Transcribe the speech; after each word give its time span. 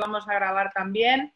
vamos 0.00 0.26
a 0.28 0.34
grabar 0.34 0.72
también. 0.72 1.32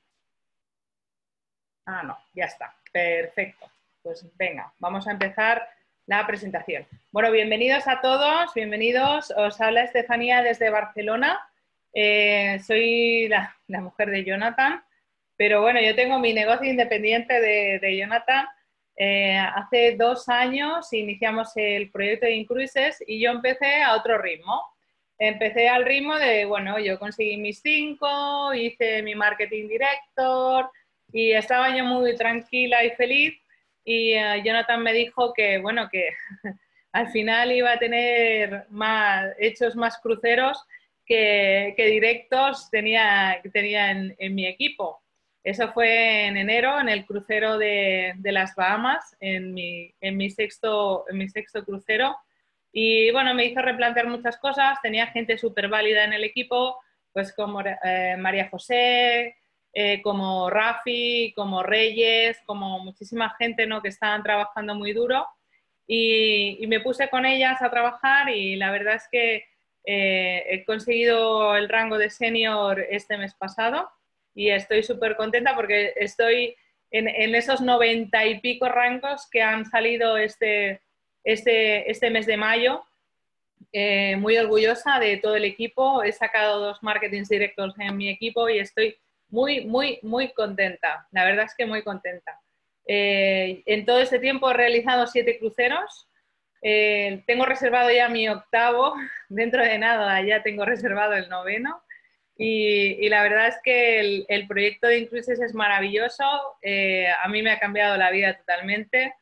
Ah, 1.87 2.03
no, 2.03 2.19
ya 2.33 2.47
está. 2.47 2.75
Perfecto. 2.93 3.71
Pues 4.03 4.27
venga, 4.37 4.73
vamos 4.79 5.07
a 5.07 5.13
empezar 5.13 5.69
la 6.07 6.27
presentación. 6.27 6.87
Bueno, 7.13 7.31
bienvenidos 7.31 7.87
a 7.87 8.01
todos, 8.01 8.53
bienvenidos. 8.55 9.33
Os 9.37 9.61
habla 9.61 9.85
Estefanía 9.85 10.43
desde 10.43 10.71
Barcelona. 10.71 11.39
Eh, 11.93 12.59
soy 12.67 13.29
la, 13.29 13.55
mujer 13.69 14.11
de 14.11 14.25
Jonathan, 14.25 14.83
pero 15.37 15.61
bueno, 15.61 15.81
yo 15.81 15.95
tengo 15.95 16.19
mi 16.19 16.33
negocio 16.33 16.69
independiente 16.69 17.41
de, 17.41 17.97
Jonathan. 17.97 18.47
Eh, 18.97 19.39
hace 19.39 19.97
dos 19.97 20.29
años 20.29 20.93
iniciamos 20.93 21.53
el 21.57 21.91
proyecto 21.91 22.27
de 22.27 22.33
Incruises 22.33 23.03
y 23.07 23.21
yo 23.21 23.31
empecé 23.31 23.83
a 23.83 23.95
otro 23.95 24.19
ritmo 24.19 24.74
empecé 25.19 25.69
al 25.69 25.85
ritmo 25.85 26.19
de, 26.19 26.45
bueno, 26.45 26.79
yo 26.79 26.99
conseguí 26.99 27.37
mis 27.37 27.61
cinco, 27.61 28.53
hice 28.55 29.03
mi 29.03 29.15
marketing 29.15 29.69
director 29.69 30.71
y 31.13 31.33
estaba 31.33 31.77
yo 31.77 31.85
muy 31.85 32.17
tranquila 32.17 32.85
y 32.85 32.91
feliz 32.91 33.35
y 33.85 34.13
eh, 34.15 34.43
Jonathan 34.45 34.83
me 34.83 34.93
dijo 34.93 35.33
que, 35.35 35.59
bueno, 35.59 35.89
que 35.91 36.11
al 36.93 37.09
final 37.11 37.53
iba 37.53 37.73
a 37.73 37.79
tener 37.79 38.67
más, 38.71 39.31
hechos 39.39 39.77
más 39.77 39.99
cruceros 39.99 40.65
que, 41.07 41.75
directos 41.77 42.71
tenía, 42.71 43.41
tenía 43.53 43.91
en, 43.91 44.35
mi 44.35 44.47
equipo. 44.47 45.03
Eso 45.43 45.71
fue 45.73 46.27
en 46.27 46.39
enero, 46.39 46.81
en 46.81 46.89
el 46.89 47.05
crucero 47.05 47.59
de, 47.59 48.15
las 48.23 48.55
Bahamas, 48.55 49.15
en 49.21 49.53
mi, 49.53 49.95
en 50.01 50.17
mi, 50.17 50.31
sexto, 50.31 51.05
en 51.11 51.19
mi 51.19 51.29
sexto 51.29 51.63
crucero. 51.63 52.17
Y 52.77 53.13
bueno, 53.13 53.35
me 53.35 53.45
hizo 53.45 53.63
replantear 53.63 54.09
muchas 54.09 54.37
cosas, 54.37 54.83
tenía 54.83 55.07
gente 55.07 55.39
súper 55.39 55.69
válida 55.69 56.03
en 56.03 56.13
el 56.13 56.25
equipo, 56.25 56.77
pues 57.13 57.33
como 57.33 57.61
eh, 57.61 58.17
María 58.19 58.49
José, 58.51 59.37
eh, 59.73 60.03
como 60.03 60.51
Rafi, 60.51 61.33
como 61.37 61.63
Reyes, 61.63 62.43
como 62.45 62.81
muchísima 62.81 63.31
gente 63.39 63.69
¿no? 63.69 63.81
que 63.81 63.91
estaban 63.91 64.25
trabajando 64.25 64.75
muy 64.75 64.93
duro. 64.93 65.25
Y, 65.87 66.67
me 66.67 66.81
puse 66.81 67.09
con 67.11 67.25
ellas 67.27 67.63
a 67.63 67.71
trabajar 67.71 68.29
y 68.31 68.57
la 68.57 68.73
verdad 68.73 68.97
es 68.97 69.07
que 69.09 69.45
eh, 69.87 70.45
he 70.49 70.65
conseguido 70.65 71.57
el 71.57 71.69
rango 71.69 71.97
de 71.97 72.11
senior 72.11 72.81
este 72.91 73.17
mes 73.19 73.35
pasado 73.35 73.89
y 74.35 74.49
estoy 74.49 74.83
súper 74.83 75.15
contenta 75.15 75.55
porque 75.55 75.93
estoy 75.95 76.57
en, 76.91 77.07
en, 77.07 77.37
esos 77.37 77.61
noventa 77.61 78.27
y 78.27 78.41
pico 78.41 78.69
rangos 78.69 79.29
que 79.31 79.43
han 79.43 79.65
salido 79.65 80.17
este, 80.17 80.81
este, 81.25 81.91
este 81.91 82.11
mes 82.11 82.27
de 82.27 82.37
mayo. 82.37 82.85
Eh, 83.73 84.15
muy 84.17 84.37
orgullosa 84.37 85.01
de 85.01 85.17
todo 85.17 85.35
el 85.35 85.45
equipo. 85.45 86.05
He 86.05 86.13
sacado 86.13 86.61
dos 86.61 86.83
marketing 86.83 87.25
directors 87.29 87.75
en 87.79 87.97
mi 87.97 88.09
equipo 88.09 88.49
y 88.49 88.59
estoy 88.59 88.97
muy, 89.31 89.65
muy, 89.65 89.99
muy 90.03 90.33
contenta. 90.33 91.09
La 91.11 91.25
verdad 91.25 91.47
es 91.47 91.55
que 91.57 91.67
muy 91.67 91.83
contenta. 91.83 92.41
Eh, 92.87 93.63
en 93.67 93.85
todo 93.85 93.99
este 93.99 94.21
tiempo 94.21 94.51
he 94.51 94.55
realizado 94.55 95.07
siete 95.07 95.39
cruceros. 95.39 96.09
Eh, 96.63 97.25
tengo 97.27 97.47
reservado 97.47 97.91
ya 97.91 98.09
mi 98.09 98.29
octavo. 98.29 98.95
Dentro 99.29 99.65
de 99.65 99.79
nada 99.79 100.23
ya 100.23 100.43
tengo 100.43 100.65
reservado 100.65 101.15
el 101.15 101.29
noveno. 101.29 101.83
Y, 102.37 103.09
la 103.09 103.23
verdad 103.23 103.47
es 103.49 103.57
que 103.63 104.25
el, 104.29 104.47
proyecto 104.49 104.89
de 104.89 104.99
Incluses 104.99 105.41
es 105.41 105.55
maravilloso. 105.55 106.25
a 106.25 107.29
mí 107.29 107.43
me 107.43 107.53
ha 107.53 107.61
cambiado 107.61 107.97
la 107.97 108.11
vida 108.11 108.37
totalmente 108.37 109.15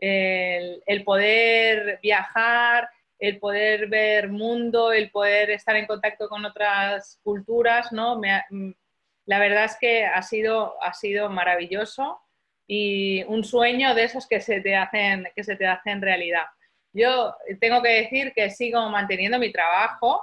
el, 0.00 1.04
poder 1.04 1.98
viajar, 2.02 2.88
el 3.18 3.38
poder 3.38 3.88
ver 3.88 4.28
mundo, 4.28 4.92
el 4.92 5.10
poder 5.10 5.50
estar 5.50 5.76
en 5.76 5.86
contacto 5.86 6.28
con 6.28 6.44
otras 6.44 7.20
culturas, 7.22 7.92
¿no? 7.92 8.20
Mm, 8.50 8.72
la 9.26 9.38
verdad 9.38 9.64
es 9.64 9.76
que 9.78 10.04
ha 10.06 10.22
sido, 10.22 10.82
ha 10.82 10.92
sido 10.94 11.28
maravilloso 11.28 12.20
y 12.66 13.22
un 13.24 13.44
sueño 13.44 13.94
de 13.94 14.04
esos 14.04 14.26
que 14.26 14.40
se 14.40 14.60
te 14.60 14.76
hacen, 14.76 15.28
que 15.34 15.44
se 15.44 15.56
te 15.56 15.66
hacen 15.66 16.00
realidad. 16.00 16.46
Yo 16.92 17.36
tengo 17.60 17.82
que 17.82 18.02
decir 18.02 18.32
que 18.34 18.50
sigo 18.50 18.88
manteniendo 18.88 19.38
mi 19.38 19.52
trabajo 19.52 20.22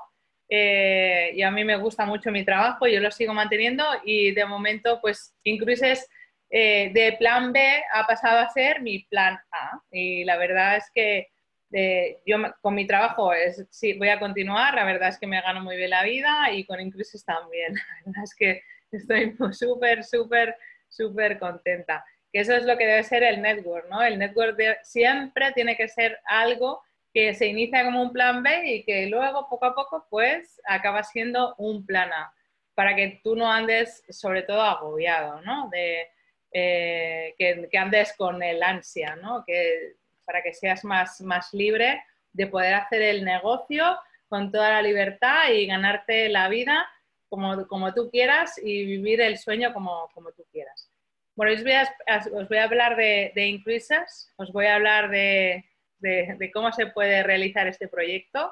eh, 0.49 1.31
y 1.33 1.41
a 1.41 1.51
mí 1.51 1.63
me 1.63 1.77
gusta 1.77 2.05
mucho 2.05 2.31
mi 2.31 2.43
trabajo, 2.43 2.87
yo 2.87 2.99
lo 2.99 3.11
sigo 3.11 3.33
manteniendo 3.33 3.83
y 4.05 4.31
de 4.31 4.45
momento 4.45 4.99
pues 5.01 5.35
Incruises 5.43 6.09
eh, 6.49 6.91
de 6.93 7.13
plan 7.13 7.51
B 7.51 7.83
ha 7.93 8.07
pasado 8.07 8.39
a 8.39 8.49
ser 8.49 8.81
mi 8.81 8.99
plan 9.05 9.37
A. 9.51 9.81
Y 9.91 10.23
la 10.23 10.37
verdad 10.37 10.77
es 10.77 10.89
que 10.93 11.27
eh, 11.73 12.19
yo 12.25 12.37
con 12.61 12.75
mi 12.75 12.87
trabajo 12.87 13.33
es, 13.33 13.65
sí, 13.69 13.93
voy 13.93 14.09
a 14.09 14.19
continuar, 14.19 14.73
la 14.75 14.85
verdad 14.85 15.09
es 15.09 15.19
que 15.19 15.27
me 15.27 15.41
gano 15.41 15.61
muy 15.61 15.75
bien 15.75 15.89
la 15.89 16.03
vida 16.03 16.51
y 16.51 16.65
con 16.65 16.79
Incluses 16.79 17.25
también. 17.25 17.73
La 18.05 18.05
verdad 18.05 18.23
es 18.23 18.35
que 18.35 18.61
estoy 18.91 19.35
súper, 19.51 20.03
súper, 20.03 20.55
súper 20.87 21.39
contenta. 21.39 22.05
Que 22.31 22.41
eso 22.41 22.53
es 22.53 22.63
lo 22.63 22.77
que 22.77 22.85
debe 22.85 23.03
ser 23.03 23.23
el 23.23 23.41
network, 23.41 23.89
¿no? 23.89 24.01
El 24.01 24.19
network 24.19 24.57
siempre 24.83 25.51
tiene 25.53 25.75
que 25.75 25.87
ser 25.87 26.19
algo 26.25 26.81
que 27.13 27.33
se 27.33 27.47
inicia 27.47 27.83
como 27.83 28.01
un 28.01 28.13
plan 28.13 28.43
B 28.43 28.65
y 28.65 28.83
que 28.83 29.07
luego 29.07 29.47
poco 29.49 29.65
a 29.65 29.75
poco 29.75 30.05
pues 30.09 30.61
acaba 30.65 31.03
siendo 31.03 31.55
un 31.57 31.85
plan 31.85 32.11
A, 32.13 32.33
para 32.75 32.95
que 32.95 33.21
tú 33.23 33.35
no 33.35 33.51
andes 33.51 34.03
sobre 34.09 34.43
todo 34.43 34.61
agobiado, 34.61 35.41
¿no? 35.41 35.69
De, 35.69 36.07
eh, 36.51 37.35
que, 37.37 37.77
andes 37.77 38.13
con 38.17 38.41
el 38.41 38.63
ansia, 38.63 39.15
¿no? 39.15 39.43
que, 39.45 39.95
para 40.25 40.41
que 40.41 40.53
seas 40.53 40.83
más, 40.83 41.21
más 41.21 41.53
libre 41.53 42.03
de 42.33 42.47
poder 42.47 42.75
hacer 42.75 43.01
el 43.01 43.25
negocio 43.25 43.97
con 44.27 44.51
toda 44.51 44.69
la 44.69 44.81
libertad 44.81 45.49
y 45.51 45.65
ganarte 45.67 46.29
la 46.29 46.49
vida 46.49 46.87
como, 47.29 47.67
como 47.67 47.93
tú 47.93 48.09
quieras 48.09 48.57
y 48.63 48.85
vivir 48.85 49.21
el 49.21 49.37
sueño 49.37 49.73
como, 49.73 50.09
como 50.13 50.31
tú 50.31 50.45
quieras. 50.51 50.91
Bueno, 51.35 51.53
os 51.53 51.63
voy 51.63 51.73
a, 51.73 51.95
os 52.33 52.49
voy 52.49 52.57
a 52.57 52.63
hablar 52.63 52.95
de, 52.95 53.31
de, 53.35 53.45
increases, 53.45 54.33
os 54.37 54.51
voy 54.51 54.65
a 54.65 54.75
hablar 54.75 55.09
de, 55.09 55.65
de, 55.99 56.51
cómo 56.51 56.71
se 56.71 56.87
puede 56.87 57.23
realizar 57.23 57.67
este 57.67 57.87
proyecto, 57.87 58.51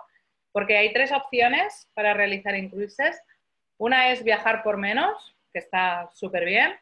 porque 0.52 0.78
hay 0.78 0.94
tres 0.94 1.12
opciones 1.12 1.90
para 1.94 2.14
realizar 2.14 2.56
increases. 2.56 3.20
Una 3.78 4.12
es 4.12 4.24
viajar 4.24 4.64
por 4.64 4.78
menos, 4.78 5.36
que 5.52 5.60
está 5.60 6.10
súper 6.14 6.46
bien. 6.46 6.76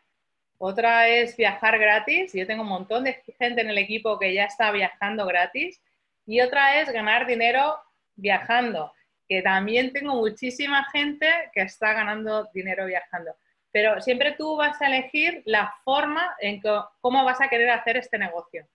Otra 0.65 1.09
es 1.09 1.35
viajar 1.35 1.77
gratis. 1.77 2.31
Yo 2.31 2.47
tengo 2.47 2.61
un 2.61 2.69
montón 2.69 3.03
de 3.03 3.21
gente 3.37 3.59
en 3.59 3.69
el 3.69 3.77
equipo 3.77 4.17
que 4.17 4.33
ya 4.33 4.45
está 4.45 4.71
viajando 4.71 5.25
gratis. 5.25 5.81
Y 6.25 6.39
otra 6.39 6.79
es 6.79 6.89
ganar 6.89 7.27
dinero 7.27 7.77
viajando, 8.15 8.93
que 9.27 9.41
también 9.41 9.91
tengo 9.91 10.15
muchísima 10.15 10.85
gente 10.85 11.29
que 11.53 11.63
está 11.63 11.91
ganando 11.91 12.49
dinero 12.53 12.85
viajando. 12.85 13.35
Pero 13.73 13.99
siempre 13.99 14.35
tú 14.37 14.55
vas 14.55 14.81
a 14.81 14.87
elegir 14.87 15.43
la 15.43 15.75
forma 15.83 16.33
en 16.39 16.61
cómo 17.01 17.25
vas 17.25 17.41
a 17.41 17.49
querer 17.49 17.69
hacer 17.69 17.97
este 17.97 18.17
negocio 18.17 18.65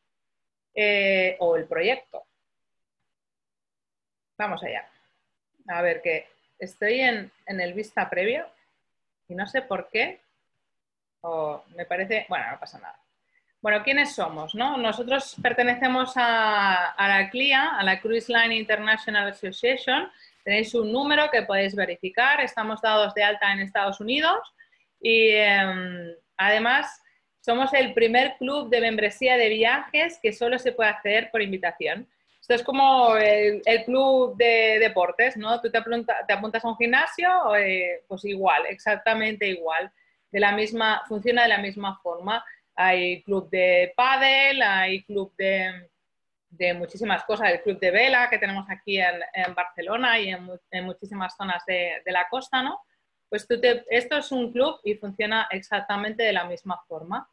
eh, 0.74 1.38
o 1.40 1.56
el 1.56 1.64
proyecto. 1.66 2.22
Vamos 4.36 4.62
allá. 4.62 4.86
A 5.68 5.80
ver, 5.80 6.02
que 6.02 6.28
estoy 6.58 7.00
en, 7.00 7.32
en 7.46 7.62
el 7.62 7.72
vista 7.72 8.10
previo 8.10 8.46
y 9.26 9.34
no 9.34 9.46
sé 9.46 9.62
por 9.62 9.88
qué 9.88 10.20
o 11.22 11.64
me 11.76 11.84
parece, 11.84 12.26
bueno, 12.28 12.44
no 12.50 12.60
pasa 12.60 12.78
nada. 12.78 12.98
Bueno, 13.60 13.82
¿quiénes 13.82 14.14
somos? 14.14 14.54
No? 14.54 14.76
Nosotros 14.76 15.34
pertenecemos 15.42 16.12
a, 16.14 16.94
la 16.96 17.28
CLIA, 17.28 17.76
a 17.76 17.82
la 17.82 18.00
Cruise 18.00 18.28
Line 18.28 18.54
International 18.54 19.28
Association. 19.28 20.08
Tenéis 20.44 20.74
un 20.74 20.92
número 20.92 21.28
que 21.30 21.42
podéis 21.42 21.74
verificar. 21.74 22.40
Estamos 22.40 22.80
dados 22.80 23.14
de 23.14 23.24
alta 23.24 23.52
en 23.52 23.60
Estados 23.60 24.00
Unidos 24.00 24.38
y 25.00 25.30
em, 25.30 26.14
además 26.36 27.02
somos 27.40 27.72
el 27.74 27.94
primer 27.94 28.36
club 28.38 28.70
de 28.70 28.80
membresía 28.80 29.36
de 29.36 29.48
viajes 29.48 30.20
que 30.22 30.32
solo 30.32 30.58
se 30.60 30.70
puede 30.70 30.90
acceder 30.90 31.30
por 31.32 31.42
invitación. 31.42 32.08
Esto 32.40 32.54
es 32.54 32.62
como 32.62 33.16
el, 33.16 33.60
club 33.84 34.36
de 34.36 34.78
deportes, 34.78 35.36
¿no? 35.36 35.60
Tú 35.60 35.68
te, 35.68 35.78
apuntas 36.32 36.64
a 36.64 36.68
un 36.68 36.76
gimnasio, 36.76 37.56
eh, 37.56 38.04
pues 38.06 38.24
igual, 38.24 38.66
exactamente 38.66 39.48
igual 39.48 39.90
de 40.30 40.40
la 40.40 40.52
misma, 40.52 41.02
funciona 41.08 41.42
de 41.42 41.48
la 41.48 41.58
misma 41.58 41.98
forma. 42.02 42.44
Hay 42.74 43.22
club 43.22 43.50
de 43.50 43.92
pádel, 43.96 44.62
hay 44.62 45.02
club 45.04 45.34
de, 45.36 45.90
de 46.50 46.74
muchísimas 46.74 47.24
cosas, 47.24 47.50
el 47.50 47.62
club 47.62 47.78
de 47.80 47.90
vela 47.90 48.30
que 48.30 48.38
tenemos 48.38 48.66
aquí 48.68 49.00
en, 49.00 49.20
en 49.34 49.54
Barcelona 49.54 50.18
y 50.18 50.30
en, 50.30 50.48
en, 50.70 50.84
muchísimas 50.84 51.36
zonas 51.36 51.64
de, 51.66 52.02
de, 52.04 52.12
la 52.12 52.28
costa, 52.28 52.62
¿no? 52.62 52.80
Pues 53.28 53.46
tú 53.46 53.60
esto 53.90 54.16
es 54.16 54.32
un 54.32 54.52
club 54.52 54.80
y 54.84 54.94
funciona 54.94 55.48
exactamente 55.50 56.22
de 56.22 56.32
la 56.32 56.44
misma 56.44 56.80
forma. 56.88 57.28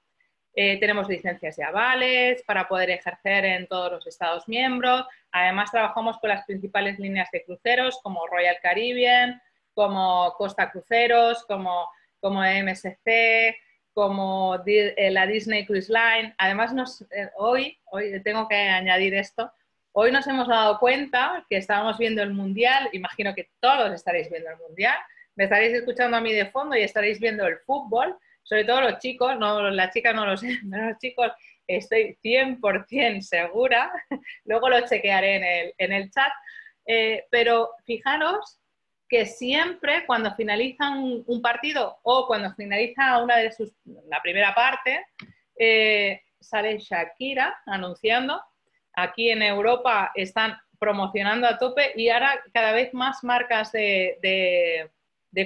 Eh, 0.58 0.80
tenemos 0.80 1.10
licencias 1.10 1.58
y 1.58 1.62
avales 1.62 2.42
para 2.44 2.68
poder 2.68 2.90
ejercer 2.90 3.44
en 3.44 3.68
todos 3.68 3.92
los 3.92 4.08
Estados 4.08 4.48
miembros. 4.48 5.06
Además, 5.31 5.70
trabajamos 5.70 6.18
con 6.20 6.30
las 6.30 6.46
principales 6.46 6.98
líneas 6.98 7.30
de 7.31 7.44
cruceros 7.44 8.00
como 8.02 8.25
Royal 8.28 8.58
Caribbean, 8.62 9.42
como 9.74 10.34
Costa 10.38 10.72
Cruceros, 10.72 11.44
como 11.46 11.90
como 12.25 12.42
MSC, 12.42 13.56
como 13.94 14.60
eh, 14.66 15.12
la 15.12 15.27
Disney 15.27 15.63
Cruise 15.63 15.89
Line. 15.89 16.33
Además, 16.39 16.74
eh, 17.12 17.30
hoy, 17.38 17.77
hoy 17.86 18.19
tengo 18.24 18.48
que 18.48 18.56
añadir 18.56 19.13
esto, 19.13 19.51
hoy 19.92 20.12
nos 20.12 20.25
hemos 20.25 20.48
dado 20.48 20.80
cuenta 20.80 21.45
que 21.48 21.57
estábamos 21.57 22.00
viendo 22.00 22.24
el 22.24 22.33
Mundial, 22.33 22.89
imagino 22.94 23.36
que 23.36 23.51
todos 23.60 23.94
estaréis 23.94 24.27
viendo 24.31 24.50
el 24.50 24.57
Mundial, 24.57 24.98
me 25.36 25.44
estaréis 25.44 25.75
escuchando 25.75 26.18
a 26.18 26.22
mí 26.22 26.33
de 26.33 26.48
fondo 26.48 26.75
y 26.75 26.81
estaréis 26.81 27.19
viendo 27.19 27.45
el 27.45 27.60
fútbol, 27.60 28.18
sobre 28.42 28.66
todo 28.66 28.81
los 28.81 28.98
chicos, 28.98 29.38
no, 29.38 29.69
las 29.69 29.94
chicas 29.94 30.16
no 30.16 30.25
lo 30.25 30.36
sé, 30.36 30.48
pero 30.72 30.89
los 30.89 30.98
chicos 30.98 31.31
estoy 31.68 32.18
100% 32.24 33.22
segura, 33.22 33.92
luego 34.45 34.68
lo 34.68 34.81
chequearé 34.88 35.36
en 35.36 35.44
el, 35.44 35.74
en 35.77 35.92
el 35.94 36.10
chat, 36.10 36.31
eh, 36.88 37.27
pero 37.30 37.69
fijaros 37.86 38.60
que 39.07 39.25
siempre 39.25 40.06
cuando 40.06 40.34
finaliza 40.36 40.90
un, 40.90 41.42
partido 41.42 42.00
o 42.04 42.25
cuando 42.28 42.54
finaliza 42.54 43.22
una 43.22 43.38
de 43.38 43.52
sus, 43.52 43.72
la 44.07 44.22
primera 44.22 44.54
parte, 44.56 45.06
eh, 45.57 46.22
sale 46.40 46.78
Shakira 46.80 47.62
anunciando. 47.66 48.42
Aquí 48.94 49.30
en 49.30 49.42
Europa 49.42 50.12
están 50.16 50.57
promocionando 50.80 51.48
a 51.48 51.57
tope 51.57 51.92
y 51.96 52.10
ahora 52.10 52.42
cada 52.54 52.72
vez 52.72 52.94
más 52.94 53.24
marcas 53.24 53.72
de, 53.72 54.90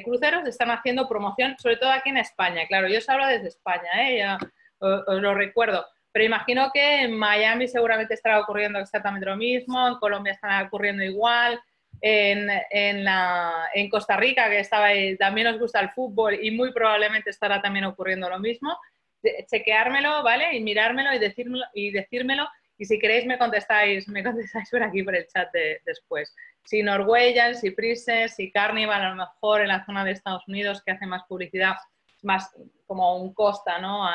cruceros 0.04 0.48
están 0.48 0.70
haciendo 0.72 1.08
promoción, 1.08 1.56
sobre 1.58 1.78
todo 1.78 1.92
aquí 1.92 2.10
en 2.10 2.18
España. 2.18 2.68
Claro, 2.68 2.88
yo 2.88 3.00
os 3.00 3.10
hablo 3.10 3.26
desde 3.28 3.48
España, 3.48 3.90
¿eh? 3.96 4.38
os, 4.80 5.22
lo 5.22 5.34
recuerdo. 5.34 5.86
Pero 6.12 6.26
imagino 6.26 6.72
que 6.74 7.04
en 7.04 7.18
Miami 7.18 7.68
seguramente 7.68 8.14
estará 8.14 8.40
ocurriendo 8.40 8.80
exactamente 8.80 9.26
lo 9.26 9.36
mismo, 9.36 9.88
en 9.88 9.96
Colombia 9.96 10.34
estará 10.34 10.64
ocurriendo 10.64 11.04
igual, 11.04 11.60
en, 12.02 12.50
en 12.70 13.90
Costa 13.90 14.18
Rica, 14.18 14.50
que 14.50 14.60
estaba 14.60 14.90
también 15.18 15.48
os 15.48 15.60
gusta 15.60 15.80
el 15.80 15.90
fútbol 15.92 16.38
y 16.42 16.52
muy 16.52 16.72
probablemente 16.72 17.30
estará 17.30 17.62
también 17.62 17.86
ocurriendo 17.86 18.30
lo 18.30 18.40
mismo. 18.40 18.78
Chequeármelo, 19.22 20.24
¿vale? 20.24 20.56
Y 20.56 20.62
mirármelo 20.62 21.14
y 21.14 21.20
decírmelo, 21.20 21.66
y 21.74 21.92
decírmelo. 21.92 22.48
Y 22.78 22.86
si 22.86 22.98
queréis 22.98 23.26
me 23.26 23.38
contestáis, 23.38 24.08
me 24.08 24.24
contestáis 24.24 24.70
por 24.70 24.84
aquí 24.84 25.04
por 25.04 25.16
el 25.16 25.28
chat 25.28 25.50
después. 25.86 26.34
Si 26.64 26.82
Norwegian, 26.82 27.56
si 27.56 27.72
Princess, 27.72 28.36
si 28.36 28.52
Carnival, 28.52 29.04
a 29.04 29.10
lo 29.10 29.16
mejor 29.16 29.62
en 29.62 29.68
la 29.68 29.86
zona 29.86 30.06
de 30.06 30.12
Estados 30.12 30.48
Unidos 30.48 30.82
que 30.86 30.92
hace 30.92 31.06
más 31.06 31.24
publicidad, 31.28 31.76
más 32.22 32.56
como 32.86 33.18
un 33.18 33.34
costa, 33.34 33.80
¿no? 33.80 34.08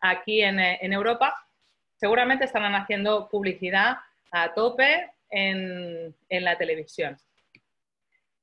aquí 0.00 0.42
en, 0.42 0.58
en 0.58 0.92
Europa, 0.92 1.34
seguramente 1.96 2.44
estarán 2.44 2.74
haciendo 2.74 3.28
publicidad 3.28 3.98
a 4.32 4.52
tope 4.52 5.12
en, 5.32 6.14
la 6.28 6.56
televisión. 6.56 7.16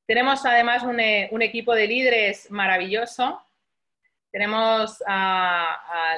Tenemos 0.05 0.45
además 0.45 0.83
eh, 0.97 1.29
un, 1.31 1.41
equipo 1.41 1.75
de 1.75 1.87
líderes 1.87 2.49
maravilloso. 2.49 3.41
Tenemos 4.31 5.03
a, 5.07 6.17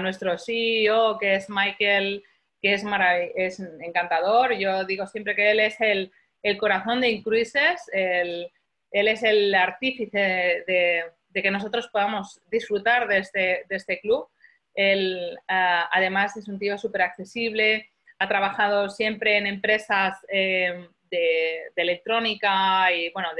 nuestro 0.00 0.38
CEO, 0.38 1.18
que 1.18 1.34
es 1.34 1.48
Michael, 1.48 2.24
que 2.60 2.74
es, 2.74 3.60
encantador. 3.80 4.54
Yo 4.54 4.84
digo 4.84 5.06
siempre 5.06 5.36
que 5.36 5.50
él 5.50 5.60
es 5.60 5.76
el, 5.80 6.10
corazón 6.58 7.00
de 7.00 7.10
Incruises, 7.10 7.82
él 7.92 8.50
es 8.90 9.22
el 9.22 9.54
artífice 9.54 10.64
de, 10.66 11.04
que 11.34 11.50
nosotros 11.50 11.88
podamos 11.88 12.40
disfrutar 12.50 13.06
de 13.06 13.18
este, 13.18 13.64
este 13.68 14.00
club. 14.00 14.28
Él, 14.74 15.38
ah, 15.48 15.88
además, 15.92 16.36
es 16.36 16.48
un 16.48 16.58
tío 16.58 16.78
súper 16.78 17.02
accesible, 17.02 17.90
ha 18.20 18.28
trabajado 18.28 18.90
siempre 18.90 19.38
en 19.38 19.46
empresas 19.46 20.18
eh, 20.28 20.86
de, 21.10 21.72
electrónica 21.74 22.92
y, 22.92 23.10
bueno, 23.12 23.30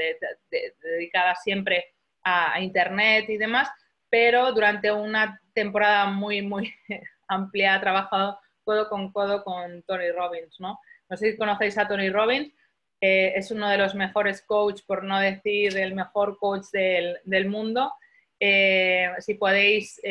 dedicadas 0.81 1.43
siempre 1.43 1.93
a, 2.23 2.59
Internet 2.59 3.29
y 3.29 3.37
demás, 3.37 3.69
pero 4.09 4.51
durante 4.51 4.91
una 4.91 5.39
temporada 5.53 6.07
muy, 6.07 6.41
muy 6.41 6.73
amplia 7.27 7.75
ha 7.75 7.81
trabajado 7.81 8.39
codo 8.63 8.89
con 8.89 9.11
codo 9.11 9.43
con 9.43 9.83
Tony 9.83 10.09
Robbins, 10.11 10.59
¿no? 10.59 10.79
No 11.09 11.17
sé 11.17 11.31
si 11.31 11.37
conocéis 11.37 11.77
a 11.77 11.87
Tony 11.87 12.09
Robbins, 12.09 12.51
eh, 12.99 13.33
es 13.35 13.51
uno 13.51 13.69
de 13.69 13.77
los 13.77 13.93
mejores 13.93 14.41
coaches, 14.41 14.81
por 14.81 15.03
no 15.03 15.19
decir 15.19 15.77
el 15.77 15.93
mejor 15.93 16.39
coach 16.39 16.65
del, 16.73 17.47
mundo. 17.47 17.93
Eh, 18.39 19.09
si 19.19 19.35
podéis 19.35 20.01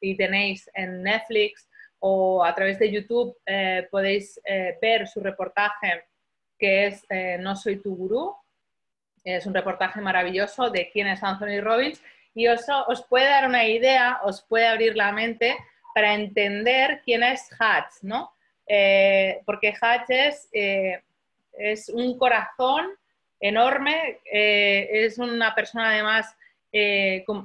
y 0.00 0.16
tenéis 0.16 0.68
en 0.74 1.04
Netflix 1.04 1.68
o 2.04 2.44
a 2.44 2.52
través 2.52 2.80
de 2.80 2.90
YouTube 2.90 3.36
eh, 3.46 3.86
podéis 3.88 4.40
eh, 4.44 4.76
ver 4.82 5.06
su 5.06 5.20
reportaje 5.20 6.04
que 6.58 6.88
es 6.88 7.06
eh, 7.08 7.38
No 7.38 7.54
soy 7.54 7.76
tu 7.76 7.94
gurú. 7.94 8.34
Es 9.24 9.46
un 9.46 9.54
reportaje 9.54 10.00
maravilloso 10.00 10.68
de 10.68 10.90
quién 10.90 11.06
es 11.06 11.22
Anthony 11.22 11.60
Robbins 11.60 12.02
y 12.34 12.46
eso 12.46 12.84
os 12.88 13.04
puede 13.04 13.26
dar 13.26 13.46
una 13.46 13.64
idea, 13.66 14.18
os 14.24 14.42
puede 14.42 14.66
abrir 14.66 14.96
la 14.96 15.12
mente 15.12 15.56
para 15.94 16.14
entender 16.14 17.02
quién 17.04 17.22
es 17.22 17.48
Hatch, 17.58 18.02
¿no? 18.02 18.32
porque 19.44 19.74
Hatch 19.78 20.08
es, 20.08 20.48
es, 20.52 21.88
un 21.90 22.18
corazón 22.18 22.86
enorme, 23.38 24.20
es 24.24 25.18
una 25.18 25.54
persona 25.54 25.90
además 25.90 26.34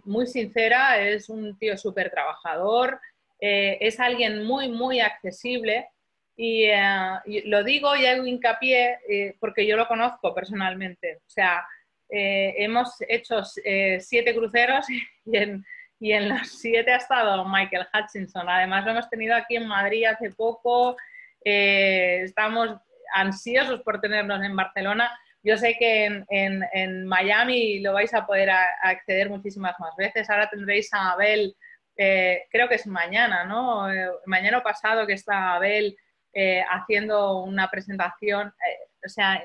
muy 0.05 0.25
sincera, 0.25 0.99
es 0.99 1.27
un 1.27 1.57
tío 1.59 1.77
súper 1.77 2.09
trabajador, 2.09 2.99
eh, 3.39 3.77
es 3.81 3.99
alguien 3.99 4.43
muy, 4.43 4.69
muy 4.69 4.99
accesible 4.99 5.89
y, 6.35 6.63
eh, 6.65 7.43
lo 7.45 7.63
digo 7.63 7.95
y 7.95 8.05
hago 8.05 8.25
hincapié 8.25 8.99
eh, 9.09 9.35
porque 9.39 9.65
yo 9.65 9.75
lo 9.75 9.87
conozco 9.87 10.33
personalmente. 10.33 11.17
O 11.17 11.29
sea, 11.29 11.65
hemos 12.09 12.95
hecho 13.07 13.43
siete 13.43 14.33
cruceros 14.33 14.85
y 15.25 15.37
en, 15.37 15.65
y 15.99 16.13
en, 16.13 16.29
los 16.29 16.47
siete 16.47 16.93
ha 16.93 16.97
estado 16.97 17.45
Michael 17.45 17.87
Hutchinson. 17.93 18.47
Además, 18.47 18.85
lo 18.85 18.91
hemos 18.91 19.09
tenido 19.09 19.35
aquí 19.35 19.55
en 19.55 19.67
Madrid 19.67 20.05
hace 20.05 20.31
poco. 20.31 20.95
estamos 21.43 22.77
ansiosos 23.13 23.81
por 23.81 23.99
tenernos 23.99 24.43
en 24.43 24.55
Barcelona. 24.55 25.11
Yo 25.43 25.57
sé 25.57 25.75
que 25.77 26.05
en, 26.05 26.25
en, 26.29 26.63
en 26.73 27.05
Miami 27.05 27.79
lo 27.79 27.93
vais 27.93 28.13
a 28.13 28.25
poder 28.25 28.49
acceder 28.81 29.29
muchísimas 29.29 29.79
más 29.79 29.95
veces. 29.95 30.29
Ahora 30.29 30.49
tendréis 30.49 30.93
a 30.93 31.11
Abel 31.11 31.55
eh, 31.97 32.45
creo 32.51 32.69
que 32.69 32.75
es 32.75 32.85
mañana, 32.85 33.43
¿no? 33.43 33.91
Eh, 33.91 34.09
mañana 34.25 34.61
pasado 34.61 35.07
que 35.07 35.13
está 35.13 35.55
Abel 35.55 35.97
eh, 36.31 36.63
haciendo 36.69 37.41
una 37.41 37.69
presentación, 37.69 38.53
o 39.03 39.09
sea, 39.09 39.43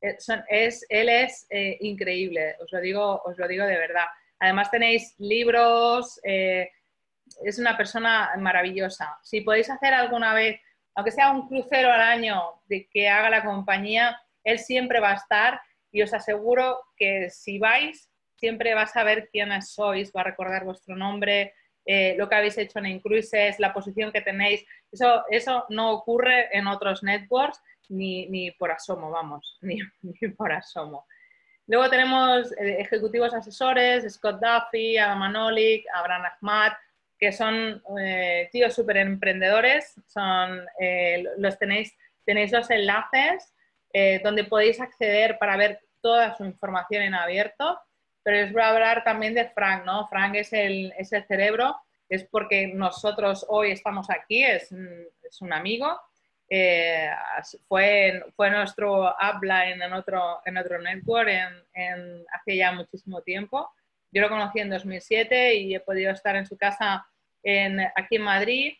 es, 0.00 0.86
él 0.88 1.08
es 1.08 1.46
increíble, 1.80 2.56
os 2.60 2.72
lo, 2.72 2.80
digo, 2.80 3.22
os 3.24 3.38
lo 3.38 3.46
digo 3.46 3.64
de 3.64 3.78
verdad. 3.78 4.06
Además 4.40 4.70
tenéis 4.70 5.14
libros, 5.18 6.20
es 6.24 7.58
una 7.58 7.76
persona 7.76 8.32
maravillosa. 8.38 9.18
Si 9.22 9.40
podéis 9.40 9.70
hacer 9.70 9.94
alguna 9.94 10.34
vez, 10.34 10.60
aunque 10.94 11.10
sea 11.10 11.30
un 11.30 11.48
crucero 11.48 11.92
al 11.92 12.00
año 12.00 12.60
de 12.66 12.88
que 12.88 13.08
haga 13.08 13.30
la 13.30 13.44
compañía, 13.44 14.20
él 14.44 14.58
siempre 14.58 15.00
va 15.00 15.12
a 15.12 15.16
estar 15.16 15.60
y 15.92 16.02
os 16.02 16.12
aseguro 16.14 16.80
que 16.96 17.30
si 17.30 17.58
vais, 17.58 18.10
siempre 18.36 18.74
va 18.74 18.82
a 18.82 18.86
saber 18.86 19.28
quiénes 19.30 19.72
sois, 19.72 20.12
va 20.16 20.22
a 20.22 20.24
recordar 20.24 20.64
vuestro 20.64 20.96
nombre, 20.96 21.54
eh, 21.90 22.14
lo 22.18 22.28
que 22.28 22.34
habéis 22.34 22.58
hecho 22.58 22.80
en 22.80 22.86
Incruises, 22.86 23.58
la 23.58 23.72
posición 23.72 24.12
que 24.12 24.20
tenéis. 24.20 24.62
Eso, 24.92 25.24
eso 25.30 25.64
no 25.70 25.92
ocurre 25.92 26.54
en 26.54 26.66
otros 26.66 27.02
networks 27.02 27.62
ni, 27.88 28.50
por 28.58 28.70
asomo, 28.70 29.10
vamos, 29.10 29.56
ni, 29.62 29.78
por 30.36 30.52
asomo. 30.52 31.06
Luego 31.66 31.88
tenemos 31.88 32.52
eh, 32.52 32.76
ejecutivos 32.80 33.32
asesores, 33.32 34.04
Scott 34.12 34.38
Duffy, 34.38 34.98
Adam 34.98 35.22
Anolik, 35.22 35.86
Abraham 35.94 36.26
Ahmad, 36.26 36.72
que 37.18 37.32
son 37.32 37.82
eh, 37.98 38.50
tíos 38.52 38.74
súper 38.74 38.98
emprendedores. 38.98 39.94
Son, 40.08 40.66
los 41.38 41.58
tenéis, 41.58 41.96
tenéis 42.26 42.52
los 42.52 42.70
enlaces 42.70 43.54
donde 44.22 44.44
podéis 44.44 44.78
acceder 44.78 45.38
para 45.38 45.56
ver 45.56 45.80
toda 46.02 46.36
su 46.36 46.44
información 46.44 47.02
en 47.02 47.14
abierto 47.14 47.80
pero 48.28 48.42
les 48.42 48.52
voy 48.52 48.60
a 48.60 48.68
hablar 48.68 49.04
también 49.04 49.32
de 49.32 49.48
Frank, 49.48 49.86
¿no? 49.86 50.06
Frank 50.08 50.34
es 50.34 50.52
el, 50.52 50.92
es 50.98 51.14
el 51.14 51.24
cerebro, 51.24 51.80
es 52.08 52.24
porque 52.24 52.68
nosotros 52.68 53.44
hoy 53.48 53.72
estamos 53.72 54.08
aquí, 54.10 54.44
es, 54.44 54.72
es 54.72 55.40
un 55.40 55.52
amigo, 55.52 56.00
eh, 56.50 57.10
fue, 57.68 58.22
fue 58.34 58.50
nuestro 58.50 59.10
upline 59.10 59.82
en 59.82 59.92
otro, 59.92 60.40
en 60.46 60.56
otro 60.56 60.80
network 60.80 61.28
en, 61.74 62.24
hace 62.32 62.56
ya 62.56 62.72
muchísimo 62.72 63.20
tiempo. 63.20 63.70
Yo 64.10 64.22
lo 64.22 64.30
conocí 64.30 64.60
en 64.60 64.70
2007 64.70 65.54
y 65.56 65.74
he 65.74 65.80
podido 65.80 66.10
estar 66.12 66.36
en 66.36 66.46
su 66.46 66.56
casa 66.56 67.06
en, 67.42 67.80
aquí 67.80 68.16
en 68.16 68.22
Madrid, 68.22 68.72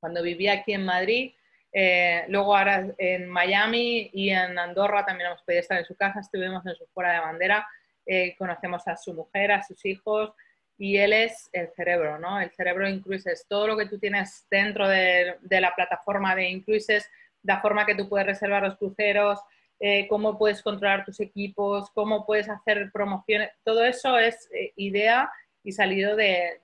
cuando 0.00 0.22
vivía 0.22 0.52
aquí 0.52 0.74
en 0.74 0.84
Madrid. 0.84 1.34
Eh, 1.74 2.24
luego 2.28 2.54
ahora 2.54 2.86
en 2.98 3.26
Miami 3.30 4.10
y 4.12 4.28
en 4.28 4.58
Andorra 4.58 5.06
también 5.06 5.28
hemos 5.30 5.42
podido 5.42 5.60
estar 5.60 5.78
en 5.78 5.86
su 5.86 5.96
casa, 5.96 6.20
estuvimos 6.20 6.66
en 6.66 6.74
su 6.74 6.86
fuera 6.88 7.14
de 7.14 7.20
bandera. 7.20 7.66
Eh, 8.04 8.36
conocemos 8.36 8.86
a 8.86 8.96
su 8.96 9.14
mujer, 9.14 9.52
a 9.52 9.62
sus 9.62 9.82
hijos, 9.86 10.34
y 10.78 10.96
él 10.96 11.12
es 11.12 11.48
el 11.52 11.68
cerebro, 11.74 12.18
¿no? 12.18 12.40
El 12.40 12.50
cerebro 12.50 12.86
de 12.86 13.00
todo 13.48 13.66
lo 13.66 13.76
que 13.76 13.86
tú 13.86 13.98
tienes 13.98 14.46
dentro 14.50 14.88
de, 14.88 15.36
la 15.48 15.74
plataforma 15.74 16.34
de 16.34 16.48
Incruises, 16.48 17.08
la 17.42 17.60
forma 17.60 17.86
que 17.86 17.94
tú 17.94 18.08
puedes 18.08 18.26
reservar 18.26 18.62
los 18.62 18.76
cruceros, 18.76 19.40
eh, 19.80 20.06
cómo 20.08 20.38
puedes 20.38 20.62
controlar 20.62 21.04
tus 21.04 21.20
equipos, 21.20 21.90
cómo 21.90 22.24
puedes 22.24 22.48
hacer 22.48 22.90
promociones, 22.92 23.50
todo 23.64 23.84
eso 23.84 24.18
es 24.18 24.48
eh, 24.52 24.72
idea 24.76 25.30
y 25.64 25.72
salido 25.72 26.16
de, 26.16 26.60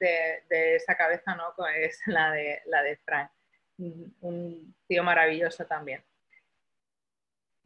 esa 0.50 0.96
cabeza, 0.96 1.34
¿no? 1.34 1.52
Es 1.76 2.00
la 2.06 2.32
de, 2.32 2.60
la 2.66 2.82
de 2.82 2.96
Frank, 2.96 3.30
un 3.78 4.74
tío 4.86 5.04
maravilloso 5.04 5.64
también. 5.64 6.02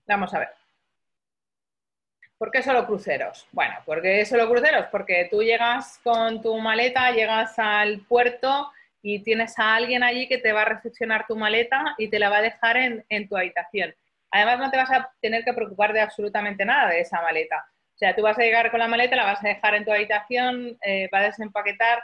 Vamos 0.07 0.35
a 0.35 0.41
ver. 0.41 0.62
¿Por 2.43 2.51
qué 2.51 2.61
solo 2.61 2.85
cruceros? 2.87 3.47
Bueno, 3.53 3.75
¿por 3.87 4.03
qué 4.03 4.25
solo 4.25 4.51
cruceros? 4.51 4.87
Porque 4.91 5.29
tú 5.31 5.45
llegas 5.45 6.01
con 6.03 6.43
tu 6.43 6.59
maleta, 6.59 7.13
llegas 7.13 7.57
al 7.57 8.01
puerto 8.01 8.69
y 9.01 9.23
tienes 9.23 9.57
a 9.61 9.77
alguien 9.77 10.03
allí 10.03 10.27
que 10.27 10.39
te 10.39 10.53
va 10.53 10.63
a 10.63 10.65
recepcionar 10.65 11.25
tu 11.29 11.37
maleta 11.37 11.95
y 11.99 12.09
te 12.09 12.19
la 12.19 12.31
va 12.31 12.39
a 12.39 12.43
dejar 12.43 12.79
en, 12.79 13.29
tu 13.29 13.37
habitación. 13.37 13.95
Además, 14.33 14.59
no 14.59 14.73
te 14.73 14.77
vas 14.77 14.91
a 14.91 15.09
tener 15.21 15.45
que 15.45 15.53
preocupar 15.53 15.93
de 15.93 16.01
absolutamente 16.01 16.65
nada 16.65 16.91
de 16.91 17.03
esa 17.03 17.23
maleta. 17.23 17.65
O 17.95 17.97
sea, 17.97 18.17
tú 18.17 18.23
vas 18.23 18.37
a 18.37 18.43
llegar 18.43 18.73
con 18.73 18.81
la 18.81 18.89
maleta, 18.89 19.15
la 19.15 19.25
vas 19.25 19.45
a 19.45 19.47
dejar 19.47 19.77
en 19.77 19.85
tu 19.85 19.93
habitación, 19.93 20.77
eh, 20.83 21.09
va 21.15 21.21
a 21.21 21.27
desempaquetar. 21.27 22.03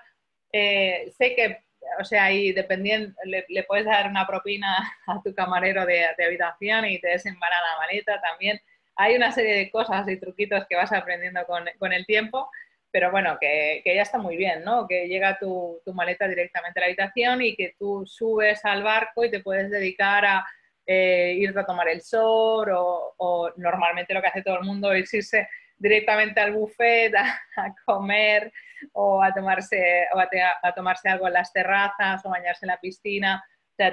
Eh, 0.53 1.13
sé 1.19 1.35
que, 1.35 1.65
o 1.99 2.05
sea, 2.05 2.27
ahí 2.27 2.53
dependiendo, 2.53 3.13
le, 3.25 3.65
puedes 3.65 3.87
dar 3.87 4.07
una 4.07 4.25
propina 4.25 4.79
a 5.09 5.21
tu 5.21 5.35
camarero 5.35 5.85
de, 5.85 6.07
habitación 6.25 6.85
y 6.85 7.01
te 7.01 7.09
desembana 7.09 7.57
la 7.61 7.79
maleta 7.81 8.21
también 8.21 8.61
hay 8.99 9.15
una 9.15 9.31
serie 9.31 9.55
de 9.55 9.71
cosas 9.71 10.07
y 10.09 10.19
truquitos 10.19 10.67
que 10.69 10.75
vas 10.75 10.93
aprendiendo 10.93 11.41
con, 11.47 11.93
el 11.93 12.05
tiempo, 12.05 12.51
pero 12.91 13.13
bueno, 13.13 13.39
que, 13.41 13.81
ya 13.85 14.03
está 14.03 14.19
muy 14.19 14.37
bien, 14.37 14.65
¿no? 14.65 14.89
Que 14.89 15.07
llega 15.07 15.39
tu, 15.39 15.81
maleta 15.95 16.27
directamente 16.27 16.81
a 16.81 16.83
la 16.83 16.87
habitación 16.87 17.41
y 17.41 17.55
que 17.55 17.77
tú 17.79 18.05
subes 18.07 18.65
al 18.65 18.83
barco 18.83 19.25
y 19.25 19.31
te 19.31 19.41
puedes 19.41 19.71
dedicar 19.71 20.25
a 20.27 20.47
eh, 20.85 21.37
ir 21.39 21.57
a 21.57 21.65
tomar 21.65 21.89
el 21.89 22.03
sol 22.03 22.71
o, 22.73 23.53
normalmente 23.57 24.13
lo 24.13 24.21
que 24.21 24.29
hace 24.29 24.43
todo 24.43 24.57
el 24.57 24.65
mundo 24.65 24.93
es 24.93 25.15
irse 25.15 25.49
directamente 25.77 26.41
al 26.41 26.55
buffet 26.55 27.15
a, 27.15 27.75
comer 27.87 28.53
o 28.93 29.23
a 29.23 29.33
tomarse, 29.33 30.07
o 30.13 30.19
a, 30.19 30.75
tomarse 30.75 31.09
algo 31.09 31.29
en 31.29 31.35
las 31.35 31.53
terrazas 31.53 32.27
o 32.27 32.31
bañarse 32.31 32.67
en 32.67 32.71
la 32.71 32.81
piscina. 32.81 33.45
O 33.47 33.77
sea, 33.77 33.93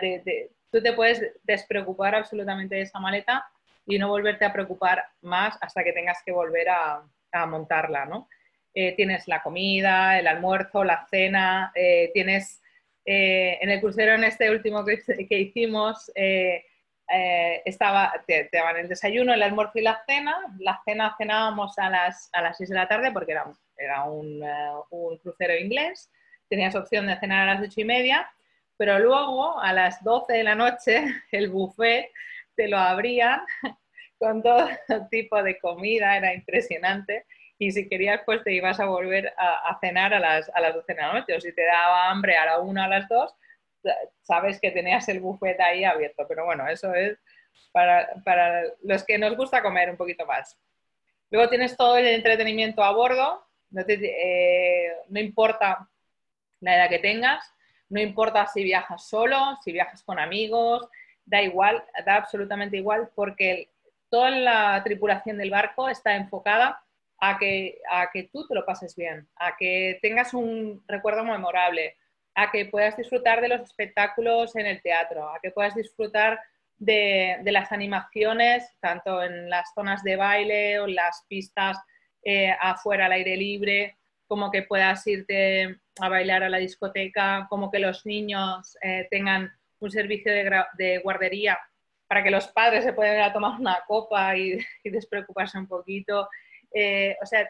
tú 0.71 0.81
te 0.81 0.93
puedes 0.93 1.21
despreocupar 1.43 2.15
absolutamente 2.15 2.73
de 2.73 2.81
esa 2.81 2.99
maleta 2.99 3.45
y 3.85 3.99
no 3.99 4.09
volverte 4.09 4.45
a 4.45 4.53
preocupar 4.53 5.03
más 5.21 5.57
hasta 5.61 5.83
que 5.83 5.93
tengas 5.93 6.21
que 6.25 6.31
volver 6.31 6.69
a, 6.69 7.03
montarla, 7.47 8.05
¿no? 8.05 8.29
Eh, 8.73 8.93
tienes 8.95 9.27
la 9.27 9.43
comida, 9.43 10.17
el 10.17 10.25
almuerzo, 10.25 10.85
la 10.85 11.05
cena, 11.09 11.73
eh, 11.75 12.11
tienes 12.13 12.61
eh, 13.03 13.57
en 13.59 13.69
el 13.69 13.81
crucero 13.81 14.13
en 14.13 14.23
este 14.23 14.49
último 14.49 14.85
que, 14.85 15.01
hicimos, 15.29 16.09
estaba, 17.65 18.13
te, 18.25 18.49
daban 18.53 18.77
el 18.77 18.87
desayuno, 18.87 19.33
el 19.33 19.43
almuerzo 19.43 19.79
y 19.79 19.81
la 19.81 20.01
cena. 20.05 20.33
La 20.59 20.81
cena 20.85 21.13
cenábamos 21.17 21.77
a 21.77 21.89
las, 21.89 22.29
a 22.31 22.41
las 22.41 22.55
6 22.55 22.69
de 22.69 22.75
la 22.75 22.87
tarde 22.87 23.11
porque 23.11 23.33
era, 23.33 23.51
era 23.75 24.05
un, 24.05 24.41
un 24.91 25.17
crucero 25.17 25.57
inglés. 25.57 26.09
Tenías 26.47 26.73
opción 26.73 27.07
de 27.07 27.19
cenar 27.19 27.49
a 27.49 27.55
las 27.55 27.67
8 27.67 27.81
y 27.81 27.83
media, 27.83 28.29
pero 28.77 28.97
luego 28.99 29.59
a 29.59 29.73
las 29.73 30.01
12 30.05 30.31
de 30.31 30.43
la 30.43 30.55
noche 30.55 31.03
el 31.33 31.49
buffet 31.49 32.09
te 32.55 32.67
lo 32.67 32.77
abrían 32.77 33.41
con 34.17 34.41
todo 34.41 34.67
tipo 35.11 35.41
de 35.41 35.59
comida, 35.59 36.17
era 36.17 36.33
impresionante. 36.33 37.25
Y 37.57 37.71
si 37.71 37.87
querías, 37.87 38.21
pues 38.25 38.43
te 38.43 38.51
ibas 38.51 38.79
a 38.79 38.85
volver 38.85 39.33
a, 39.37 39.77
cenar 39.79 40.13
a 40.13 40.19
las, 40.19 40.49
a 40.53 40.59
las 40.59 40.75
12 40.75 40.93
de 40.93 41.01
la 41.01 41.13
noche. 41.13 41.35
O 41.35 41.39
si 41.39 41.53
te 41.53 41.63
daba 41.65 42.09
hambre 42.09 42.35
a 42.35 42.45
la 42.45 42.59
1 42.59 42.83
a 42.83 42.87
las 42.87 43.07
2, 43.07 43.33
sabes 44.23 44.59
que 44.59 44.71
tenías 44.71 45.07
el 45.07 45.21
buffet 45.21 45.59
ahí 45.61 45.85
abierto. 45.85 46.25
Pero 46.27 46.43
bueno, 46.43 46.67
eso 46.67 46.93
es 46.93 47.17
para, 47.71 48.09
para 48.25 48.63
los 48.83 49.05
que 49.05 49.17
nos 49.17 49.37
gusta 49.37 49.61
comer 49.61 49.89
un 49.89 49.95
poquito 49.95 50.25
más. 50.25 50.57
Luego 51.31 51.49
tienes 51.49 51.77
todo 51.77 51.97
el 51.97 52.07
entretenimiento 52.07 52.83
a 52.83 52.91
bordo. 52.91 53.45
No, 53.69 53.83
eh, 53.87 54.93
no 55.07 55.19
importa 55.19 55.89
la 56.59 56.75
edad 56.75 56.89
que 56.89 56.99
tengas, 56.99 57.43
no 57.89 57.99
importa 57.99 58.47
si 58.47 58.63
viajas 58.63 59.07
solo, 59.07 59.57
si 59.63 59.71
viajas 59.71 60.03
con 60.03 60.19
amigos, 60.19 60.87
da 61.25 61.41
igual, 61.41 61.83
da 62.05 62.15
absolutamente 62.15 62.77
igual, 62.77 63.09
porque 63.15 63.69
toda 64.09 64.31
la 64.31 64.81
tripulación 64.83 65.37
del 65.37 65.49
barco 65.49 65.89
está 65.89 66.15
enfocada 66.15 66.81
a 67.19 67.37
que, 67.37 67.79
a 67.89 68.09
que 68.11 68.23
tú 68.23 68.47
te 68.47 68.55
lo 68.55 68.65
pases 68.65 68.95
bien, 68.95 69.27
a 69.35 69.55
que 69.57 69.99
tengas 70.01 70.33
un 70.33 70.83
recuerdo 70.87 71.23
memorable, 71.23 71.95
a 72.35 72.51
que 72.51 72.65
puedas 72.65 72.97
disfrutar 72.97 73.41
de 73.41 73.49
los 73.49 73.61
espectáculos 73.61 74.55
en 74.55 74.65
el 74.65 74.81
teatro, 74.81 75.27
a 75.29 75.39
que 75.41 75.51
puedas 75.51 75.75
disfrutar 75.75 76.39
de, 76.77 77.39
las 77.45 77.71
animaciones, 77.71 78.69
tanto 78.79 79.23
en 79.23 79.49
las 79.49 79.73
zonas 79.73 80.03
de 80.03 80.17
baile 80.17 80.79
o 80.79 80.85
en 80.85 80.95
las 80.95 81.25
pistas 81.27 81.77
eh, 82.23 82.55
afuera 82.59 83.05
al 83.05 83.13
aire 83.13 83.37
libre, 83.37 83.97
como 84.27 84.51
que 84.51 84.63
puedas 84.63 85.05
irte 85.07 85.79
a 85.99 86.09
bailar 86.09 86.43
a 86.43 86.49
la 86.49 86.57
discoteca, 86.57 87.47
como 87.49 87.71
que 87.71 87.79
los 87.79 88.05
niños 88.05 88.77
eh, 88.81 89.07
tengan 89.09 89.51
un 89.85 89.91
servicio 89.91 90.31
de, 90.31 90.97
guardería 90.99 91.57
para 92.07 92.23
que 92.23 92.31
los 92.31 92.47
padres 92.47 92.83
se 92.83 92.93
puedan 92.93 93.15
ir 93.15 93.21
a 93.21 93.33
tomar 93.33 93.59
una 93.59 93.79
copa 93.87 94.35
y, 94.35 94.59
despreocuparse 94.83 95.57
un 95.57 95.67
poquito. 95.67 96.29
Eh, 96.73 97.15
o 97.21 97.25
sea, 97.25 97.49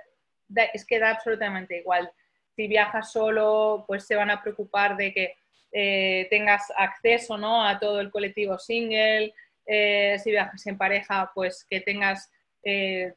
es 0.73 0.85
que 0.85 0.99
da 0.99 1.11
absolutamente 1.11 1.77
igual. 1.77 2.11
Si 2.55 2.67
viajas 2.67 3.11
solo, 3.11 3.83
pues 3.87 4.05
se 4.05 4.15
van 4.15 4.29
a 4.29 4.41
preocupar 4.41 4.95
de 4.95 5.13
que 5.13 5.35
eh, 5.71 6.27
tengas 6.29 6.71
acceso 6.77 7.37
¿no? 7.37 7.65
a 7.65 7.79
todo 7.79 7.99
el 7.99 8.11
colectivo 8.11 8.57
single. 8.57 9.33
Eh, 9.65 10.17
si 10.19 10.31
viajas 10.31 10.65
en 10.67 10.77
pareja, 10.77 11.31
pues 11.33 11.65
que 11.69 11.81
tengas 11.81 12.31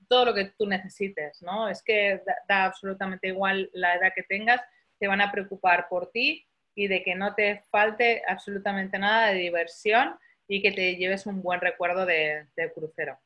todo 0.08 0.26
lo 0.26 0.34
que 0.34 0.52
tú 0.58 0.66
necesites. 0.66 1.40
¿no? 1.40 1.70
Es 1.70 1.82
que 1.82 2.20
da 2.46 2.64
absolutamente 2.64 3.28
igual 3.28 3.70
la 3.72 3.94
edad 3.94 4.12
que 4.14 4.22
tengas. 4.24 4.60
Se 4.98 5.06
van 5.06 5.22
a 5.22 5.32
preocupar 5.32 5.88
por 5.88 6.10
ti 6.10 6.47
y 6.78 6.86
de 6.86 7.02
que 7.02 7.16
no 7.16 7.34
te 7.34 7.64
falte 7.72 8.22
absolutamente 8.28 9.00
nada 9.00 9.32
de 9.32 9.40
diversión 9.40 10.16
y 10.46 10.62
que 10.62 10.70
te 10.70 10.94
lleves 10.94 11.26
un 11.26 11.42
buen 11.42 11.60
recuerdo 11.60 12.06
de, 12.06 12.46
crucero. 12.72 13.18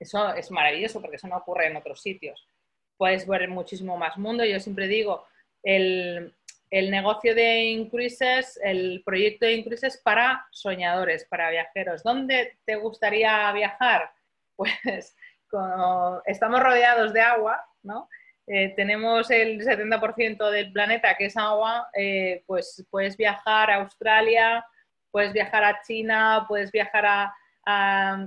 Eso 0.00 0.34
es 0.34 0.50
maravilloso 0.50 1.00
porque 1.00 1.14
eso 1.14 1.28
no 1.28 1.36
ocurre 1.36 1.68
en 1.68 1.76
otros 1.76 2.02
sitios. 2.02 2.48
Puedes 2.96 3.28
ver 3.28 3.48
muchísimo 3.48 3.96
más 3.96 4.18
mundo. 4.18 4.44
Yo 4.44 4.58
siempre 4.58 4.88
digo, 4.88 5.24
el, 5.62 6.34
el 6.68 6.90
negocio 6.90 7.32
de 7.36 7.62
Incruises, 7.62 8.58
el 8.60 9.04
proyecto 9.06 9.46
de 9.46 9.52
Incruises 9.52 9.96
para 9.98 10.44
soñadores, 10.50 11.26
para 11.26 11.50
viajeros. 11.50 12.02
¿Dónde 12.02 12.58
te 12.64 12.74
gustaría 12.74 13.52
viajar? 13.52 14.10
Pues 14.56 15.16
como 15.48 16.22
estamos 16.26 16.60
rodeados 16.60 17.12
de 17.12 17.20
agua, 17.20 17.60
¿no? 17.82 18.08
Eh, 18.46 18.74
tenemos 18.76 19.30
el 19.30 19.60
70% 19.64 20.50
del 20.50 20.70
planeta 20.70 21.16
que 21.16 21.26
es 21.26 21.36
agua, 21.36 21.88
eh, 21.94 22.42
pues 22.46 22.84
puedes 22.90 23.16
viajar 23.16 23.70
a 23.70 23.76
Australia, 23.76 24.64
puedes 25.10 25.32
viajar 25.32 25.64
a 25.64 25.80
China, 25.82 26.44
puedes 26.48 26.70
viajar 26.70 27.06
a, 27.06 27.34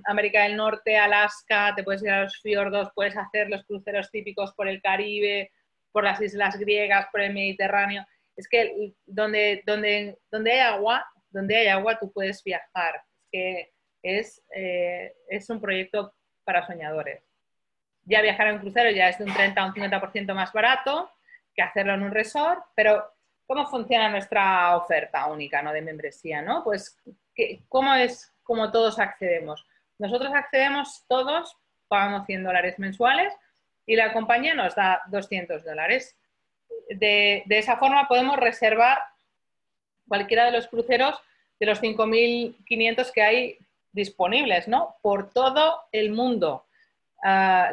América 0.05 0.41
del 0.41 0.55
Norte, 0.55 0.97
Alaska, 0.97 1.71
te 1.75 1.83
puedes 1.83 2.01
ir 2.01 2.09
a 2.09 2.23
los 2.23 2.41
fiordos, 2.41 2.89
puedes 2.95 3.15
hacer 3.15 3.49
los 3.49 3.63
cruceros 3.65 4.09
típicos 4.09 4.51
por 4.53 4.67
el 4.67 4.81
Caribe, 4.81 5.51
por 5.91 6.03
las 6.03 6.19
islas 6.19 6.57
griegas, 6.57 7.05
por 7.11 7.21
el 7.21 7.35
Mediterráneo. 7.35 8.03
Es 8.35 8.47
que 8.47 8.93
donde, 9.05 9.61
donde, 9.67 10.17
donde 10.31 10.53
hay 10.53 10.59
agua, 10.61 11.05
donde 11.29 11.55
hay 11.55 11.67
agua 11.67 11.99
tú 11.99 12.11
puedes 12.11 12.43
viajar. 12.43 12.95
Es 13.19 13.27
que 13.31 13.73
es, 14.01 14.43
eh, 14.55 15.13
es 15.29 15.47
un 15.51 15.61
proyecto 15.61 16.15
para 16.43 16.65
soñadores 16.65 17.26
ya 18.07 18.21
viajar 18.21 18.47
en 18.47 18.59
crucero 18.59 18.89
ya 18.89 19.09
es 19.09 19.17
de 19.17 19.25
un 19.25 19.33
30 19.33 19.61
a 19.61 19.65
un 19.65 19.73
50% 19.73 20.33
más 20.33 20.51
barato 20.53 21.11
que 21.53 21.61
hacerlo 21.61 21.93
en 21.93 22.03
un 22.03 22.11
resort, 22.11 22.63
pero 22.75 23.03
¿cómo 23.45 23.67
funciona 23.67 24.09
nuestra 24.09 24.75
oferta 24.77 25.27
única 25.27 25.61
¿no? 25.61 25.73
de 25.73 25.81
membresía? 25.81 26.41
¿no? 26.41 26.63
Pues, 26.63 26.97
¿cómo 27.67 27.93
es 27.95 28.33
como 28.43 28.71
todos 28.71 28.99
accedemos? 28.99 29.65
Nosotros 29.99 30.31
accedemos 30.33 31.03
todos 31.07 31.55
pagamos 31.87 32.25
100 32.25 32.43
dólares 32.43 32.79
mensuales 32.79 33.33
y 33.85 33.95
la 33.95 34.13
compañía 34.13 34.53
nos 34.53 34.75
da 34.75 35.01
200 35.07 35.63
dólares. 35.63 36.15
De, 36.89 37.43
de 37.45 37.57
esa 37.57 37.77
forma 37.77 38.07
podemos 38.07 38.37
reservar 38.37 38.99
cualquiera 40.07 40.45
de 40.45 40.51
los 40.51 40.67
cruceros 40.67 41.15
de 41.59 41.65
los 41.65 41.81
5.500 41.81 43.11
que 43.11 43.21
hay 43.21 43.57
disponibles, 43.91 44.67
¿no? 44.67 44.95
Por 45.01 45.31
todo 45.31 45.81
el 45.91 46.11
mundo. 46.11 46.66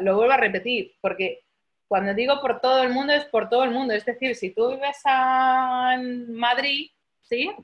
Lo 0.01 0.15
vuelvo 0.15 0.33
a 0.33 0.37
repetir, 0.37 0.95
porque 1.01 1.43
cuando 1.87 2.13
digo 2.13 2.41
por 2.41 2.59
todo 2.61 2.83
el 2.83 2.89
mundo 2.89 3.13
es 3.13 3.25
por 3.25 3.47
todo 3.47 3.63
el 3.63 3.71
mundo. 3.71 3.93
Es 3.93 4.05
decir, 4.05 4.35
si 4.35 4.49
tú 4.49 4.71
vives 4.71 4.97
en 5.05 6.33
Madrid, 6.33 6.91
¿sí? 7.21 7.55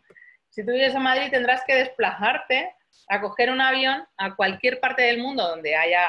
Si 0.50 0.66
tú 0.66 0.72
vives 0.72 0.94
en 0.94 1.02
Madrid 1.02 1.32
tendrás 1.32 1.64
que 1.66 1.76
desplazarte 1.76 2.76
a 3.08 3.20
coger 3.20 3.50
un 3.50 3.62
avión 3.62 4.06
a 4.18 4.36
cualquier 4.36 4.80
parte 4.80 5.02
del 5.02 5.18
mundo 5.20 5.48
donde 5.48 5.76
haya 5.76 6.08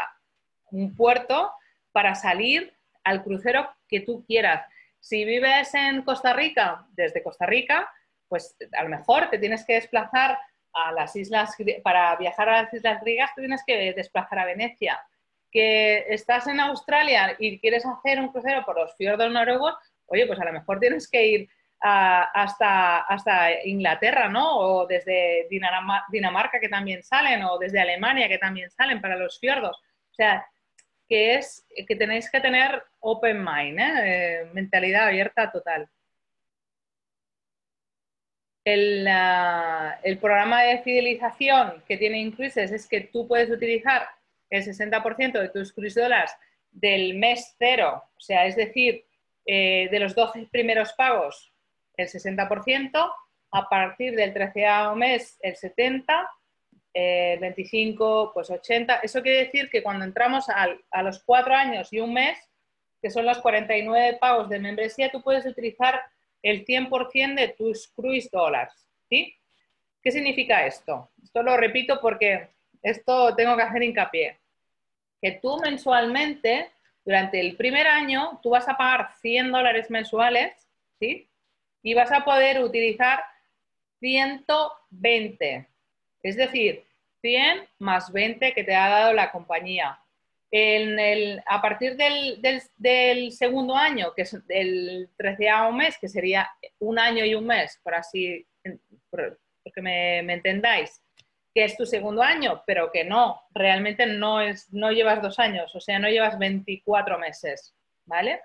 un 0.70 0.94
puerto 0.94 1.52
para 1.90 2.14
salir 2.14 2.72
al 3.02 3.22
crucero 3.22 3.68
que 3.88 4.00
tú 4.00 4.24
quieras. 4.26 4.66
Si 5.00 5.24
vives 5.24 5.74
en 5.74 6.02
Costa 6.02 6.32
Rica, 6.32 6.86
desde 6.90 7.22
Costa 7.22 7.46
Rica, 7.46 7.90
pues 8.28 8.56
a 8.78 8.84
lo 8.84 8.88
mejor 8.88 9.30
te 9.30 9.38
tienes 9.38 9.64
que 9.64 9.74
desplazar 9.74 10.38
a 10.72 10.92
las 10.92 11.16
islas, 11.16 11.56
para 11.82 12.14
viajar 12.16 12.48
a 12.48 12.62
las 12.62 12.72
islas 12.72 13.00
griegas, 13.00 13.34
te 13.34 13.42
tienes 13.42 13.62
que 13.66 13.92
desplazar 13.94 14.38
a 14.38 14.44
Venecia 14.44 15.00
que 15.52 16.06
estás 16.08 16.46
en 16.46 16.58
Australia 16.58 17.36
y 17.38 17.60
quieres 17.60 17.84
hacer 17.86 18.18
un 18.18 18.28
crucero 18.28 18.64
por 18.64 18.76
los 18.76 18.96
fiordos 18.96 19.30
noruegos, 19.30 19.74
oye, 20.06 20.26
pues 20.26 20.40
a 20.40 20.44
lo 20.46 20.52
mejor 20.52 20.80
tienes 20.80 21.08
que 21.08 21.26
ir 21.26 21.48
hasta, 21.82 23.00
hasta 23.00 23.66
Inglaterra, 23.66 24.28
¿no? 24.28 24.56
O 24.56 24.86
desde 24.86 25.48
Dinamarca, 26.10 26.60
que 26.60 26.68
también 26.68 27.02
salen, 27.02 27.42
o 27.42 27.58
desde 27.58 27.80
Alemania, 27.80 28.28
que 28.28 28.38
también 28.38 28.70
salen 28.70 29.00
para 29.00 29.16
los 29.16 29.38
fiordos. 29.38 29.76
O 30.12 30.14
sea, 30.14 30.46
que 31.08 31.34
es 31.34 31.66
que 31.86 31.96
tenéis 31.96 32.30
que 32.30 32.40
tener 32.40 32.82
open 33.00 33.44
mind, 33.44 33.78
¿eh? 33.80 34.50
mentalidad 34.52 35.08
abierta 35.08 35.50
total. 35.50 35.88
El, 38.64 39.08
el, 40.04 40.18
programa 40.18 40.62
de 40.62 40.82
fidelización 40.82 41.82
que 41.86 41.96
tiene 41.96 42.20
Incruises 42.20 42.70
es 42.70 42.86
que 42.88 43.00
tú 43.00 43.26
puedes 43.26 43.50
utilizar 43.50 44.08
el 44.52 44.64
60% 44.64 45.40
de 45.40 45.48
tus 45.48 45.72
cruise 45.72 45.94
dólares 45.94 46.30
del 46.70 47.14
mes 47.14 47.54
cero, 47.58 48.04
o 48.16 48.20
sea, 48.20 48.46
es 48.46 48.56
decir, 48.56 49.04
eh, 49.46 49.88
de 49.90 49.98
los 49.98 50.14
12 50.14 50.48
primeros 50.50 50.92
pagos, 50.92 51.52
el 51.96 52.08
60%, 52.08 53.12
a 53.54 53.68
partir 53.68 54.14
del 54.14 54.32
13 54.32 54.94
mes, 54.96 55.38
el 55.42 55.56
70%, 55.56 56.28
eh, 56.94 57.38
25, 57.40 58.32
pues 58.34 58.50
80. 58.50 58.96
Eso 58.96 59.22
quiere 59.22 59.44
decir 59.44 59.70
que 59.70 59.82
cuando 59.82 60.04
entramos 60.04 60.46
a 60.48 61.02
los 61.02 61.22
cuatro 61.24 61.54
años 61.54 61.90
y 61.92 62.00
un 62.00 62.12
mes, 62.12 62.38
que 63.00 63.10
son 63.10 63.24
los 63.24 63.38
49 63.38 64.18
pagos 64.20 64.48
de 64.48 64.58
membresía, 64.58 65.10
tú 65.10 65.22
puedes 65.22 65.46
utilizar 65.46 66.00
el 66.42 66.64
100% 66.64 67.34
de 67.34 67.48
tus 67.48 67.88
cruise 67.88 68.30
dólares. 68.30 68.74
¿sí? 69.08 69.34
¿Qué 70.02 70.10
significa 70.10 70.66
esto? 70.66 71.10
Esto 71.22 71.42
lo 71.42 71.56
repito 71.56 72.00
porque 72.00 72.50
esto 72.82 73.34
tengo 73.34 73.56
que 73.56 73.62
hacer 73.62 73.82
hincapié. 73.82 74.41
Que 75.22 75.32
tú 75.32 75.58
mensualmente, 75.58 76.70
durante 77.04 77.40
el 77.40 77.56
primer 77.56 77.86
año, 77.86 78.40
tú 78.42 78.50
vas 78.50 78.68
a 78.68 78.76
pagar 78.76 79.14
100 79.22 79.52
dólares 79.52 79.90
mensuales, 79.90 80.52
¿sí? 80.98 81.28
Y 81.82 81.94
vas 81.94 82.12
a 82.12 82.24
poder 82.24 82.62
utilizar 82.62 83.22
120. 84.00 85.68
Es 86.22 86.36
decir, 86.36 86.84
100 87.22 87.68
más 87.78 88.12
20 88.12 88.52
que 88.52 88.64
te 88.64 88.74
ha 88.74 88.88
dado 88.88 89.12
la 89.12 89.30
compañía. 89.30 89.98
En 90.50 90.98
el, 90.98 91.42
a 91.46 91.62
partir 91.62 91.96
del, 91.96 93.32
segundo 93.32 93.74
año, 93.74 94.12
que 94.14 94.22
es 94.22 94.36
el 94.48 95.08
treceavo 95.16 95.72
mes, 95.72 95.96
que 95.98 96.08
sería 96.08 96.50
un 96.78 96.98
año 96.98 97.24
y 97.24 97.34
un 97.34 97.46
mes, 97.46 97.80
por 97.82 97.94
así, 97.94 98.46
porque 99.10 99.80
me, 99.80 100.18
entendáis, 100.18 101.01
que 101.54 101.64
es 101.64 101.76
tu 101.76 101.84
segundo 101.84 102.22
año, 102.22 102.62
pero 102.66 102.90
que 102.90 103.04
no, 103.04 103.42
realmente 103.50 104.06
no, 104.06 104.40
es, 104.40 104.72
no 104.72 104.90
llevas 104.90 105.20
dos 105.20 105.38
años, 105.38 105.74
o 105.74 105.80
sea, 105.80 105.98
no 105.98 106.08
llevas 106.08 106.38
24 106.38 107.18
meses, 107.18 107.74
¿vale? 108.06 108.40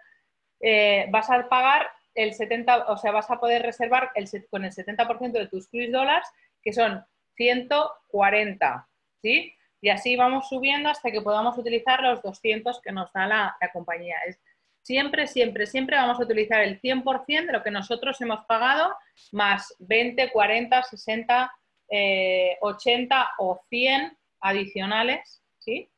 Eh, 0.60 1.08
vas 1.10 1.30
a 1.30 1.48
pagar 1.48 1.90
el 2.16 2.34
70, 2.34 2.88
o 2.88 2.98
sea, 2.98 3.12
vas 3.12 3.30
a 3.30 3.40
poder 3.40 3.62
reservar 3.62 4.12
el, 4.16 4.28
con 4.50 4.66
el 4.66 4.72
70% 4.72 5.32
de 5.32 5.48
tus 5.48 5.70
cruise 5.70 5.92
dólares, 5.92 6.28
que 6.62 6.74
son 6.74 7.06
140, 7.36 8.88
¿sí? 9.22 9.54
Y 9.80 9.90
así 9.90 10.16
vamos 10.16 10.50
subiendo 10.50 10.90
hasta 10.90 11.12
que 11.12 11.22
podamos 11.22 11.58
utilizar 11.58 12.02
los 12.02 12.22
200 12.24 12.82
que 12.82 12.92
nos 12.92 13.14
da 13.14 13.28
la, 13.28 13.58
compañía. 13.72 14.18
Es, 14.26 14.40
siempre, 14.82 15.28
siempre, 15.28 15.68
siempre 15.68 15.96
vamos 15.96 16.20
a 16.20 16.24
utilizar 16.24 16.62
el 16.64 16.82
100% 16.82 17.46
de 17.46 17.54
lo 17.54 17.64
que 17.64 17.72
nosotros 17.72 18.20
hemos 18.22 18.44
pagado, 18.46 18.96
más 19.32 19.76
20, 19.80 20.32
40, 20.32 20.84
60, 20.84 21.52
80 21.89 23.29
o 23.38 23.62
100 23.70 24.17
adicionales, 24.41 25.41
¿sí? 25.60 25.89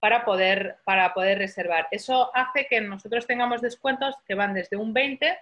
Para 0.00 0.24
poder, 0.24 0.78
para 0.84 1.14
poder 1.14 1.38
reservar. 1.38 1.88
Eso 1.90 2.30
hace 2.34 2.66
que 2.66 2.80
nosotros 2.80 3.26
tengamos 3.26 3.60
descuentos 3.60 4.14
que 4.26 4.34
van 4.34 4.54
desde 4.54 4.76
un 4.76 4.92
20 4.92 5.38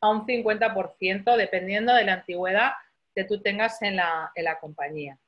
a 0.00 0.10
un 0.10 0.26
50%, 0.26 1.36
dependiendo 1.36 1.94
de 1.94 2.04
la 2.04 2.14
antigüedad 2.14 2.72
que 3.14 3.24
tú 3.24 3.40
tengas 3.40 3.82
en 3.82 3.96
la, 3.96 4.30
en 4.34 4.44
la 4.44 4.58
compañía. 4.58 5.18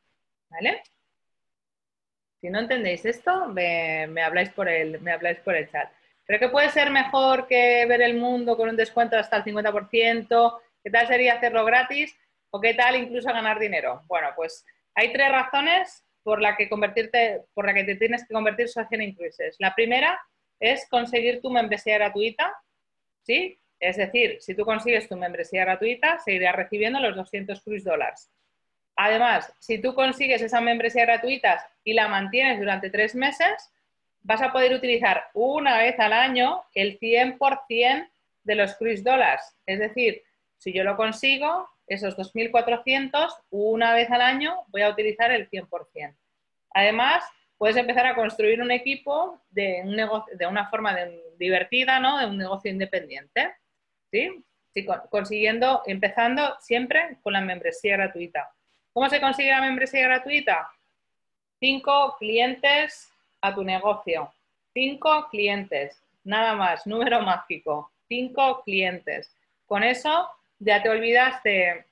¿Vale? 0.48 0.82
Si 2.40 2.48
no 2.48 2.58
entendéis 2.58 3.04
esto, 3.04 3.48
me, 3.48 4.04
habláis 4.22 4.50
por 4.50 4.68
el, 4.68 5.00
me 5.00 5.12
habláis 5.12 5.38
por 5.40 5.54
el 5.54 5.70
chat. 5.70 5.90
¿Creo 6.24 6.40
que 6.40 6.48
puede 6.48 6.70
ser 6.70 6.90
mejor 6.90 7.46
que 7.46 7.84
ver 7.86 8.00
el 8.00 8.16
mundo 8.16 8.56
con 8.56 8.68
un 8.68 8.76
descuento 8.76 9.16
hasta 9.16 9.36
el 9.36 9.44
50%? 9.44 10.60
¿Qué 10.82 10.90
tal 10.90 11.06
sería 11.06 11.34
hacerlo 11.34 11.64
gratis? 11.64 12.16
¿O 12.50 12.60
qué 12.60 12.74
tal 12.74 12.96
incluso 12.96 13.32
ganar 13.32 13.58
dinero? 13.58 14.02
Bueno, 14.06 14.28
pues 14.34 14.64
hay 14.94 15.12
tres 15.12 15.30
razones 15.30 16.04
por 16.22 16.42
la 16.42 16.56
que 16.56 16.68
convertirte, 16.68 17.42
por 17.54 17.66
la 17.66 17.74
que 17.74 17.84
te 17.84 17.96
tienes 17.96 18.26
que 18.26 18.34
convertir 18.34 18.68
socio 18.68 18.96
en 18.96 19.02
Incruises. 19.02 19.56
La 19.58 19.74
primera 19.74 20.20
es 20.58 20.86
conseguir 20.88 21.40
tu 21.40 21.50
membresía 21.50 21.94
gratuita, 21.94 22.52
¿sí? 23.22 23.58
Es 23.78 23.96
decir, 23.96 24.36
si 24.40 24.54
tú 24.54 24.64
consigues 24.64 25.08
tu 25.08 25.16
membresía 25.16 25.64
gratuita, 25.64 26.18
seguirás 26.18 26.54
recibiendo 26.54 27.00
los 27.00 27.16
200 27.16 27.62
cruise 27.62 27.84
dólares. 27.84 28.30
Además, 28.96 29.50
si 29.58 29.80
tú 29.80 29.94
consigues 29.94 30.42
esa 30.42 30.60
membresía 30.60 31.06
gratuita 31.06 31.66
y 31.84 31.94
la 31.94 32.08
mantienes 32.08 32.58
durante 32.58 32.90
tres 32.90 33.14
meses, 33.14 33.72
vas 34.22 34.42
a 34.42 34.52
poder 34.52 34.74
utilizar 34.74 35.24
una 35.32 35.78
vez 35.78 35.98
al 35.98 36.12
año 36.12 36.62
el 36.74 36.98
100% 36.98 38.10
de 38.44 38.54
los 38.54 38.74
cruise 38.74 39.02
dólares. 39.02 39.56
Es 39.64 39.78
decir, 39.78 40.22
si 40.58 40.74
yo 40.74 40.84
lo 40.84 40.96
consigo, 40.96 41.66
esos 41.90 42.16
2.400, 42.16 43.34
una 43.50 43.92
vez 43.92 44.10
al 44.10 44.22
año 44.22 44.54
voy 44.68 44.82
a 44.82 44.90
utilizar 44.90 45.30
el 45.32 45.50
100%. 45.50 46.14
Además, 46.72 47.24
puedes 47.58 47.76
empezar 47.76 48.06
a 48.06 48.14
construir 48.14 48.62
un 48.62 48.70
equipo 48.70 49.40
de, 49.50 49.82
un 49.84 49.96
negocio, 49.96 50.36
de 50.36 50.46
una 50.46 50.70
forma 50.70 50.96
divertida, 51.36 51.98
¿no? 51.98 52.18
de 52.18 52.26
un 52.26 52.38
negocio 52.38 52.70
independiente. 52.70 53.54
¿sí? 54.10 54.44
consiguiendo, 55.10 55.82
empezando 55.86 56.56
siempre 56.60 57.18
con 57.22 57.32
la 57.32 57.40
membresía 57.40 57.96
gratuita. 57.96 58.52
¿Cómo 58.92 59.08
se 59.08 59.20
consigue 59.20 59.50
la 59.50 59.60
membresía 59.60 60.02
gratuita? 60.02 60.70
Cinco 61.58 62.16
clientes 62.18 63.12
a 63.40 63.54
tu 63.54 63.64
negocio. 63.64 64.32
Cinco 64.72 65.28
clientes. 65.28 66.00
Nada 66.24 66.54
más, 66.54 66.86
número 66.86 67.20
mágico. 67.20 67.90
Cinco 68.08 68.62
clientes. 68.62 69.34
Con 69.66 69.82
eso 69.82 70.28
ya 70.60 70.82
te 70.82 70.88
olvidas 70.88 71.42
de, 71.42 71.84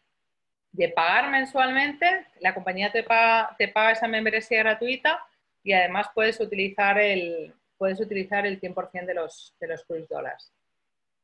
pagar 0.94 1.31
mensualmente. 1.31 2.26
La 2.40 2.54
compañía 2.54 2.92
te 2.92 3.02
paga, 3.02 3.57
te 3.59 3.66
paga 3.66 3.92
esa 3.92 4.07
membresía 4.07 4.61
gratuita 4.61 5.20
y 5.64 5.72
además 5.72 6.07
puedes 6.14 6.38
utilizar 6.38 6.98
el, 7.00 7.52
puedes 7.76 8.00
utilizar 8.00 8.46
el 8.46 8.61
100% 8.61 9.07
de 9.07 9.14
los, 9.14 9.57
de 9.59 9.66
los 9.66 9.85
cruise 9.85 10.09
dólares. 10.09 10.52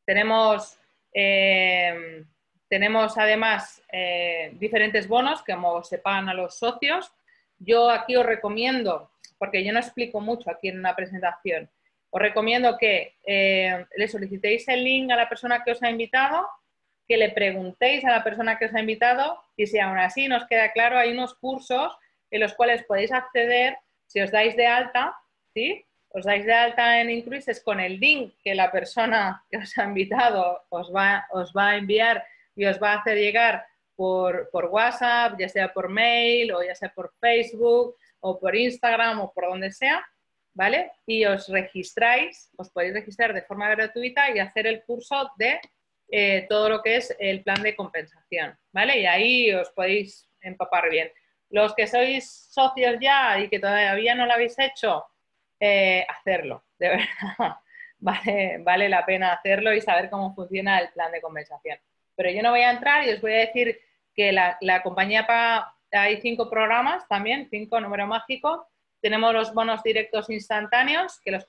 Tenemos 0.04 0.78
eh, 1.12 2.24
tenemos 2.68 3.16
además 3.18 3.80
eh, 3.92 4.50
diferentes 4.54 5.06
bonos 5.06 5.44
que 5.44 5.54
como 5.54 5.84
se 5.84 5.98
pagan 5.98 6.28
a 6.28 6.34
los 6.34 6.58
socios. 6.58 7.12
Yo 7.56 7.88
aquí 7.88 8.16
os 8.16 8.26
recomiendo, 8.26 9.12
porque 9.38 9.64
yo 9.64 9.72
no 9.72 9.78
explico 9.78 10.20
mucho 10.20 10.50
aquí 10.50 10.68
en 10.68 10.80
una 10.80 10.96
presentación, 10.96 11.70
os 12.10 12.20
recomiendo 12.20 12.76
que 12.76 13.14
eh, 13.24 13.86
le 13.96 14.08
solicitéis 14.08 14.66
el 14.68 14.82
link 14.82 15.10
a 15.10 15.16
la 15.16 15.28
persona 15.28 15.62
que 15.62 15.70
os 15.70 15.82
ha 15.84 15.90
invitado, 15.90 16.48
que 17.06 17.16
le 17.16 17.30
preguntéis 17.30 18.04
a 18.04 18.10
la 18.10 18.24
persona 18.24 18.58
que 18.58 18.66
os 18.66 18.74
ha 18.74 18.80
invitado 18.80 19.40
y 19.56 19.66
si 19.66 19.78
aún 19.78 19.98
así 19.98 20.28
nos 20.28 20.46
queda 20.46 20.72
claro, 20.72 20.98
hay 20.98 21.12
unos 21.12 21.34
cursos 21.34 21.96
en 22.30 22.40
los 22.40 22.54
cuales 22.54 22.82
podéis 22.84 23.12
acceder 23.12 23.78
si 24.06 24.20
os 24.20 24.30
dais 24.30 24.56
de 24.56 24.66
alta, 24.66 25.16
¿sí? 25.52 25.84
Os 26.10 26.24
dais 26.24 26.46
de 26.46 26.52
alta 26.52 27.00
en 27.00 27.10
Incruises 27.10 27.62
con 27.62 27.80
el 27.80 27.98
link 27.98 28.34
que 28.42 28.54
la 28.54 28.70
persona 28.70 29.44
que 29.50 29.58
os 29.58 29.76
ha 29.78 29.84
invitado 29.84 30.62
os 30.68 30.94
va, 30.94 31.26
os 31.30 31.52
va 31.52 31.70
a 31.70 31.76
enviar 31.76 32.24
y 32.54 32.64
os 32.66 32.80
va 32.80 32.92
a 32.92 32.98
hacer 33.00 33.18
llegar 33.18 33.66
por, 33.96 34.48
WhatsApp, 34.52 35.38
ya 35.38 35.48
sea 35.48 35.72
por 35.72 35.88
mail 35.88 36.52
o 36.52 36.62
ya 36.62 36.74
sea 36.74 36.92
por 36.92 37.12
Facebook 37.20 37.96
o 38.20 38.38
por 38.38 38.54
Instagram 38.56 39.20
o 39.20 39.32
por 39.32 39.46
donde 39.46 39.70
sea, 39.70 40.04
¿vale? 40.52 40.92
Y 41.06 41.24
os 41.24 41.48
registráis, 41.48 42.50
os 42.56 42.70
podéis 42.70 42.94
registrar 42.94 43.32
de 43.34 43.42
forma 43.42 43.68
gratuita 43.68 44.30
y 44.30 44.38
hacer 44.38 44.66
el 44.66 44.82
curso 44.82 45.30
de 45.36 45.60
eh, 46.16 46.46
todo 46.48 46.68
lo 46.68 46.80
que 46.80 46.94
es 46.94 47.16
el 47.18 47.42
plan 47.42 47.60
de 47.60 47.74
compensación, 47.74 48.56
¿vale? 48.70 49.00
Y 49.00 49.06
ahí 49.06 49.52
os 49.52 49.70
podéis 49.70 50.30
empapar 50.40 50.88
bien. 50.88 51.10
Los 51.50 51.74
que 51.74 51.88
sois 51.88 52.30
socios 52.52 52.98
ya 53.00 53.36
y 53.40 53.48
que 53.48 53.58
todavía 53.58 54.14
no 54.14 54.24
lo 54.24 54.32
habéis 54.32 54.56
hecho, 54.60 55.04
eh, 55.58 56.06
hacerlo, 56.08 56.66
de 56.78 56.88
verdad. 56.90 57.56
Vale, 57.98 58.58
vale 58.58 58.88
la 58.88 59.04
pena 59.04 59.32
hacerlo 59.32 59.72
y 59.72 59.80
saber 59.80 60.08
cómo 60.08 60.32
funciona 60.36 60.78
el 60.78 60.90
plan 60.90 61.10
de 61.10 61.20
compensación. 61.20 61.78
Pero 62.14 62.30
yo 62.30 62.42
no 62.44 62.50
voy 62.50 62.60
a 62.60 62.70
entrar 62.70 63.04
y 63.04 63.10
os 63.10 63.20
voy 63.20 63.32
a 63.32 63.46
decir 63.46 63.80
que 64.14 64.30
la, 64.30 64.82
compañía 64.84 65.26
paga, 65.26 65.74
hay 65.90 66.20
cinco 66.20 66.48
programas 66.48 67.08
también, 67.08 67.48
cinco 67.50 67.80
número 67.80 68.06
mágico. 68.06 68.68
Tenemos 69.00 69.34
los 69.34 69.52
bonos 69.52 69.82
directos 69.82 70.30
instantáneos, 70.30 71.18
que 71.24 71.32
los, 71.32 71.44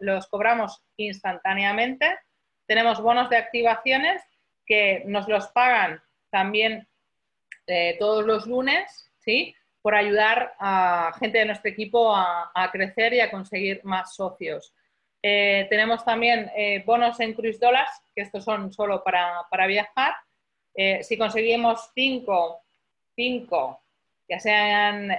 los 0.00 0.26
cobramos 0.26 0.84
instantáneamente. 0.98 2.18
Tenemos 2.72 3.02
bonos 3.02 3.28
de 3.28 3.36
activaciones, 3.36 4.22
que 4.64 5.02
nos 5.04 5.28
los 5.28 5.48
pagan 5.48 6.00
también 6.30 6.88
eh, 7.66 7.96
todos 7.98 8.24
los 8.24 8.46
lunes, 8.46 9.12
¿sí? 9.18 9.54
Por 9.82 9.94
ayudar 9.94 10.54
a 10.58 11.12
gente 11.20 11.36
de 11.36 11.44
nuestro 11.44 11.70
equipo 11.70 12.16
a, 12.16 12.70
crecer 12.72 13.12
y 13.12 13.20
a 13.20 13.30
conseguir 13.30 13.82
más 13.84 14.14
socios. 14.14 14.72
Eh, 15.22 15.66
tenemos 15.68 16.02
también 16.02 16.50
eh, 16.56 16.82
bonos 16.86 17.20
en 17.20 17.34
Cruise 17.34 17.60
Dollars, 17.60 17.90
que 18.16 18.22
estos 18.22 18.42
son 18.42 18.72
solo 18.72 19.04
para, 19.04 19.66
viajar. 19.66 20.14
Eh, 20.74 21.02
si 21.02 21.18
conseguimos 21.18 21.90
cinco, 21.94 22.62
cinco, 23.14 23.82
ya 24.26 24.40
sean 24.40 25.10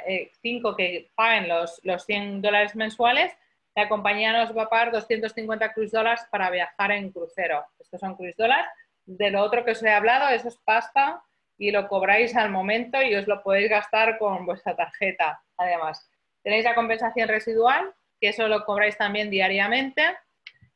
cinco 0.42 0.76
que 0.76 1.12
paguen 1.14 1.50
los, 1.50 1.80
los 1.84 2.04
100 2.04 2.42
dólares 2.42 2.76
mensuales, 2.76 3.32
la 3.76 3.90
compañía 3.90 4.32
nos 4.32 4.56
va 4.56 4.64
a 4.64 4.70
pagar 4.70 4.92
250 4.92 5.74
cruise 5.74 5.92
dólares 5.92 6.22
para 6.30 6.50
viajar 6.50 6.92
en 6.92 7.12
crucero. 7.12 7.66
Estos 7.80 8.00
son 8.00 8.16
cruise 8.16 8.36
dólares. 8.38 8.66
De 9.06 9.32
lo 9.32 9.42
otro 9.42 9.66
que 9.66 9.72
os 9.72 9.84
he 9.84 9.90
hablado, 9.90 10.30
eso 10.30 10.48
es 10.48 10.58
pasta 10.58 11.22
y 11.58 11.72
lo 11.72 11.88
cobráis 11.88 12.36
al 12.36 12.50
momento 12.50 13.02
y 13.02 13.16
os 13.16 13.28
lo 13.28 13.42
podéis 13.42 13.70
gastar 13.70 14.18
con 14.18 14.46
vuestra 14.46 14.76
tarjeta, 14.76 15.42
además. 15.58 16.10
Tenéis 16.44 16.66
la 16.66 16.76
compensación 16.76 17.28
residual, 17.28 17.94
que 18.20 18.30
eso 18.30 18.48
lo 18.48 18.64
cobráis 18.66 18.98
también 18.98 19.30
diariamente. 19.30 20.04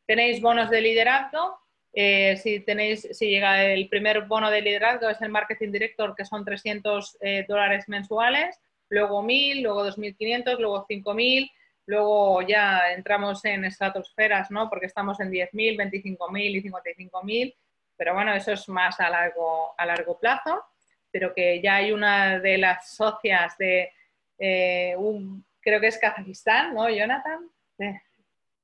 Tenéis 0.05 0.41
bonos 0.41 0.69
de 0.69 0.81
liderazgo. 0.81 1.59
Eh, 1.93 2.37
si, 2.37 2.59
tenéis, 2.61 3.07
si 3.11 3.29
llega 3.29 3.63
el 3.63 3.89
primer 3.89 4.21
bono 4.21 4.51
de 4.51 4.61
liderazgo 4.61 5.09
es 5.09 5.21
el 5.21 5.29
Marketing 5.29 5.71
Director, 5.71 6.15
que 6.15 6.25
son 6.25 6.45
300 6.45 7.17
eh, 7.21 7.45
dólares 7.47 7.85
mensuales, 7.87 8.59
luego 8.89 9.23
1.000, 9.23 9.63
luego 9.63 9.85
2.500, 9.85 10.59
luego 10.59 10.85
5.000, 10.87 11.51
luego 11.87 12.41
ya 12.43 12.91
entramos 12.91 13.43
en 13.45 13.65
estratosferas, 13.65 14.51
¿no? 14.51 14.69
Porque 14.69 14.85
estamos 14.85 15.19
en 15.19 15.31
10.000, 15.31 15.77
25.000 15.77 16.55
y 16.55 16.61
55.000, 16.61 17.55
pero 17.95 18.13
bueno, 18.13 18.33
eso 18.35 18.51
es 18.51 18.69
más 18.69 18.99
a 18.99 19.09
largo, 19.09 19.73
a 19.77 19.85
largo 19.85 20.19
plazo, 20.19 20.63
pero 21.11 21.33
que 21.33 21.61
ya 21.61 21.75
hay 21.75 21.91
una 21.91 22.39
de 22.39 22.57
las 22.57 22.91
socias 22.91 23.57
de 23.57 23.91
eh, 24.37 24.95
un, 24.97 25.43
creo 25.61 25.79
que 25.79 25.87
es 25.87 25.97
Kazajistán, 25.97 26.75
¿no, 26.75 26.89
Jonathan? 26.89 27.49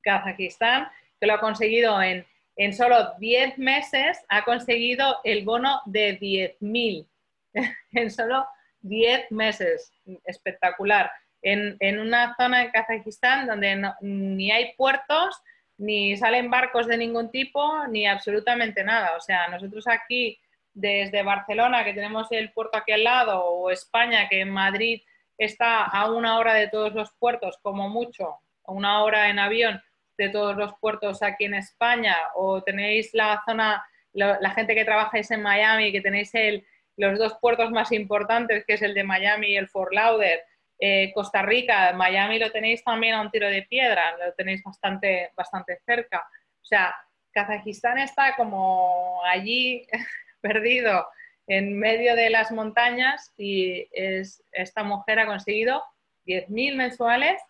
Kazajistán, 0.02 0.90
que 1.20 1.26
lo 1.26 1.36
ha 1.36 1.40
conseguido 1.40 2.02
en, 2.02 2.26
en 2.58 2.74
solo 2.74 3.14
10 3.20 3.58
meses, 3.58 4.24
ha 4.28 4.44
conseguido 4.44 5.20
el 5.24 5.46
bono 5.46 5.82
de 5.86 6.20
10.000 6.20 7.08
en 7.94 8.12
solo 8.12 8.46
10 8.82 9.32
meses. 9.32 9.94
Espectacular. 10.26 11.10
En, 11.44 12.00
una 12.00 12.36
zona 12.36 12.60
de 12.60 12.72
Kazajistán 12.72 13.46
donde 13.46 13.92
ni 14.02 14.52
hay 14.52 14.74
puertos, 14.76 15.42
ni 15.78 16.16
salen 16.16 16.50
barcos 16.50 16.88
de 16.88 16.98
ningún 16.98 17.32
tipo, 17.32 17.86
ni 17.88 18.08
absolutamente 18.08 18.84
nada. 18.84 19.16
O 19.18 19.22
sea, 19.22 19.48
nosotros 19.50 19.88
aquí, 19.88 20.40
desde 20.74 21.22
Barcelona, 21.22 21.84
que 21.84 21.94
tenemos 21.94 22.32
el 22.32 22.52
puerto 22.54 22.78
aquí 22.78 22.94
al 22.94 23.04
lado, 23.04 23.44
o 23.44 23.70
España, 23.70 24.30
que 24.30 24.42
en 24.42 24.50
Madrid 24.50 25.02
está 25.38 25.84
a 25.84 26.10
una 26.12 26.40
hora 26.40 26.54
de 26.54 26.70
todos 26.70 26.94
los 26.94 27.12
puertos, 27.20 27.58
como 27.62 27.90
mucho, 27.90 28.38
una 28.66 29.04
hora 29.04 29.30
en 29.30 29.40
avión 29.40 29.82
de 30.18 30.30
todos 30.30 30.56
los 30.56 30.74
puertos 30.80 31.22
aquí 31.22 31.46
en 31.46 31.56
España, 31.56 32.16
o 32.36 32.64
tenéis 32.64 33.14
la 33.14 33.42
zona, 33.46 33.86
la 34.14 34.50
gente 34.52 34.76
que 34.76 34.86
trabajáis 34.86 35.30
en 35.32 35.42
Miami, 35.42 35.92
que 35.92 36.02
tenéis 36.02 36.34
el, 36.36 36.66
los 36.98 37.18
dos 37.18 37.34
puertos 37.42 37.72
más 37.72 37.92
importantes, 37.92 38.66
que 38.66 38.74
es 38.74 38.82
el 38.82 38.94
de 38.94 39.04
Miami 39.04 39.48
y 39.48 39.58
el 39.58 39.68
Fort 39.68 39.94
Lauder, 39.94 40.44
eh, 40.80 41.12
Costa 41.14 41.42
Rica, 41.42 41.94
Miami 41.94 42.40
lo 42.40 42.52
tenéis 42.52 42.84
también 42.84 43.16
a 43.16 43.22
un 43.22 43.32
tiro 43.32 43.50
de 43.50 43.64
piedra, 43.64 44.18
lo 44.18 44.34
tenéis 44.34 44.64
bastante, 44.64 45.32
bastante 45.36 45.80
cerca. 45.86 46.20
O 46.62 46.66
sea, 46.66 46.96
Kazajistán 47.32 48.00
está 48.00 48.36
como 48.36 49.22
allí 49.26 49.88
perdido 50.42 51.08
en 51.48 51.78
medio 51.78 52.16
de 52.16 52.30
las 52.30 52.52
montañas 52.52 53.34
y 53.38 53.88
es, 53.92 54.44
esta 54.52 54.84
mujer 54.84 55.20
ha 55.20 55.26
conseguido 55.26 55.84
10.000 56.26 56.76
mensuales 56.76 57.42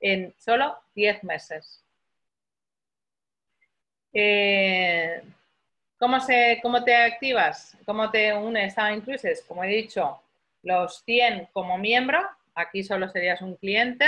en 0.00 0.34
solo 0.38 0.78
10 0.94 1.24
meses. 1.24 1.84
Eh, 4.12 5.22
¿cómo, 5.98 6.20
se, 6.20 6.58
¿Cómo 6.62 6.84
te 6.84 6.94
activas? 6.94 7.76
¿Cómo 7.86 8.10
te 8.10 8.34
unes 8.34 8.76
a 8.78 8.92
Incluses? 8.92 9.42
Como 9.42 9.64
he 9.64 9.68
dicho, 9.68 10.22
los 10.62 11.02
100 11.04 11.48
como 11.52 11.78
miembro, 11.78 12.20
aquí 12.54 12.82
solo 12.82 13.08
serías 13.08 13.42
un 13.42 13.56
cliente. 13.56 14.06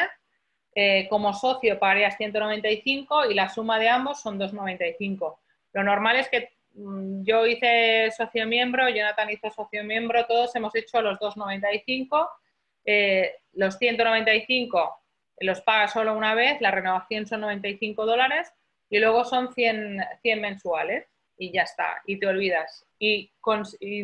Eh, 0.77 1.07
como 1.09 1.33
socio 1.33 1.79
pagarías 1.79 2.17
195 2.17 3.27
y 3.31 3.35
la 3.35 3.49
suma 3.49 3.79
de 3.79 3.89
ambos 3.89 4.21
son 4.21 4.39
295. 4.39 5.41
Lo 5.73 5.85
normal 5.85 6.17
es 6.17 6.29
que 6.29 6.55
Mm, 6.75 7.23
yo 7.23 7.47
hice 7.47 8.11
socio 8.11 8.47
miembro, 8.47 8.89
Jonathan 8.89 9.31
hizo 9.31 9.49
socio 9.51 9.85
miembro, 9.85 10.27
todos 10.27 10.55
hemos 10.57 10.75
hecho 10.75 11.01
los 11.01 11.19
2,95. 11.19 12.29
Eh, 12.85 13.33
los 13.53 13.79
195 13.79 15.01
los 15.41 15.61
paga 15.63 15.89
solo 15.89 16.17
una 16.17 16.35
vez, 16.35 16.61
la 16.61 16.71
renovación 16.71 17.27
son 17.27 17.41
95 17.43 18.07
dólares 18.07 18.53
y 18.91 18.99
luego 18.99 19.25
son 19.25 19.53
100, 19.53 19.99
100 20.23 20.41
mensuales 20.41 21.07
y 21.39 21.53
ya 21.53 21.63
está, 21.63 22.03
y 22.07 22.19
te 22.19 22.27
olvidas. 22.27 22.87
Y, 22.99 23.33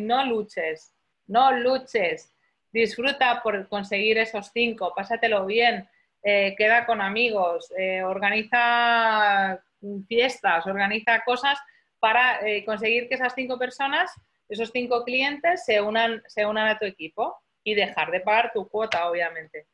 no 0.01 0.25
luches, 0.25 0.93
no 1.27 1.51
luches, 1.53 2.33
disfruta 2.71 3.41
por 3.41 3.67
conseguir 3.67 4.17
esos 4.17 4.51
5, 4.53 4.93
pásatelo 4.95 5.45
bien, 5.45 5.87
eh, 6.23 6.55
queda 6.57 6.85
con 6.85 7.01
amigos, 7.01 7.71
eh, 7.77 8.03
organiza 8.03 9.61
fiestas, 10.07 10.67
organiza 10.67 11.23
cosas 11.23 11.57
para 11.99 12.47
eh, 12.47 12.63
conseguir 12.63 13.07
que 13.09 13.15
esas 13.15 13.33
cinco 13.33 13.57
personas, 13.57 14.11
esos 14.47 14.69
cinco 14.71 15.03
clientes, 15.03 15.65
se 15.65 15.81
unan, 15.81 16.21
se 16.27 16.45
unan 16.45 16.67
a 16.67 16.77
tu 16.77 16.85
equipo 16.85 17.35
y 17.63 17.73
dejar 17.73 18.11
de 18.11 18.19
pagar 18.19 18.51
tu 18.53 18.67
cuota, 18.67 19.09
obviamente. 19.09 19.67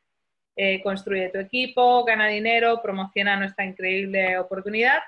Construye 0.82 1.28
tu 1.28 1.38
equipo, 1.38 2.04
gana 2.04 2.26
dinero, 2.26 2.82
promociona 2.82 3.36
nuestra 3.36 3.64
increíble 3.64 4.36
oportunidad 4.38 5.00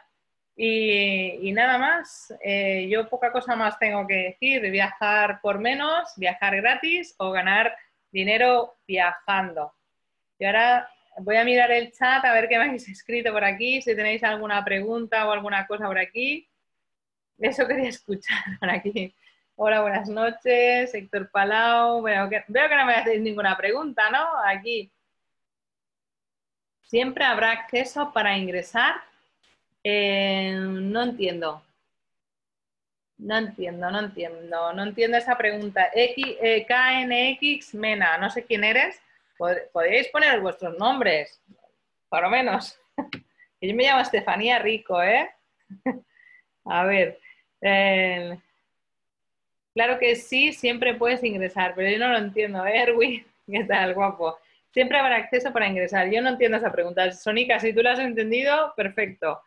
y, 0.56 1.52
nada 1.52 1.78
más. 1.78 2.34
Eh, 2.42 2.88
yo 2.90 3.08
poca 3.08 3.32
cosa 3.32 3.56
más 3.56 3.78
tengo 3.78 4.06
que 4.06 4.36
decir, 4.38 4.70
viajar 4.70 5.40
por 5.40 5.58
menos, 5.58 6.12
viajar 6.16 6.56
gratis 6.56 7.14
o 7.18 7.30
ganar 7.30 7.74
dinero 8.10 8.76
viajando. 8.86 9.72
Y 10.38 10.44
ahora 10.44 10.88
voy 11.18 11.36
a 11.36 11.44
mirar 11.44 11.70
el 11.70 11.92
chat 11.92 12.24
a 12.24 12.32
ver 12.32 12.48
qué 12.48 12.58
me 12.58 12.64
habéis 12.64 12.88
escrito 12.88 13.32
por 13.32 13.44
aquí, 13.44 13.82
si 13.82 13.94
tenéis 13.94 14.22
alguna 14.24 14.64
pregunta 14.64 15.26
o 15.26 15.32
alguna 15.32 15.66
cosa 15.66 15.86
por 15.86 15.98
aquí. 15.98 16.48
Eso 17.38 17.66
quería 17.66 17.88
escuchar 17.88 18.38
por 18.60 18.70
aquí. 18.70 19.14
Hola, 19.56 19.82
buenas 19.82 20.08
noches, 20.08 20.94
Héctor 20.94 21.30
Palau. 21.30 22.02
veo 22.02 22.28
que 22.28 22.44
no 22.48 22.86
me 22.86 22.94
hacéis 22.94 23.20
ninguna 23.20 23.56
pregunta, 23.56 24.10
¿no? 24.10 24.26
Aquí. 24.46 24.92
¿Siempre 26.82 27.24
habrá 27.24 27.66
queso 27.66 28.12
para 28.12 28.36
ingresar? 28.36 29.09
Eh, 29.84 30.54
no 30.54 31.02
entiendo. 31.02 31.62
No 33.18 33.36
entiendo, 33.36 33.90
no 33.90 34.00
entiendo. 34.00 34.72
No 34.72 34.82
entiendo 34.82 35.16
esa 35.18 35.36
pregunta. 35.36 35.90
X, 35.94 36.36
eh, 36.40 36.66
KNX 36.66 37.74
Mena, 37.74 38.16
no 38.18 38.30
sé 38.30 38.44
quién 38.44 38.64
eres. 38.64 39.00
Podéis 39.72 40.08
poner 40.08 40.40
vuestros 40.40 40.76
nombres, 40.78 41.40
por 42.08 42.22
lo 42.22 42.30
menos. 42.30 42.78
Yo 43.60 43.74
me 43.74 43.84
llamo 43.84 44.00
Estefanía 44.00 44.58
Rico, 44.58 45.02
¿eh? 45.02 45.30
A 46.64 46.84
ver. 46.84 47.18
Eh, 47.60 48.38
claro 49.74 49.98
que 49.98 50.16
sí, 50.16 50.52
siempre 50.52 50.94
puedes 50.94 51.22
ingresar, 51.22 51.74
pero 51.74 51.90
yo 51.90 51.98
no 51.98 52.08
lo 52.08 52.18
entiendo. 52.18 52.64
¿eh, 52.66 52.82
Erwin, 52.82 53.26
¿qué 53.50 53.64
tal, 53.64 53.94
guapo? 53.94 54.38
Siempre 54.72 54.98
habrá 54.98 55.16
acceso 55.16 55.52
para 55.52 55.68
ingresar. 55.68 56.10
Yo 56.10 56.22
no 56.22 56.30
entiendo 56.30 56.56
esa 56.56 56.72
pregunta. 56.72 57.10
Sonica, 57.12 57.58
si 57.60 57.74
tú 57.74 57.82
la 57.82 57.92
has 57.92 57.98
entendido, 57.98 58.72
perfecto. 58.76 59.42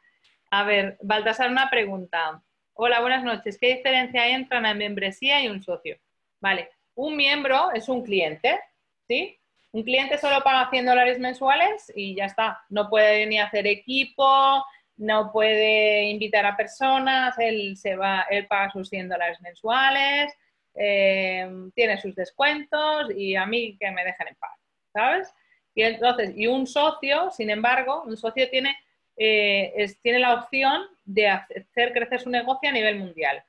A 0.56 0.62
ver, 0.62 1.00
Baltasar, 1.02 1.50
una 1.50 1.68
pregunta. 1.68 2.44
Hola, 2.74 3.02
buenas 3.02 3.24
noches. 3.24 3.58
¿Qué 3.60 3.78
diferencia 3.78 4.22
hay 4.22 4.34
entre 4.34 4.60
una 4.60 4.76
membresía 4.76 5.42
y 5.42 5.48
un 5.48 5.64
socio? 5.64 5.98
Vale, 6.40 6.70
un 6.94 7.18
miembro 7.18 7.72
es 7.72 7.90
un 7.90 8.04
cliente, 8.04 8.60
¿sí? 9.08 9.40
Un 9.72 9.82
cliente 9.82 10.20
solo 10.20 10.44
paga 10.44 10.70
100 10.70 10.86
dólares 10.86 11.18
mensuales 11.18 11.92
y 11.96 12.14
ya 12.14 12.26
está. 12.26 12.62
No 12.70 12.88
puede 12.88 13.26
ni 13.26 13.40
hacer 13.40 13.66
equipo, 13.66 14.64
no 14.96 15.32
puede 15.32 16.04
invitar 16.04 16.46
a 16.46 16.56
personas, 16.56 17.34
él, 17.40 17.76
se 17.76 17.96
va, 17.96 18.28
él 18.30 18.46
paga 18.46 18.70
sus 18.70 18.90
100 18.90 19.10
dólares 19.10 19.42
mensuales, 19.42 20.32
eh, 20.76 21.50
tiene 21.74 22.00
sus 22.00 22.14
descuentos 22.14 23.08
y 23.18 23.36
a 23.36 23.48
mí 23.48 23.76
que 23.80 23.90
me 23.90 24.06
dejen 24.06 24.28
en 24.28 24.36
paz, 24.36 24.60
¿sabes? 24.94 25.34
Y 25.74 25.82
entonces, 25.82 26.32
y 26.36 26.46
un 26.46 26.68
socio, 26.68 27.32
sin 27.32 27.50
embargo, 27.50 28.04
un 28.06 28.18
socio 28.18 28.48
tiene, 28.52 28.78
eh, 29.18 29.94
tiene 30.02 30.20
la 30.20 30.34
opción 30.36 30.84
de 31.06 31.28
hacer 31.28 31.94
crecer 31.94 32.20
su 32.20 32.30
negocio 32.30 32.70
a 32.70 32.74
nivel 32.74 33.00
mundial, 33.00 33.44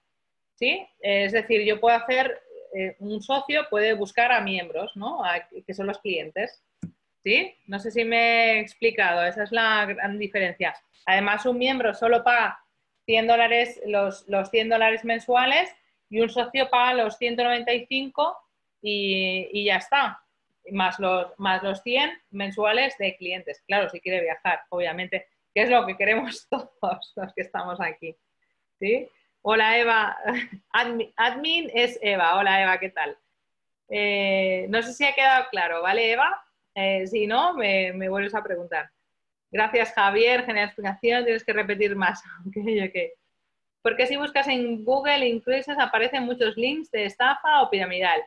¿sí? 0.54 0.86
Es 1.00 1.32
decir, 1.32 1.62
yo 1.62 1.80
puedo 1.80 1.96
hacer, 1.96 2.40
eh, 2.74 2.96
un 2.98 3.22
socio 3.22 3.66
puede 3.70 3.94
buscar 3.94 4.32
a 4.32 4.40
miembros, 4.40 4.96
¿no? 4.96 5.22
que 5.66 5.74
son 5.74 5.86
los 5.86 5.98
clientes, 5.98 6.62
¿sí? 7.22 7.54
No 7.66 7.78
sé 7.78 7.90
si 7.90 8.04
me 8.04 8.52
he 8.52 8.60
explicado, 8.60 9.24
esa 9.24 9.44
es 9.44 9.52
la 9.52 9.86
gran 9.86 10.18
diferencia. 10.18 10.74
Además, 11.06 11.46
un 11.46 11.58
miembro 11.58 11.94
solo 11.94 12.24
paga 12.24 12.58
100 13.06 13.26
dólares, 13.26 13.80
los, 13.86 14.26
los 14.28 14.50
100 14.50 14.68
dólares 14.70 15.04
mensuales 15.04 15.74
y 16.10 16.20
un 16.20 16.30
socio 16.30 16.68
paga 16.70 16.94
los 16.94 17.16
195 17.18 18.36
y, 18.82 19.48
y 19.52 19.64
ya 19.64 19.76
está, 19.76 20.22
más 20.72 20.98
los, 20.98 21.32
más 21.38 21.62
los 21.62 21.82
100 21.82 22.10
mensuales 22.30 22.96
de 22.98 23.16
clientes. 23.16 23.62
Claro, 23.66 23.88
si 23.90 24.00
quiere 24.00 24.22
viajar, 24.22 24.62
obviamente, 24.70 25.26
que 25.54 25.62
es 25.62 25.70
lo 25.70 25.86
que 25.86 25.96
queremos 25.96 26.46
todos 26.50 27.12
los 27.16 27.32
que 27.34 27.42
estamos 27.42 27.80
aquí. 27.80 28.16
¿Sí? 28.78 29.08
Hola 29.42 29.78
Eva, 29.78 30.16
admin, 31.16 31.70
es 31.72 31.98
Eva. 32.02 32.36
Hola 32.36 32.62
Eva, 32.62 32.78
¿qué 32.80 32.90
tal? 32.90 33.16
Eh, 33.88 34.66
no 34.68 34.82
sé 34.82 34.92
si 34.92 35.04
ha 35.04 35.14
quedado 35.14 35.46
claro, 35.50 35.82
¿vale 35.82 36.12
Eva? 36.12 36.44
Eh, 36.74 37.06
si 37.06 37.26
no, 37.26 37.54
me, 37.54 37.92
vuelves 38.08 38.34
a 38.34 38.42
preguntar. 38.42 38.90
Gracias, 39.50 39.92
Javier. 39.92 40.44
Genial 40.44 40.66
explicación. 40.66 41.24
Tienes 41.24 41.44
que 41.44 41.52
repetir 41.52 41.94
más. 41.94 42.20
Porque 43.82 44.06
si 44.06 44.16
buscas 44.16 44.48
en 44.48 44.84
Google 44.84 45.28
Incluises 45.28 45.78
aparecen 45.78 46.24
muchos 46.24 46.56
links 46.56 46.90
de 46.90 47.04
estafa 47.04 47.62
o 47.62 47.70
piramidal. 47.70 48.20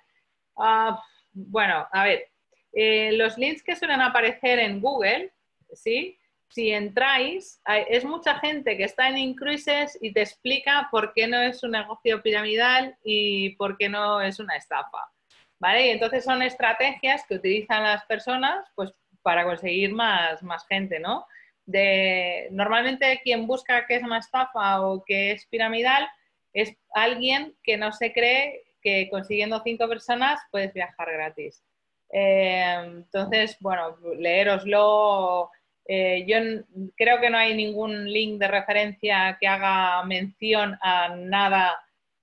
Ah, 0.55 1.03
bueno, 1.33 1.87
a 1.91 2.03
ver, 2.05 2.29
eh, 2.71 3.11
los 3.13 3.37
links 3.37 3.63
que 3.63 3.75
suelen 3.75 3.99
aparecer 3.99 4.59
en 4.59 4.79
Google, 4.79 5.33
¿sí? 5.73 6.17
Si 6.49 6.71
entráis, 6.71 7.61
es 7.89 8.05
mucha 8.05 8.39
gente 8.39 8.77
que 8.77 8.85
está 8.85 9.09
en 9.09 9.17
Incruises 9.17 9.97
y 10.01 10.13
te 10.13 10.21
explica 10.21 10.87
por 10.91 11.13
qué 11.13 11.27
no 11.27 11.39
es 11.41 11.61
un 11.63 11.71
negocio 11.71 12.21
piramidal 12.21 12.97
y 13.03 13.51
por 13.57 13.77
qué 13.77 13.89
no 13.89 14.21
es 14.21 14.39
una 14.39 14.55
estafa. 14.55 15.11
¿Vale? 15.59 15.87
Y 15.87 15.89
entonces 15.89 16.23
son 16.23 16.41
estrategias 16.41 17.25
que 17.27 17.35
utilizan 17.35 17.83
las 17.83 18.05
personas 18.05 18.67
pues, 18.75 18.93
para 19.23 19.43
conseguir 19.43 19.91
más, 19.91 20.41
más 20.43 20.65
gente, 20.67 20.99
¿no? 20.99 21.25
De, 21.65 22.47
normalmente 22.51 23.19
quien 23.23 23.45
busca 23.45 23.85
que 23.85 23.95
es 23.95 24.03
una 24.03 24.19
estafa 24.19 24.81
o 24.81 25.03
que 25.03 25.31
es 25.31 25.45
piramidal 25.47 26.07
es 26.53 26.77
alguien 26.93 27.55
que 27.61 27.75
no 27.75 27.91
se 27.91 28.13
cree 28.13 28.63
que 28.81 29.09
consiguiendo 29.09 29.61
cinco 29.63 29.87
personas 29.87 30.39
puedes 30.49 30.73
viajar 30.73 31.11
gratis. 31.11 31.63
Eh, 32.09 32.75
entonces, 32.85 33.57
bueno, 33.59 33.97
leeroslo. 34.17 35.51
Eh, 35.87 36.25
yo 36.27 36.37
creo 36.95 37.19
que 37.21 37.29
no 37.29 37.37
hay 37.37 37.55
ningún 37.55 38.05
link 38.11 38.39
de 38.39 38.47
referencia 38.47 39.37
que 39.39 39.47
haga 39.47 40.03
mención 40.03 40.77
a 40.81 41.15
nada, 41.15 41.79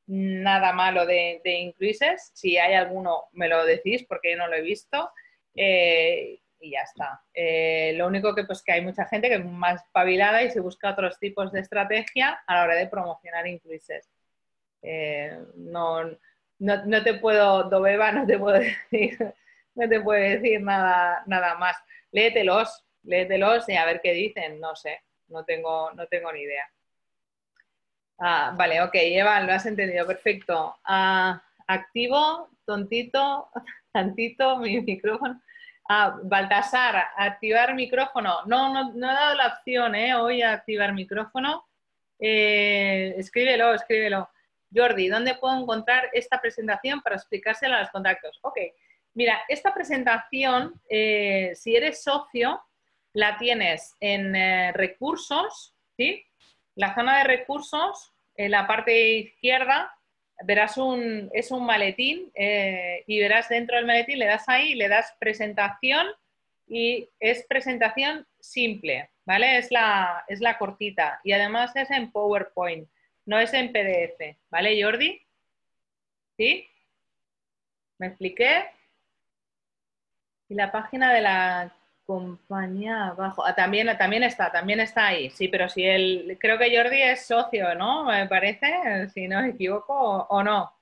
nada 0.06 0.72
malo 0.72 1.06
de, 1.06 1.40
de. 1.44 1.74
Si 2.32 2.58
hay 2.58 2.74
alguno, 2.74 3.24
me 3.32 3.48
lo 3.48 3.64
decís 3.64 4.04
porque 4.06 4.32
yo 4.32 4.38
no 4.38 4.48
lo 4.48 4.56
he 4.56 4.62
visto. 4.62 5.10
Eh, 5.54 6.40
y 6.60 6.70
ya 6.70 6.80
está. 6.80 7.22
lo 7.98 8.06
único 8.06 8.34
que 8.34 8.44
pues 8.44 8.62
que 8.62 8.72
hay 8.72 8.80
mucha 8.80 9.04
gente 9.06 9.28
que 9.28 9.34
es 9.36 9.44
más 9.44 9.84
pavilada 9.92 10.42
y 10.42 10.50
se 10.50 10.60
busca 10.60 10.90
otros 10.90 11.18
tipos 11.18 11.52
de 11.52 11.60
estrategia 11.60 12.42
a 12.46 12.54
la 12.54 12.64
hora 12.64 12.74
de 12.76 12.86
promocionar 12.86 13.46
Increases. 13.46 14.10
no, 15.56 16.04
no, 16.58 16.86
no, 16.86 17.02
te 17.02 17.14
puedo, 17.14 17.64
Dobeba, 17.64 18.12
no 18.12 18.26
te 18.26 18.38
puedo 18.38 18.58
decir 18.90 19.34
no 19.74 19.88
te 19.88 20.00
puede 20.00 20.38
decir 20.38 20.60
nada, 20.60 21.22
nada 21.26 21.56
más. 21.56 21.76
Léetelos, 22.12 22.83
léetelos 23.04 23.68
y 23.68 23.76
a 23.76 23.84
ver 23.84 24.00
qué 24.02 24.12
dicen, 24.12 24.60
no 24.60 24.74
sé, 24.76 25.02
no 25.28 25.44
tengo, 25.44 25.90
no 25.92 26.06
tengo 26.06 26.32
ni 26.32 26.40
idea. 26.40 26.70
Ah, 28.18 28.54
vale, 28.56 28.80
ok, 28.82 28.94
Eva, 28.94 29.40
lo 29.40 29.52
has 29.52 29.66
entendido, 29.66 30.06
perfecto. 30.06 30.76
Ah, 30.84 31.42
activo, 31.66 32.50
tontito, 32.64 33.50
tantito, 33.92 34.58
mi 34.58 34.80
micrófono. 34.80 35.40
Ah, 35.88 36.18
Baltasar, 36.22 37.04
activar 37.16 37.74
micrófono. 37.74 38.42
No, 38.46 38.72
no, 38.72 38.92
no, 38.94 39.10
he 39.10 39.14
dado 39.14 39.34
la 39.34 39.48
opción, 39.48 39.94
¿eh? 39.94 40.14
Hoy 40.14 40.42
a 40.42 40.52
activar 40.52 40.94
micrófono. 40.94 41.66
Eh, 42.18 43.14
escríbelo, 43.18 43.74
escríbelo. 43.74 44.30
Jordi, 44.74 45.08
¿dónde 45.08 45.34
puedo 45.34 45.60
encontrar 45.60 46.08
esta 46.12 46.40
presentación 46.40 47.02
para 47.02 47.16
explicársela 47.16 47.76
a 47.76 47.80
los 47.80 47.90
contactos? 47.90 48.38
Ok, 48.42 48.58
Mira, 49.14 49.42
esta 49.48 49.72
presentación, 49.72 50.80
eh, 50.88 51.52
si 51.54 51.76
eres 51.76 52.02
socio, 52.02 52.60
la 53.14 53.38
tienes 53.38 53.96
en 54.00 54.36
eh, 54.36 54.72
recursos, 54.72 55.74
¿sí? 55.96 56.26
La 56.74 56.94
zona 56.94 57.18
de 57.18 57.24
recursos, 57.24 58.12
en 58.36 58.50
la 58.50 58.66
parte 58.66 59.18
izquierda, 59.18 59.94
verás 60.44 60.76
un, 60.76 61.30
es 61.32 61.52
un 61.52 61.64
maletín 61.64 62.30
eh, 62.34 63.04
y 63.06 63.20
verás 63.20 63.48
dentro 63.48 63.76
del 63.76 63.86
maletín, 63.86 64.18
le 64.18 64.26
das 64.26 64.48
ahí, 64.48 64.74
le 64.74 64.88
das 64.88 65.14
presentación 65.20 66.08
y 66.66 67.08
es 67.20 67.46
presentación 67.46 68.26
simple, 68.40 69.10
¿vale? 69.24 69.58
Es 69.58 69.70
la, 69.70 70.24
es 70.26 70.40
la 70.40 70.58
cortita 70.58 71.20
y 71.22 71.32
además 71.32 71.74
es 71.76 71.90
en 71.92 72.10
PowerPoint, 72.10 72.88
no 73.26 73.38
es 73.38 73.54
en 73.54 73.72
PDF, 73.72 74.36
¿vale, 74.50 74.82
Jordi? 74.82 75.24
¿Sí? 76.36 76.68
¿Me 77.98 78.08
expliqué? 78.08 78.64
Y 80.48 80.54
la 80.56 80.72
página 80.72 81.12
de 81.14 81.20
la 81.20 81.72
compañía 82.06 83.08
abajo. 83.08 83.44
Ah, 83.44 83.54
también, 83.54 83.96
también 83.98 84.22
está, 84.22 84.50
también 84.52 84.80
está 84.80 85.06
ahí. 85.08 85.30
Sí, 85.30 85.48
pero 85.48 85.68
si 85.68 85.84
él, 85.84 86.38
creo 86.40 86.58
que 86.58 86.76
Jordi 86.76 87.02
es 87.02 87.26
socio, 87.26 87.74
¿no? 87.74 88.04
Me 88.04 88.26
parece, 88.28 89.08
si 89.10 89.28
no 89.28 89.42
me 89.42 89.50
equivoco, 89.50 89.94
o, 90.28 90.42
no. 90.42 90.72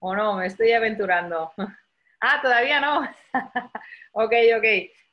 O 0.00 0.14
no, 0.16 0.36
me 0.36 0.46
estoy 0.46 0.72
aventurando. 0.72 1.52
ah, 2.20 2.40
todavía 2.42 2.80
no. 2.80 3.02
ok, 4.12 4.32
ok. 4.58 4.64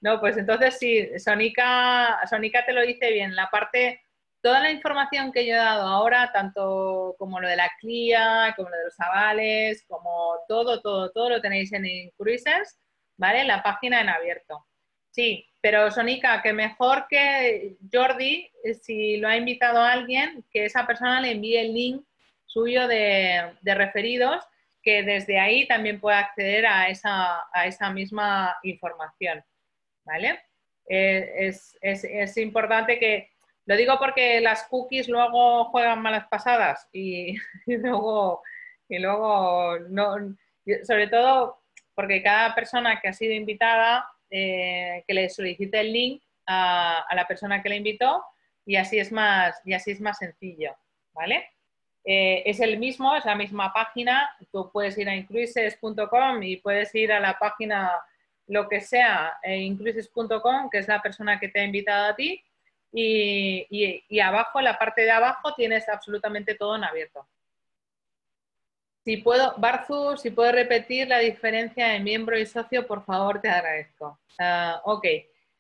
No, 0.02 0.20
pues 0.20 0.38
entonces 0.38 0.78
sí, 0.80 1.20
Sonica, 1.20 2.20
Sonica 2.30 2.66
te 2.66 2.74
lo 2.74 2.82
dice 2.82 3.12
bien. 3.12 3.36
La 3.36 3.50
parte, 3.50 4.02
toda 4.42 4.60
la 4.62 4.72
información 4.72 5.32
que 5.32 5.46
yo 5.46 5.54
he 5.56 5.58
dado 5.58 5.88
ahora, 5.88 6.32
tanto 6.34 7.16
como 7.20 7.40
lo 7.40 7.48
de 7.48 7.56
la 7.56 7.72
CLIA, 7.80 8.54
como 8.56 8.70
lo 8.70 8.78
de 8.78 8.86
los 8.86 9.00
avales, 9.00 9.86
como 9.88 10.36
todo, 10.48 10.82
todo, 10.82 11.12
todo 11.12 11.30
lo 11.30 11.42
tenéis 11.42 11.74
en 11.74 11.86
Cruises 12.18 12.80
¿vale? 13.18 13.44
La 13.46 13.64
página 13.64 14.02
en 14.02 14.10
abierto. 14.10 14.66
Sí, 15.16 15.48
pero 15.62 15.90
Sonica, 15.92 16.42
que 16.42 16.52
mejor 16.52 17.08
que 17.10 17.78
Jordi, 17.92 18.52
eh, 18.66 18.74
si 18.74 19.16
lo 19.16 19.30
ha 19.30 19.38
invitado 19.38 19.80
a 19.80 19.94
alguien, 19.94 20.44
que 20.52 20.66
esa 20.66 20.86
persona 20.86 21.22
le 21.22 21.32
envíe 21.32 21.56
el 21.56 21.74
link 21.74 22.06
suyo 22.46 22.86
de, 22.90 23.54
referidos, 23.64 24.46
que 24.84 25.04
desde 25.04 25.40
ahí 25.40 25.66
también 25.70 26.02
pueda 26.02 26.20
acceder 26.20 26.66
a 26.66 26.90
esa, 26.90 27.46
a 27.54 27.66
esa 27.66 27.90
misma 27.92 28.58
información, 28.64 29.42
¿vale? 30.04 30.42
Eh, 30.90 31.54
es, 31.82 32.38
importante 32.38 33.00
que, 33.00 33.32
lo 33.66 33.78
digo 33.78 33.98
porque 33.98 34.42
las 34.42 34.64
cookies 34.64 35.08
luego 35.08 35.66
juegan 35.72 36.02
malas 36.02 36.28
pasadas 36.28 36.90
y, 36.92 37.38
y 37.66 37.78
luego, 37.78 38.44
y 38.90 39.00
luego 39.00 39.80
no, 39.88 40.36
sobre 40.84 41.08
todo 41.08 41.62
porque 41.96 42.22
cada 42.22 42.54
persona 42.54 43.00
que 43.00 43.08
ha 43.08 43.14
sido 43.14 43.34
invitada, 43.34 44.06
eh, 44.38 45.06
que 45.08 45.14
le 45.14 45.30
solicite 45.30 45.80
el 45.80 45.94
link 45.94 46.22
a, 46.46 47.06
la 47.16 47.26
persona 47.26 47.64
que 47.64 47.70
le 47.70 47.78
invitó 47.78 48.22
y 48.66 48.76
así 48.76 49.00
es 49.00 49.10
más, 49.10 49.62
y 49.64 49.72
así 49.72 49.92
es 49.92 50.02
más 50.02 50.18
sencillo, 50.18 50.76
¿vale? 51.14 51.48
Eh, 52.04 52.44
es 52.46 52.60
el 52.60 52.78
mismo, 52.78 53.16
es 53.16 53.24
la 53.24 53.36
misma 53.36 53.72
página, 53.72 54.30
tú 54.52 54.70
puedes 54.74 54.98
ir 54.98 55.08
a 55.08 55.16
incluises.com 55.16 56.44
y 56.44 56.58
puedes 56.58 56.94
ir 56.96 57.14
a 57.14 57.22
la 57.22 57.40
página 57.40 57.94
lo 58.48 58.68
que 58.68 58.82
sea, 58.82 59.38
eh, 59.42 59.74
que 60.70 60.80
es 60.80 60.88
la 60.90 61.02
persona 61.02 61.40
que 61.40 61.48
te 61.48 61.62
ha 61.62 61.64
invitado 61.64 62.08
a 62.12 62.16
ti, 62.18 62.44
y, 62.92 63.66
y 64.10 64.20
abajo, 64.20 64.60
en 64.60 64.66
la 64.66 64.78
parte 64.78 65.04
de 65.04 65.12
abajo, 65.12 65.54
tienes 65.54 65.88
absolutamente 65.88 66.56
todo 66.56 66.76
en 66.76 66.84
abierto. 66.84 67.26
Si 69.06 69.18
puedo, 69.18 69.54
Barzu, 69.58 70.18
si 70.18 70.32
puedo 70.32 70.52
repetir 70.52 71.08
la 71.08 71.20
diferencia 71.20 71.90
de 71.90 72.00
miembro 72.00 72.40
y 72.40 72.46
socio, 72.48 72.88
por 72.88 73.06
favor, 73.06 73.40
te 73.40 73.48
agradezco. 73.48 74.20
Ah, 74.40 74.82
ok. 74.84 75.06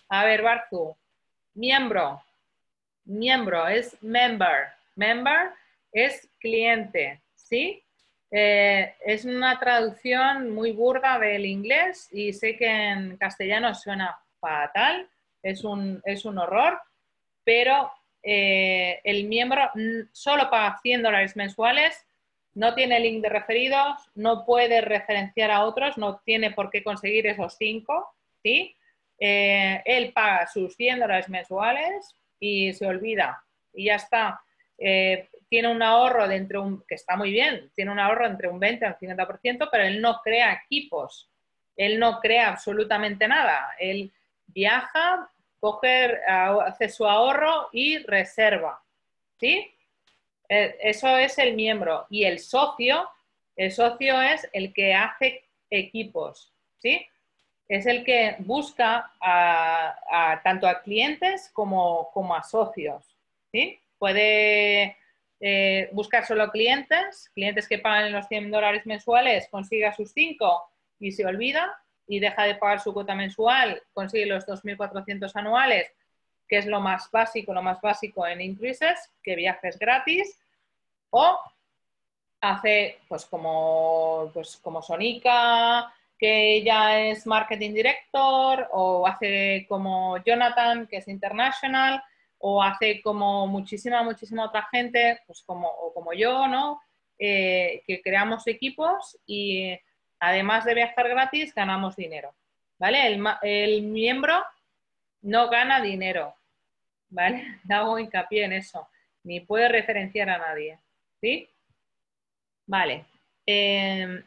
A 0.09 0.25
ver, 0.25 0.41
Barzu. 0.41 0.97
Miembro. 1.53 2.23
Miembro 3.03 3.67
es 3.67 4.01
member. 4.01 4.69
Member 4.95 5.51
es 5.91 6.27
cliente, 6.39 7.21
¿sí? 7.35 7.83
Eh, 8.31 8.95
es 9.05 9.25
una 9.25 9.59
traducción 9.59 10.49
muy 10.49 10.71
burda 10.71 11.19
del 11.19 11.45
inglés 11.45 12.09
y 12.11 12.33
sé 12.33 12.57
que 12.57 12.65
en 12.65 13.15
castellano 13.17 13.75
suena 13.75 14.17
fatal, 14.39 15.07
es 15.43 15.63
un, 15.63 16.01
es 16.03 16.25
un 16.25 16.39
horror, 16.39 16.81
pero 17.43 17.91
eh, 18.23 19.01
el 19.03 19.25
miembro 19.25 19.69
solo 20.11 20.49
paga 20.49 20.79
100 20.81 21.03
dólares 21.03 21.35
mensuales 21.35 22.07
no 22.55 22.73
tiene 22.73 22.99
link 22.99 23.21
de 23.21 23.29
referidos, 23.29 24.09
no 24.15 24.45
puede 24.45 24.81
referenciar 24.81 25.51
a 25.51 25.65
otros, 25.65 25.97
no 25.97 26.21
tiene 26.25 26.51
por 26.51 26.69
qué 26.71 26.83
conseguir 26.83 27.27
esos 27.27 27.55
cinco, 27.57 28.15
¿sí? 28.41 28.75
Eh, 29.19 29.81
él 29.85 30.11
paga 30.13 30.47
sus 30.47 30.75
100 30.75 30.99
dólares 30.99 31.29
mensuales 31.29 32.15
y 32.39 32.73
se 32.73 32.85
olvida 32.85 33.43
y 33.73 33.85
ya 33.85 33.95
está. 33.95 34.41
Eh, 34.77 35.29
tiene 35.49 35.67
un 35.69 35.83
ahorro 35.83 36.27
de 36.27 36.35
entre 36.37 36.57
un, 36.57 36.83
que 36.87 36.95
está 36.95 37.15
muy 37.15 37.31
bien, 37.31 37.71
tiene 37.75 37.91
un 37.91 37.99
ahorro 37.99 38.25
entre 38.25 38.47
un 38.47 38.59
20 38.59 38.85
al 38.85 38.97
50%, 38.97 39.69
pero 39.71 39.83
él 39.83 40.01
no 40.01 40.21
crea 40.23 40.53
equipos, 40.53 41.29
él 41.75 41.99
no 41.99 42.19
crea 42.19 42.49
absolutamente 42.49 43.27
nada. 43.27 43.75
Él 43.79 44.11
viaja, 44.47 45.29
coge, 45.59 46.19
hace 46.25 46.89
su 46.89 47.05
ahorro 47.05 47.69
y 47.73 47.97
reserva, 47.99 48.81
¿sí? 49.39 49.74
Eh, 50.49 50.77
eso 50.81 51.17
es 51.17 51.37
el 51.37 51.55
miembro. 51.55 52.05
Y 52.09 52.23
el 52.23 52.39
socio, 52.39 53.09
el 53.55 53.71
socio 53.71 54.21
es 54.21 54.47
el 54.53 54.73
que 54.73 54.93
hace 54.93 55.43
equipos, 55.69 56.53
¿sí? 56.77 57.05
Es 57.67 57.85
el 57.85 58.03
que 58.03 58.35
busca 58.39 59.11
a, 59.19 60.41
tanto 60.43 60.67
a 60.67 60.81
clientes 60.81 61.49
como, 61.53 62.11
a 62.35 62.43
socios, 62.43 63.17
¿sí? 63.51 63.79
Puede 63.97 64.97
eh, 65.39 65.89
buscar 65.91 66.25
solo 66.25 66.51
clientes, 66.51 67.31
clientes 67.33 67.67
que 67.67 67.79
pagan 67.79 68.11
los 68.11 68.27
100 68.27 68.51
dólares 68.51 68.85
mensuales, 68.85 69.47
consiga 69.49 69.95
sus 69.95 70.11
5 70.11 70.71
y 70.99 71.11
se 71.11 71.25
olvida 71.25 71.75
y 72.07 72.19
deja 72.19 72.43
de 72.43 72.55
pagar 72.55 72.81
su 72.81 72.93
cuota 72.93 73.15
mensual, 73.15 73.81
consigue 73.93 74.27
los 74.27 74.45
2.400 74.45 75.31
anuales 75.33 75.91
que 76.47 76.57
es 76.57 76.65
lo 76.65 76.79
más 76.79 77.09
básico, 77.11 77.53
lo 77.53 77.61
más 77.61 77.81
básico 77.81 78.25
en 78.27 78.41
Increases, 78.41 79.11
que 79.23 79.35
viajes 79.35 79.79
gratis, 79.79 80.39
o 81.09 81.39
hace 82.41 82.99
pues 83.07 83.25
como, 83.25 84.29
pues 84.33 84.57
como 84.57 84.81
Sonica, 84.81 85.93
que 86.17 86.63
ya 86.63 86.99
es 86.99 87.25
marketing 87.25 87.73
director, 87.73 88.67
o 88.71 89.05
hace 89.07 89.65
como 89.67 90.17
Jonathan, 90.23 90.87
que 90.87 90.97
es 90.97 91.07
international, 91.07 92.03
o 92.37 92.61
hace 92.61 93.01
como 93.01 93.47
muchísima, 93.47 94.03
muchísima 94.03 94.45
otra 94.45 94.67
gente, 94.71 95.21
pues 95.25 95.41
como, 95.43 95.67
o 95.67 95.93
como 95.93 96.13
yo, 96.13 96.47
¿no? 96.47 96.81
Eh, 97.17 97.81
que 97.87 98.01
creamos 98.01 98.45
equipos 98.47 99.17
y 99.25 99.77
además 100.19 100.65
de 100.65 100.75
viajar 100.75 101.07
gratis, 101.07 101.53
ganamos 101.53 101.95
dinero, 101.95 102.33
¿vale? 102.77 103.07
El, 103.07 103.23
el 103.41 103.83
miembro 103.83 104.43
no 105.25 105.49
gana 105.49 105.81
dinero, 105.81 106.35
¿vale? 107.09 107.59
Hago 107.69 107.99
hincapié 107.99 108.45
en 108.45 108.53
eso, 108.53 108.87
ni 109.23 109.39
puede 109.39 109.67
referenciar 109.67 110.29
a 110.29 110.37
nadie, 110.37 110.79
¿sí? 111.19 111.49
Vale. 112.67 113.05
Em, 113.45 114.23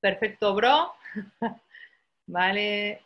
perfecto, 0.00 0.54
bro. 0.54 0.94
vale. 2.26 3.02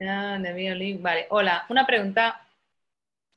Ah, 0.00 0.38
vale. 0.40 1.26
Hola, 1.30 1.66
una 1.68 1.86
pregunta. 1.86 2.40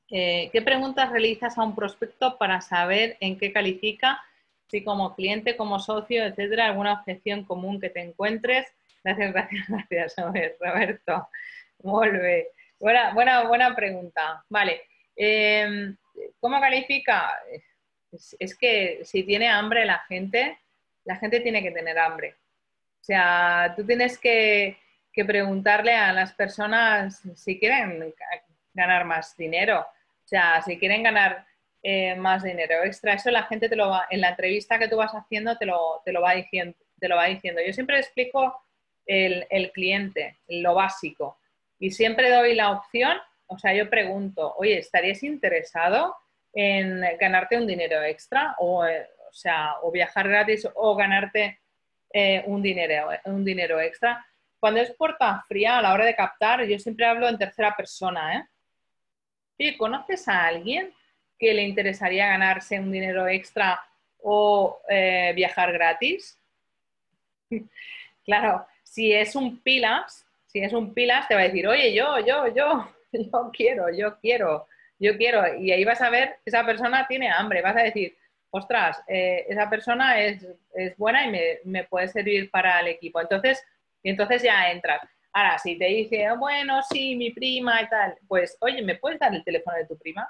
Eh, 0.09 0.49
¿Qué 0.53 0.61
preguntas 0.61 1.09
realizas 1.09 1.57
a 1.57 1.63
un 1.63 1.75
prospecto 1.75 2.37
para 2.37 2.61
saber 2.61 3.17
en 3.19 3.37
qué 3.37 3.51
califica? 3.51 4.21
Si 4.69 4.83
como 4.83 5.15
cliente, 5.15 5.55
como 5.55 5.79
socio, 5.79 6.25
etcétera, 6.25 6.67
alguna 6.67 6.93
objeción 6.93 7.43
común 7.43 7.79
que 7.79 7.89
te 7.89 8.01
encuentres. 8.01 8.67
Gracias, 9.03 9.33
gracias, 9.67 9.67
gracias, 9.69 10.53
Roberto. 10.59 11.29
Vuelve. 11.79 12.51
Buena, 12.79 13.13
buena, 13.13 13.43
buena 13.43 13.75
pregunta. 13.75 14.43
Vale. 14.49 14.81
Em, 15.15 15.95
¿Cómo 16.39 16.59
califica? 16.59 17.33
Es, 18.39 18.55
que 18.55 19.01
si 19.03 19.23
tiene 19.23 19.49
hambre 19.49 19.85
la 19.85 19.99
gente, 20.07 20.57
la 21.05 21.15
gente 21.17 21.39
tiene 21.39 21.61
que 21.61 21.71
tener 21.71 21.97
hambre. 21.97 22.35
O 23.01 23.03
sea, 23.03 23.73
tú 23.75 23.85
tienes 23.85 24.17
que, 24.17 24.77
preguntarle 25.25 25.93
a 25.93 26.13
las 26.13 26.31
personas 26.33 27.23
si 27.33 27.57
quieren 27.57 28.13
ganar 28.75 29.03
más 29.03 29.35
dinero. 29.35 29.79
O 29.79 30.27
sea, 30.27 30.61
si 30.61 30.77
quieren 30.77 31.01
ganar 31.01 31.47
eh, 31.81 32.13
más 32.15 32.43
dinero 32.43 32.83
extra, 32.83 33.13
eso 33.13 33.31
la 33.31 33.43
gente 33.43 33.67
te 33.67 33.75
lo 33.75 33.89
va, 33.89 34.05
en 34.11 34.21
la 34.21 34.29
entrevista 34.29 34.77
que 34.77 34.87
tú 34.87 34.97
vas 34.97 35.13
haciendo 35.13 35.57
te 35.57 35.65
lo, 35.65 36.03
te 36.05 36.11
lo, 36.11 36.21
va, 36.21 36.33
diciendo, 36.33 36.77
te 36.99 37.07
lo 37.07 37.15
va 37.15 37.25
diciendo. 37.25 37.61
Yo 37.65 37.73
siempre 37.73 37.97
explico 37.97 38.61
el, 39.07 39.47
el 39.49 39.71
cliente, 39.71 40.37
lo 40.49 40.75
básico, 40.75 41.39
y 41.79 41.91
siempre 41.91 42.29
doy 42.29 42.55
la 42.55 42.71
opción, 42.71 43.17
o 43.47 43.57
sea, 43.57 43.73
yo 43.73 43.89
pregunto, 43.89 44.53
oye, 44.57 44.77
¿estarías 44.77 45.23
interesado 45.23 46.15
en 46.53 47.01
ganarte 47.19 47.57
un 47.57 47.67
dinero 47.67 48.03
extra 48.03 48.55
o, 48.59 48.83
o 48.83 49.33
sea, 49.33 49.75
o 49.81 49.91
viajar 49.91 50.27
gratis 50.27 50.67
o 50.73 50.95
ganarte 50.95 51.59
eh, 52.13 52.43
un, 52.45 52.61
dinero, 52.61 53.09
un 53.25 53.43
dinero 53.43 53.79
extra. 53.81 54.25
Cuando 54.59 54.79
es 54.79 54.91
puerta 54.95 55.43
fría 55.47 55.77
a 55.77 55.81
la 55.81 55.93
hora 55.93 56.05
de 56.05 56.15
captar, 56.15 56.65
yo 56.65 56.79
siempre 56.79 57.05
hablo 57.05 57.27
en 57.27 57.37
tercera 57.37 57.75
persona. 57.75 58.47
¿eh? 59.59 59.77
¿conoces 59.77 60.27
a 60.27 60.45
alguien 60.45 60.93
que 61.37 61.53
le 61.53 61.63
interesaría 61.63 62.27
ganarse 62.27 62.79
un 62.79 62.91
dinero 62.91 63.27
extra 63.27 63.83
o 64.21 64.79
eh, 64.89 65.33
viajar 65.35 65.73
gratis? 65.73 66.39
claro, 68.25 68.65
si 68.83 69.13
es 69.13 69.35
un 69.35 69.59
pilas, 69.59 70.26
si 70.47 70.59
es 70.59 70.73
un 70.73 70.93
pilas, 70.93 71.27
te 71.27 71.35
va 71.35 71.41
a 71.41 71.45
decir, 71.45 71.67
oye, 71.67 71.93
yo, 71.93 72.19
yo, 72.25 72.47
yo, 72.53 72.89
yo 73.11 73.51
quiero, 73.53 73.89
yo 73.91 74.17
quiero 74.19 74.67
yo 74.99 75.17
quiero, 75.17 75.55
y 75.55 75.71
ahí 75.71 75.85
vas 75.85 76.01
a 76.01 76.09
ver, 76.09 76.37
esa 76.45 76.65
persona 76.65 77.05
tiene 77.07 77.29
hambre, 77.29 77.61
vas 77.61 77.77
a 77.77 77.83
decir, 77.83 78.17
ostras, 78.49 79.01
eh, 79.07 79.45
esa 79.47 79.69
persona 79.69 80.19
es, 80.19 80.45
buena 80.97 81.25
y 81.25 81.59
me, 81.65 81.83
puede 81.85 82.07
servir 82.07 82.49
para 82.49 82.79
el 82.79 82.87
equipo. 82.87 83.19
Entonces, 83.21 83.63
y 84.03 84.09
entonces 84.09 84.41
ya 84.41 84.71
entras. 84.71 85.01
Ahora, 85.33 85.57
si 85.59 85.77
te 85.77 85.85
dice, 85.85 86.27
bueno, 86.37 86.81
sí, 86.83 87.15
mi 87.15 87.31
prima 87.31 87.81
y 87.81 87.89
tal, 87.89 88.15
pues, 88.27 88.57
oye, 88.61 88.81
¿me 88.81 88.95
puedes 88.95 89.19
dar 89.19 89.33
el 89.33 89.43
teléfono 89.43 89.77
de 89.77 89.85
tu 89.85 89.97
prima? 89.97 90.29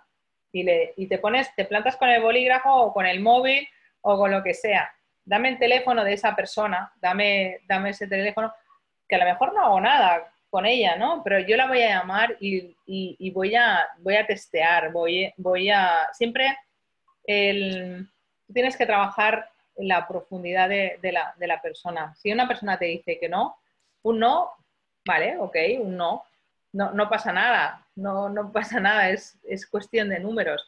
Y, 0.51 0.63
le, 0.63 0.93
y 0.97 1.07
te 1.07 1.17
pones, 1.17 1.53
te 1.55 1.65
plantas 1.65 1.95
con 1.97 2.09
el 2.09 2.21
bolígrafo 2.21 2.73
o 2.73 2.93
con 2.93 3.05
el 3.05 3.19
móvil 3.19 3.67
o 4.01 4.17
con 4.17 4.31
lo 4.31 4.43
que 4.43 4.53
sea. 4.53 4.91
Dame 5.23 5.49
el 5.49 5.59
teléfono 5.59 6.03
de 6.03 6.13
esa 6.13 6.35
persona, 6.35 6.91
dame, 7.01 7.59
dame 7.67 7.89
ese 7.89 8.07
teléfono, 8.07 8.53
que 9.07 9.15
a 9.15 9.19
lo 9.19 9.25
mejor 9.25 9.53
no 9.53 9.61
hago 9.61 9.81
nada, 9.81 10.31
con 10.49 10.65
ella, 10.65 10.95
¿no? 10.95 11.23
Pero 11.23 11.39
yo 11.39 11.57
la 11.57 11.67
voy 11.67 11.81
a 11.81 11.99
llamar 11.99 12.37
y, 12.39 13.31
voy, 13.31 13.55
a, 13.55 13.87
voy 13.99 14.15
a 14.15 14.25
testear, 14.25 14.91
voy, 14.91 15.33
voy 15.37 15.69
a... 15.69 16.07
Siempre 16.13 16.57
el, 17.25 18.07
tienes 18.53 18.77
que 18.77 18.85
trabajar 18.85 19.49
en 19.75 19.89
la 19.89 20.07
profundidad 20.07 20.69
de, 20.69 20.99
la, 21.11 21.61
persona. 21.61 22.15
Si 22.15 22.31
una 22.31 22.47
persona 22.47 22.79
te 22.79 22.85
dice 22.85 23.19
que 23.19 23.29
no, 23.29 23.57
un 24.03 24.19
no, 24.19 24.51
vale, 25.05 25.37
ok, 25.37 25.55
un 25.81 25.97
no, 25.97 26.23
no, 26.73 26.91
no 26.91 27.09
pasa 27.09 27.31
nada, 27.31 27.85
no, 27.95 28.29
no 28.29 28.51
pasa 28.51 28.79
nada, 28.79 29.09
es, 29.09 29.37
es, 29.43 29.67
cuestión 29.67 30.09
de 30.09 30.19
números. 30.19 30.67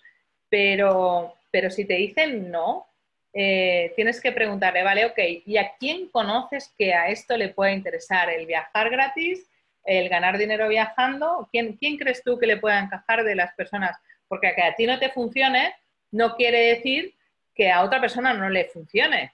Pero, 0.50 1.36
pero 1.52 1.70
si 1.70 1.86
te 1.86 1.96
dicen 1.96 2.52
no, 2.52 2.89
eh, 3.34 3.94
tienes 3.96 4.22
que 4.22 4.32
preguntarle, 4.32 4.84
vale, 4.84 5.06
ok, 5.06 5.20
¿y 5.46 5.58
a 5.58 5.74
quién 5.80 6.10
conoces 6.10 6.74
que 6.78 6.94
a 6.94 7.10
esto 7.10 7.38
le 7.38 7.50
puede 7.50 7.74
interesar 7.74 8.30
el 8.30 8.46
viajar 8.46 8.90
gratis 8.90 9.50
el 9.90 10.10
ganar 10.10 10.38
dinero 10.38 10.68
viajando, 10.68 11.50
¿quién, 11.52 11.74
¿quién 11.74 11.98
crees 11.98 12.24
tú 12.24 12.38
que 12.38 12.48
le 12.48 12.58
pueda 12.58 12.80
encajar 12.80 13.24
de 13.24 13.36
las 13.36 13.54
personas? 13.56 13.98
Porque 14.28 14.48
a 14.48 14.56
que 14.56 14.62
a 14.62 14.76
ti 14.76 14.86
no 14.86 15.00
te 15.00 15.10
funcione, 15.10 15.74
no 16.12 16.36
quiere 16.36 16.76
decir 16.76 17.16
que 17.56 17.72
a 17.72 17.84
otra 17.84 18.00
persona 18.00 18.34
no 18.34 18.50
le 18.50 18.66
funcione, 18.66 19.34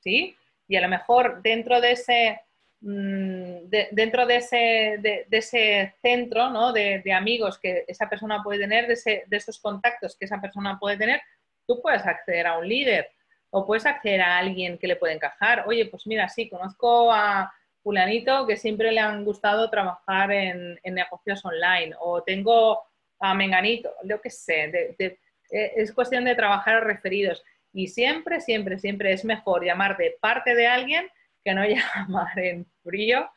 ¿sí? 0.00 0.36
Y 0.66 0.76
a 0.76 0.80
lo 0.80 0.88
mejor 0.88 1.40
dentro 1.42 1.80
de 1.80 1.92
ese, 1.92 2.40
mm, 2.80 3.68
dentro 3.92 4.26
de 4.26 4.36
ese, 4.36 4.96
de, 4.98 5.26
ese 5.30 5.94
centro 6.02 6.50
¿no? 6.50 6.72
de, 6.72 7.02
amigos 7.14 7.58
que 7.58 7.84
esa 7.86 8.08
persona 8.08 8.42
puede 8.42 8.60
tener, 8.60 8.86
de, 8.88 9.24
de 9.26 9.36
esos 9.36 9.60
contactos 9.60 10.16
que 10.16 10.24
esa 10.24 10.40
persona 10.40 10.78
puede 10.80 10.96
tener, 10.96 11.20
tú 11.66 11.80
puedes 11.80 12.04
acceder 12.04 12.46
a 12.46 12.58
un 12.58 12.68
líder 12.68 13.08
o 13.54 13.66
puedes 13.66 13.86
acceder 13.86 14.20
a 14.22 14.38
alguien 14.38 14.78
que 14.78 14.86
le 14.86 14.96
puede 14.96 15.14
encajar. 15.14 15.64
Oye, 15.66 15.86
pues 15.86 16.06
mira, 16.06 16.28
sí, 16.28 16.48
conozco 16.48 17.12
a, 17.12 17.52
fulanito 17.82 18.46
que 18.46 18.56
siempre 18.56 18.92
le 18.92 19.00
han 19.00 19.24
gustado 19.24 19.68
trabajar 19.68 20.30
en, 20.32 20.78
negocios 20.84 21.44
online 21.44 21.94
o 21.98 22.22
tengo 22.22 22.80
a 23.18 23.34
menganito, 23.34 23.90
lo 24.04 24.20
que 24.20 24.30
sé, 24.30 24.94
eh, 24.98 25.18
es 25.50 25.92
cuestión 25.92 26.24
de 26.24 26.34
trabajar 26.34 26.84
referidos 26.84 27.42
y 27.72 27.88
siempre, 27.88 28.40
siempre, 28.40 28.78
siempre 28.78 29.12
es 29.12 29.24
mejor 29.24 29.64
llamar 29.64 29.96
de 29.96 30.16
parte 30.20 30.54
de 30.54 30.66
alguien 30.66 31.06
que 31.44 31.54
no 31.54 31.64
llamar 31.66 32.38
en 32.38 32.66
frío, 32.82 33.30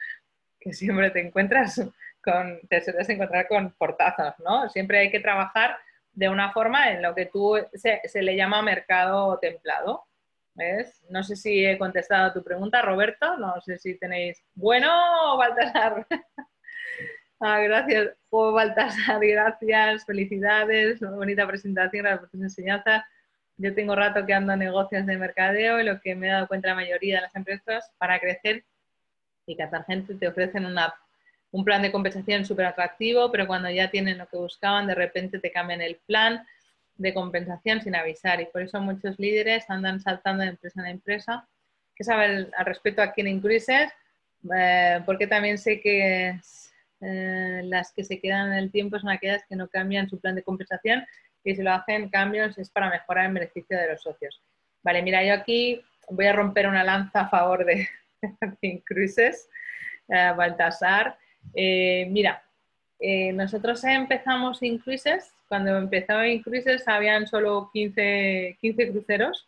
que 0.59 0.73
siempre 0.73 1.11
te 1.11 1.21
encuentras 1.21 1.81
con, 2.21 2.59
te 2.67 2.81
sueles 2.81 3.09
encontrar 3.09 3.47
con 3.47 3.71
portazos, 3.71 4.33
¿no? 4.43 4.69
Siempre 4.69 4.99
hay 4.99 5.11
que 5.11 5.19
trabajar 5.19 5.77
de 6.15 6.29
una 6.29 6.51
forma 6.51 6.91
en 6.91 7.01
lo 7.01 7.13
que 7.13 7.27
tú 7.27 7.57
se, 7.73 8.01
se 8.05 8.21
le 8.21 8.35
llama 8.35 8.61
mercado 8.61 9.37
templado. 9.39 10.05
No 11.09 11.23
sé 11.23 11.35
si 11.35 11.65
he 11.65 11.77
contestado 11.77 12.27
a 12.27 12.33
tu 12.33 12.43
pregunta, 12.43 12.81
Roberto. 12.81 13.37
No 13.37 13.59
sé 13.61 13.77
si 13.77 13.97
tenéis. 13.97 14.41
Bueno, 14.53 14.89
Baltasar. 15.37 16.07
ah, 17.41 17.59
gracias, 17.59 18.15
oh, 18.29 18.53
Baltasar, 18.53 19.19
gracias, 19.19 20.05
felicidades, 20.05 21.01
muy 21.01 21.15
bonita 21.15 21.45
presentación, 21.45 22.03
gracias 22.03 22.19
por 22.21 22.29
tus 22.29 22.41
enseñanzas. 22.41 23.03
Yo 23.57 23.73
tengo 23.73 23.95
rato 23.95 24.25
que 24.25 24.33
ando 24.33 24.53
en 24.53 24.59
negocios 24.59 25.05
de 25.05 25.17
mercadeo 25.17 25.79
y 25.79 25.83
lo 25.85 25.99
que 26.01 26.15
me 26.15 26.27
he 26.27 26.31
dado 26.31 26.47
cuenta 26.47 26.69
la 26.69 26.75
mayoría 26.75 27.15
de 27.15 27.21
las 27.21 27.35
empresas 27.35 27.89
para 27.97 28.19
crecer 28.19 28.65
y 29.45 29.55
captar 29.55 29.85
gente 29.85 30.15
te 30.15 30.27
ofrecen 30.27 30.65
una, 30.65 30.93
un 31.55 31.63
plan 31.63 31.81
de 31.81 31.91
compensación 31.91 32.45
súper 32.45 32.65
atractivo, 32.65 33.31
pero 33.31 33.47
cuando 33.47 33.69
ya 33.69 33.89
tienen 33.89 34.17
lo 34.17 34.27
que 34.27 34.35
buscaban, 34.35 34.87
de 34.87 34.95
repente 34.95 35.39
te 35.39 35.53
cambian 35.53 35.81
el 35.81 35.95
plan 36.05 36.45
de 36.97 37.13
compensación 37.13 37.81
sin 37.81 37.95
avisar 37.95 38.41
y 38.41 38.45
por 38.47 38.61
eso 38.61 38.81
muchos 38.81 39.17
líderes 39.17 39.69
andan 39.69 40.01
saltando 40.01 40.43
de 40.43 40.49
empresa 40.49 40.81
en 40.81 40.87
empresa. 40.87 41.47
¿Qué 41.95 42.03
saber 42.03 42.51
al 42.57 42.65
respecto 42.65 43.01
aquí 43.01 43.21
en 43.21 43.29
Increases? 43.29 43.89
Eh, 44.53 45.01
porque 45.05 45.27
también 45.27 45.57
sé 45.57 45.79
que 45.79 46.37
eh, 46.99 47.61
las 47.63 47.93
que 47.93 48.03
se 48.03 48.19
quedan 48.19 48.51
en 48.51 48.57
el 48.57 48.69
tiempo 48.69 48.99
son 48.99 49.09
aquellas 49.09 49.43
que 49.47 49.55
no 49.55 49.69
cambian 49.69 50.09
su 50.09 50.19
plan 50.19 50.35
de 50.35 50.43
compensación 50.43 51.05
y 51.45 51.55
si 51.55 51.63
lo 51.63 51.71
hacen 51.71 52.09
cambios 52.09 52.57
es 52.57 52.69
para 52.69 52.89
mejorar 52.89 53.27
el 53.27 53.33
beneficio 53.33 53.77
de 53.77 53.91
los 53.91 54.01
socios. 54.01 54.41
Vale, 54.83 55.01
mira, 55.01 55.23
yo 55.23 55.33
aquí 55.33 55.81
voy 56.09 56.25
a 56.25 56.33
romper 56.33 56.67
una 56.67 56.83
lanza 56.83 57.21
a 57.21 57.29
favor 57.29 57.63
de, 57.63 57.87
de 58.61 58.67
Increases, 58.67 59.47
eh, 60.09 60.33
Baltasar. 60.35 61.17
Mira, 61.53 62.43
nosotros 63.33 63.83
empezamos 63.83 64.63
Increases 64.63 65.35
cuando 65.47 65.77
empezaba 65.77 66.27
Incruises 66.27 66.87
habían 66.87 67.27
solo 67.27 67.69
15, 67.71 68.57
15 68.59 68.91
cruceros 68.91 69.47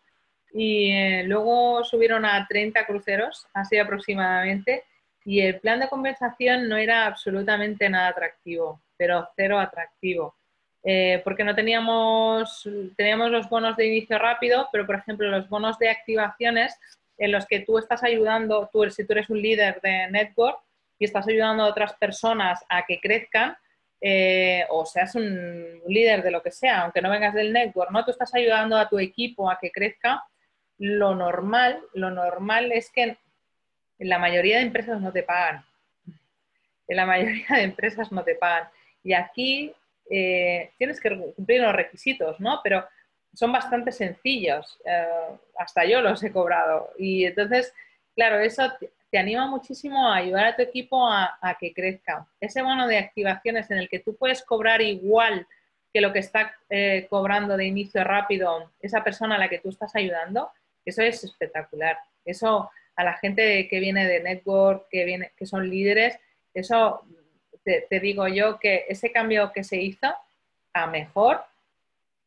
y 0.53 0.91
eh, 0.91 1.23
luego 1.25 1.83
subieron 1.83 2.25
a 2.25 2.45
30 2.47 2.85
cruceros, 2.85 3.47
así 3.53 3.77
aproximadamente, 3.77 4.83
y 5.25 5.41
el 5.41 5.59
plan 5.59 5.79
de 5.79 5.89
compensación 5.89 6.69
no 6.69 6.77
era 6.77 7.05
absolutamente 7.05 7.89
nada 7.89 8.09
atractivo. 8.09 8.81
pero 8.95 9.27
cero 9.35 9.59
atractivo. 9.59 10.35
Eh, 10.83 11.21
porque 11.23 11.43
no 11.43 11.53
teníamos, 11.53 12.67
teníamos 12.95 13.29
los 13.29 13.49
bonos 13.49 13.75
de 13.75 13.87
inicio 13.87 14.17
rápido, 14.17 14.69
pero 14.71 14.85
por 14.85 14.95
ejemplo 14.95 15.29
los 15.29 15.49
bonos 15.49 15.77
de 15.77 15.89
activaciones 15.89 16.79
en 17.17 17.31
los 17.31 17.45
que 17.45 17.59
tú 17.59 17.77
estás 17.77 18.03
ayudando, 18.03 18.69
tú, 18.71 18.89
si 18.89 19.05
tú 19.05 19.13
eres 19.13 19.29
un 19.29 19.41
líder 19.41 19.81
de 19.81 20.09
network 20.09 20.59
y 20.99 21.05
estás 21.05 21.27
ayudando 21.27 21.63
a 21.63 21.67
otras 21.67 21.93
personas 21.93 22.63
a 22.69 22.85
que 22.85 22.99
crezcan, 22.99 23.55
eh, 23.99 24.65
o 24.69 24.85
seas 24.85 25.15
un 25.15 25.81
líder 25.87 26.21
de 26.21 26.31
lo 26.31 26.43
que 26.43 26.51
sea, 26.51 26.81
aunque 26.81 27.01
no 27.01 27.09
vengas 27.09 27.33
del 27.33 27.51
network, 27.51 27.91
¿no? 27.91 28.05
Tú 28.05 28.11
estás 28.11 28.33
ayudando 28.35 28.77
a 28.77 28.87
tu 28.87 28.99
equipo 28.99 29.49
a 29.49 29.57
que 29.59 29.71
crezca, 29.71 30.23
lo 30.77 31.15
normal, 31.15 31.81
lo 31.93 32.11
normal 32.11 32.71
es 32.71 32.91
que 32.91 33.17
en 33.99 34.09
la 34.09 34.19
mayoría 34.19 34.57
de 34.57 34.63
empresas 34.63 35.01
no 35.01 35.11
te 35.11 35.23
pagan. 35.23 35.65
En 36.87 36.97
la 36.97 37.05
mayoría 37.05 37.47
de 37.49 37.63
empresas 37.63 38.11
no 38.11 38.23
te 38.23 38.35
pagan. 38.35 38.69
Y 39.03 39.13
aquí 39.13 39.73
eh, 40.09 40.71
tienes 40.77 40.99
que 40.99 41.17
cumplir 41.35 41.61
los 41.61 41.73
requisitos, 41.73 42.39
¿no? 42.39 42.61
Pero 42.63 42.85
son 43.33 43.51
bastante 43.51 43.91
sencillos. 43.91 44.79
Eh, 44.85 45.37
hasta 45.57 45.85
yo 45.85 46.01
los 46.01 46.21
he 46.23 46.31
cobrado. 46.31 46.91
Y 46.97 47.25
entonces, 47.25 47.73
claro, 48.15 48.39
eso 48.39 48.71
te 49.09 49.17
anima 49.17 49.47
muchísimo 49.47 50.11
a 50.11 50.17
ayudar 50.17 50.47
a 50.47 50.55
tu 50.55 50.61
equipo 50.61 51.07
a, 51.07 51.57
que 51.59 51.73
crezca. 51.73 52.27
Ese 52.39 52.61
bono 52.61 52.87
de 52.87 52.97
activaciones 52.97 53.71
en 53.71 53.77
el 53.77 53.89
que 53.89 53.99
tú 53.99 54.15
puedes 54.15 54.43
cobrar 54.43 54.81
igual 54.81 55.47
que 55.93 56.01
lo 56.01 56.11
que 56.11 56.19
está 56.19 56.53
eh, 56.69 57.07
cobrando 57.09 57.55
de 57.55 57.65
inicio 57.65 58.03
rápido 58.03 58.71
esa 58.81 59.03
persona 59.03 59.35
a 59.35 59.39
la 59.39 59.49
que 59.49 59.59
tú 59.59 59.69
estás 59.69 59.95
ayudando, 59.95 60.51
eso 60.85 61.01
es 61.01 61.23
espectacular. 61.23 61.97
Eso 62.25 62.69
a 62.95 63.03
la 63.03 63.13
gente 63.13 63.67
que 63.69 63.79
viene 63.79 64.05
de 64.07 64.21
network, 64.21 64.87
que, 64.89 65.05
viene, 65.05 65.31
que 65.37 65.45
son 65.45 65.69
líderes, 65.69 66.19
eso 66.53 67.05
te, 67.63 67.99
digo 67.99 68.27
yo 68.27 68.59
que 68.59 68.85
ese 68.87 69.11
cambio 69.11 69.51
que 69.51 69.63
se 69.63 69.77
hizo 69.77 70.13
a 70.73 70.87
mejor, 70.87 71.43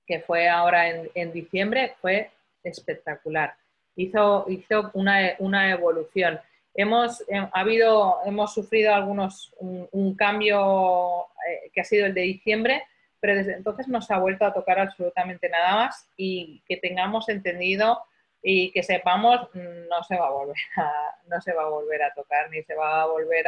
que 0.06 0.20
fue 0.20 0.48
ahora 0.48 0.88
en, 0.88 1.32
diciembre, 1.32 1.94
fue 2.00 2.30
espectacular. 2.62 3.54
Hizo, 3.96 4.46
hizo 4.48 4.90
una, 4.94 5.34
una 5.38 5.70
evolución. 5.70 6.40
Hemos, 6.74 7.20
eh, 7.22 7.48
habido, 7.52 8.18
hemos 8.24 8.54
sufrido 8.54 8.94
algunos, 8.94 9.52
un, 9.58 10.14
cambio 10.16 11.26
eh, 11.48 11.70
que 11.72 11.80
ha 11.80 11.84
sido 11.84 12.06
el 12.06 12.14
de 12.14 12.22
diciembre, 12.22 12.84
pero 13.20 13.34
desde 13.34 13.54
entonces 13.54 13.88
no 13.88 14.00
se 14.00 14.14
ha 14.14 14.18
vuelto 14.18 14.44
a 14.44 14.54
tocar 14.54 14.78
absolutamente 14.78 15.48
nada 15.48 15.74
más 15.74 16.08
y 16.16 16.62
que 16.66 16.76
tengamos 16.76 17.28
entendido 17.28 18.02
y 18.42 18.72
que 18.72 18.82
sepamos 18.82 19.48
no 19.54 20.02
se 20.04 20.16
va 20.16 20.28
a 20.28 20.30
volver 20.30 20.56
a, 20.76 20.92
no 21.28 21.40
se 21.40 21.52
va 21.52 21.64
a 21.64 21.68
volver 21.68 22.02
a 22.02 22.14
tocar 22.14 22.50
ni 22.50 22.62
se 22.62 22.74
va 22.74 23.02
a 23.02 23.06
volver 23.06 23.44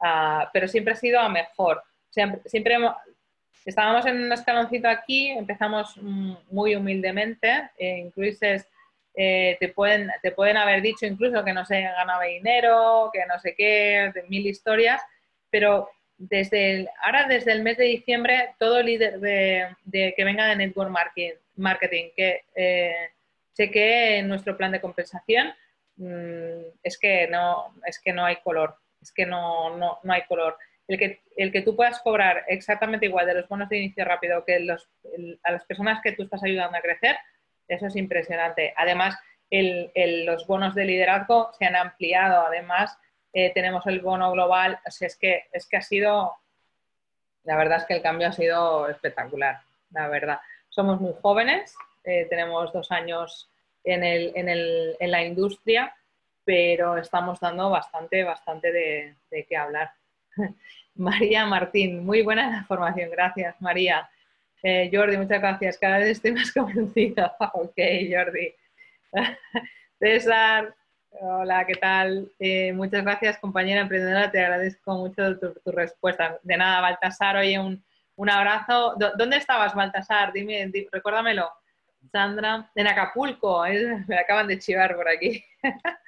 a, 0.00 0.50
pero 0.52 0.68
siempre 0.68 0.94
ha 0.94 0.96
sido 0.96 1.18
a 1.18 1.28
mejor. 1.28 1.82
Siempre, 2.10 2.40
siempre 2.46 2.76
estábamos 3.64 4.06
en 4.06 4.24
un 4.24 4.32
escaloncito 4.32 4.88
aquí 4.88 5.30
empezamos 5.30 5.96
muy 5.98 6.74
humildemente 6.74 7.70
eh, 7.78 7.98
incluso 7.98 8.46
eh, 9.22 9.58
te, 9.60 9.68
pueden, 9.68 10.10
te 10.22 10.32
pueden 10.32 10.56
haber 10.56 10.80
dicho 10.80 11.04
incluso 11.04 11.44
que 11.44 11.52
no 11.52 11.66
se 11.66 11.82
ganaba 11.82 12.24
dinero, 12.24 13.10
que 13.12 13.26
no 13.26 13.38
sé 13.38 13.54
qué, 13.54 14.10
de 14.14 14.22
mil 14.30 14.46
historias, 14.46 15.02
pero 15.50 15.90
desde 16.16 16.88
ahora 17.02 17.26
desde 17.28 17.52
el 17.52 17.62
mes 17.62 17.76
de 17.76 17.84
diciembre, 17.84 18.54
todo 18.58 18.82
líder 18.82 19.20
de, 19.20 20.14
que 20.16 20.24
venga 20.24 20.46
de 20.46 20.56
Network 20.56 20.90
Marketing, 21.56 22.06
que 22.16 22.44
eh, 22.54 23.10
chequee 23.54 24.22
nuestro 24.22 24.56
plan 24.56 24.72
de 24.72 24.80
compensación, 24.80 25.52
mm, 25.96 26.78
es, 26.82 26.96
que 26.98 27.26
no, 27.26 27.74
es 27.84 27.98
que 27.98 28.14
no 28.14 28.24
hay 28.24 28.36
color, 28.36 28.74
es 29.02 29.12
que 29.12 29.26
no, 29.26 29.76
no, 29.76 29.98
no 30.02 30.12
hay 30.14 30.22
color. 30.22 30.56
El 30.88 30.96
que, 30.98 31.20
el 31.36 31.52
que, 31.52 31.60
tú 31.60 31.76
puedas 31.76 32.00
cobrar 32.00 32.44
exactamente 32.48 33.04
igual 33.04 33.26
de 33.26 33.34
los 33.34 33.48
bonos 33.48 33.68
de 33.68 33.76
inicio 33.76 34.02
rápido 34.02 34.46
que 34.46 34.60
los, 34.60 34.88
a 35.42 35.52
las 35.52 35.64
personas 35.66 36.00
que 36.02 36.12
tú 36.12 36.22
estás 36.22 36.42
ayudando 36.42 36.78
a 36.78 36.80
crecer, 36.80 37.18
eso 37.70 37.86
es 37.86 37.96
impresionante. 37.96 38.74
Además, 38.76 39.16
los 39.50 40.46
bonos 40.46 40.74
de 40.74 40.84
liderazgo 40.84 41.50
se 41.58 41.66
han 41.66 41.76
ampliado. 41.76 42.46
Además, 42.46 42.96
eh, 43.32 43.52
tenemos 43.52 43.86
el 43.86 44.00
bono 44.00 44.30
global. 44.32 44.78
es, 44.84 45.16
que, 45.16 45.44
es 45.52 45.66
que 45.66 45.76
ha 45.76 45.82
sido, 45.82 46.34
la 47.44 47.56
verdad 47.56 47.78
es 47.78 47.84
que 47.84 47.94
el 47.94 48.02
cambio 48.02 48.28
ha 48.28 48.32
sido 48.32 48.88
espectacular, 48.88 49.60
la 49.90 50.08
verdad. 50.08 50.40
Somos 50.68 51.00
muy 51.00 51.14
jóvenes, 51.20 51.74
eh, 52.04 52.26
tenemos 52.28 52.72
dos 52.72 52.90
años 52.90 53.48
en, 53.84 54.04
en, 54.04 55.10
la 55.10 55.24
industria, 55.24 55.94
pero 56.44 56.96
estamos 56.96 57.40
dando 57.40 57.70
bastante, 57.70 58.24
bastante 58.24 58.72
de, 58.72 59.14
de 59.30 59.44
qué 59.46 59.56
hablar. 59.56 59.92
María 60.94 61.46
Martín, 61.46 62.04
muy 62.04 62.22
buena 62.22 62.50
la 62.50 62.64
formación, 62.64 63.10
gracias 63.10 63.60
María. 63.60 64.08
Eh, 64.62 64.90
Jordi, 64.92 65.16
muchas 65.16 65.40
gracias. 65.40 65.78
Cada 65.78 65.98
vez 65.98 66.08
estoy 66.08 66.32
más 66.32 66.52
convencida. 66.54 67.36
ok, 67.38 67.78
Jordi. 68.10 68.54
César, 69.98 70.74
hola, 71.10 71.64
¿qué 71.66 71.74
tal? 71.74 72.30
Eh, 72.38 72.72
muchas 72.72 73.02
gracias, 73.02 73.38
compañera 73.38 73.82
emprendedora. 73.82 74.30
Te 74.30 74.40
agradezco 74.40 74.94
mucho 74.96 75.38
tu, 75.38 75.72
respuesta. 75.72 76.38
De 76.42 76.56
nada, 76.56 76.80
Baltasar, 76.80 77.36
oye, 77.36 77.58
un, 77.58 78.30
abrazo. 78.30 78.94
¿Dónde 79.16 79.38
estabas, 79.38 79.74
Baltasar? 79.74 80.32
Dime, 80.32 80.70
recuérdamelo. 80.92 81.50
Sandra, 82.12 82.70
en 82.74 82.86
Acapulco, 82.86 83.62
me 84.06 84.18
acaban 84.18 84.46
de 84.46 84.58
chivar 84.58 84.94
por 84.96 85.08
aquí. 85.08 85.44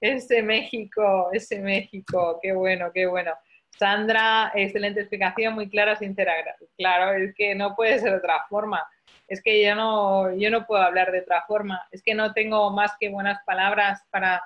ese 0.00 0.42
México, 0.42 1.30
ese 1.32 1.60
México, 1.60 2.38
qué 2.42 2.52
bueno, 2.52 2.90
qué 2.92 3.06
bueno. 3.06 3.32
Sandra, 3.78 4.52
excelente 4.54 5.00
explicación, 5.00 5.54
muy 5.54 5.68
clara, 5.68 5.96
sincera. 5.96 6.32
Claro, 6.76 7.12
es 7.14 7.34
que 7.34 7.54
no 7.54 7.74
puede 7.74 7.98
ser 7.98 8.12
de 8.12 8.18
otra 8.18 8.44
forma. 8.48 8.86
Es 9.26 9.42
que 9.42 9.64
yo 9.64 9.74
no, 9.74 10.34
yo 10.34 10.50
no 10.50 10.66
puedo 10.66 10.82
hablar 10.82 11.10
de 11.10 11.20
otra 11.20 11.42
forma. 11.46 11.86
Es 11.90 12.02
que 12.02 12.14
no 12.14 12.32
tengo 12.32 12.70
más 12.70 12.92
que 13.00 13.08
buenas 13.08 13.42
palabras 13.44 14.02
para, 14.10 14.42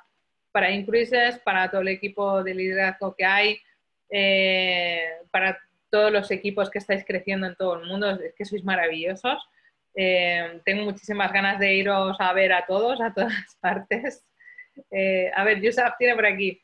para 0.53 0.71
para 1.45 1.71
todo 1.71 1.81
el 1.81 1.89
equipo 1.89 2.43
de 2.43 2.55
liderazgo 2.55 3.15
que 3.15 3.25
hay, 3.25 3.61
eh, 4.11 5.09
para 5.31 5.59
todos 5.91 6.13
los 6.13 6.31
equipos 6.31 6.71
que 6.71 6.79
estáis 6.79 7.05
creciendo 7.05 7.47
en 7.47 7.57
todo 7.57 7.81
el 7.81 7.87
mundo. 7.87 8.11
Es 8.11 8.35
que 8.35 8.45
sois 8.45 8.65
maravillosos. 8.65 9.47
Eh, 9.95 10.61
tengo 10.65 10.85
muchísimas 10.85 11.33
ganas 11.33 11.59
de 11.59 11.75
iros 11.75 12.17
a 12.21 12.33
ver 12.33 12.53
a 12.53 12.65
todos, 12.67 13.01
a 13.01 13.13
todas 13.13 13.57
partes. 13.61 14.25
Eh, 14.91 15.31
a 15.35 15.45
ver, 15.45 15.61
Yusuf 15.61 15.91
tiene 15.99 16.15
por 16.15 16.27
aquí. 16.27 16.63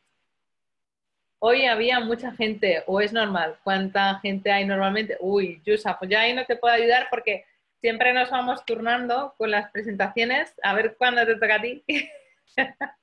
Hoy 1.38 1.66
había 1.66 2.00
mucha 2.00 2.32
gente, 2.32 2.82
o 2.86 3.00
es 3.00 3.12
normal, 3.12 3.58
¿cuánta 3.62 4.18
gente 4.20 4.50
hay 4.50 4.64
normalmente? 4.64 5.16
Uy, 5.20 5.60
Yusa, 5.64 5.98
pues 5.98 6.10
ya 6.10 6.20
ahí 6.20 6.32
no 6.32 6.44
te 6.46 6.56
puedo 6.56 6.74
ayudar 6.74 7.08
porque 7.10 7.44
siempre 7.80 8.14
nos 8.14 8.30
vamos 8.30 8.64
turnando 8.64 9.34
con 9.36 9.50
las 9.50 9.70
presentaciones, 9.70 10.54
a 10.62 10.74
ver 10.74 10.96
cuándo 10.96 11.26
te 11.26 11.34
toca 11.34 11.56
a 11.56 11.60
ti. 11.60 11.84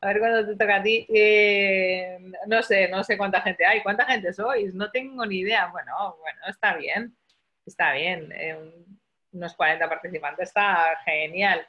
a 0.00 0.06
ver 0.06 0.18
cuándo 0.18 0.46
te 0.46 0.56
toca 0.56 0.76
a 0.76 0.82
ti. 0.82 1.06
Eh, 1.14 2.18
no 2.46 2.62
sé, 2.62 2.88
no 2.88 3.04
sé 3.04 3.18
cuánta 3.18 3.42
gente 3.42 3.66
hay. 3.66 3.82
¿Cuánta 3.82 4.06
gente 4.06 4.32
sois? 4.32 4.74
No 4.74 4.90
tengo 4.90 5.26
ni 5.26 5.40
idea. 5.40 5.66
Bueno, 5.66 6.16
bueno, 6.20 6.40
está 6.48 6.76
bien, 6.76 7.14
está 7.66 7.92
bien. 7.92 8.32
Eh, 8.32 8.56
unos 9.32 9.54
40 9.54 9.88
participantes, 9.88 10.48
está 10.48 10.98
genial, 11.04 11.66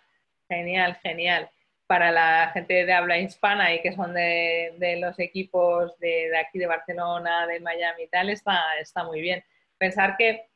genial, 0.48 0.96
genial 1.02 1.50
para 1.88 2.12
la 2.12 2.50
gente 2.54 2.86
de 2.86 2.94
habla 2.94 3.20
hispana 3.20 3.74
y 3.74 3.82
que 3.82 3.94
son 3.94 4.14
de, 4.14 4.98
los 5.00 5.18
equipos 5.20 5.98
de, 6.00 6.36
aquí 6.38 6.58
de 6.58 6.68
Barcelona, 6.68 7.46
de 7.48 7.60
Miami 7.60 8.04
y 8.04 8.08
tal, 8.08 8.30
está, 8.30 8.60
está 8.80 9.04
muy 9.04 9.22
bien. 9.22 9.44
Pensar 9.78 10.16
que, 10.18 10.48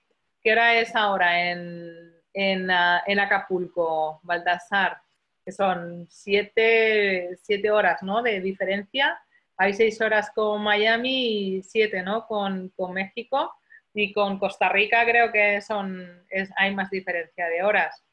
¿qué 0.41 0.53
hora 0.53 0.75
es 0.79 0.95
ahora 0.95 1.51
en, 1.51 2.13
en, 2.33 2.71
ah, 2.71 3.03
Acapulco, 3.21 4.19
Baltasar? 4.23 4.97
Que 5.45 5.51
son 5.51 6.07
siete, 6.09 7.29
horas 7.71 8.01
¿no? 8.01 8.21
de 8.21 8.39
diferencia. 8.39 9.19
Hay 9.57 9.73
seis 9.73 9.99
horas 10.01 10.31
con 10.31 10.63
Miami 10.63 11.57
y 11.57 11.63
siete 11.63 12.01
¿no? 12.01 12.25
con, 12.25 12.71
México. 12.93 13.53
Y 13.93 14.13
con 14.13 14.37
Costa 14.37 14.69
Rica 14.69 15.03
creo 15.03 15.31
que 15.31 15.61
son, 15.61 16.23
hay 16.55 16.73
más 16.73 16.89
diferencia 16.91 17.47
de 17.47 17.63
horas. 17.63 18.03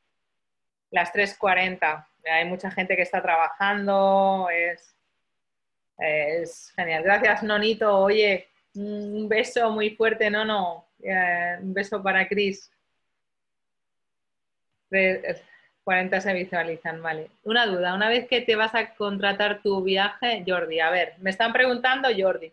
Las 0.91 1.13
3.40 1.13 2.07
hay 2.31 2.45
mucha 2.45 2.71
gente 2.71 2.97
que 2.97 3.03
está 3.03 3.23
trabajando, 3.23 4.49
es, 4.53 4.95
es 5.99 6.73
genial. 6.75 7.03
Gracias, 7.03 7.43
Nonito. 7.43 7.99
Oye, 7.99 8.49
un 8.75 9.29
beso 9.29 9.71
muy 9.71 9.91
fuerte, 9.91 10.31
Nono. 10.31 10.87
Eh, 11.03 11.57
un 11.61 11.75
beso 11.75 12.03
para 12.03 12.27
Cris. 12.29 12.71
40 15.85 16.21
se 16.21 16.33
visualizan, 16.33 17.03
vale. 17.03 17.31
Una 17.45 17.67
duda, 17.67 17.95
una 17.95 18.09
vez 18.09 18.27
que 18.29 18.41
te 18.41 18.57
vas 18.57 18.75
a 18.75 18.95
contratar 18.95 19.63
tu 19.63 19.83
viaje, 19.83 20.43
Jordi, 20.47 20.81
a 20.81 20.91
ver, 20.91 21.15
me 21.19 21.31
están 21.31 21.53
preguntando, 21.53 22.09
Jordi, 22.17 22.53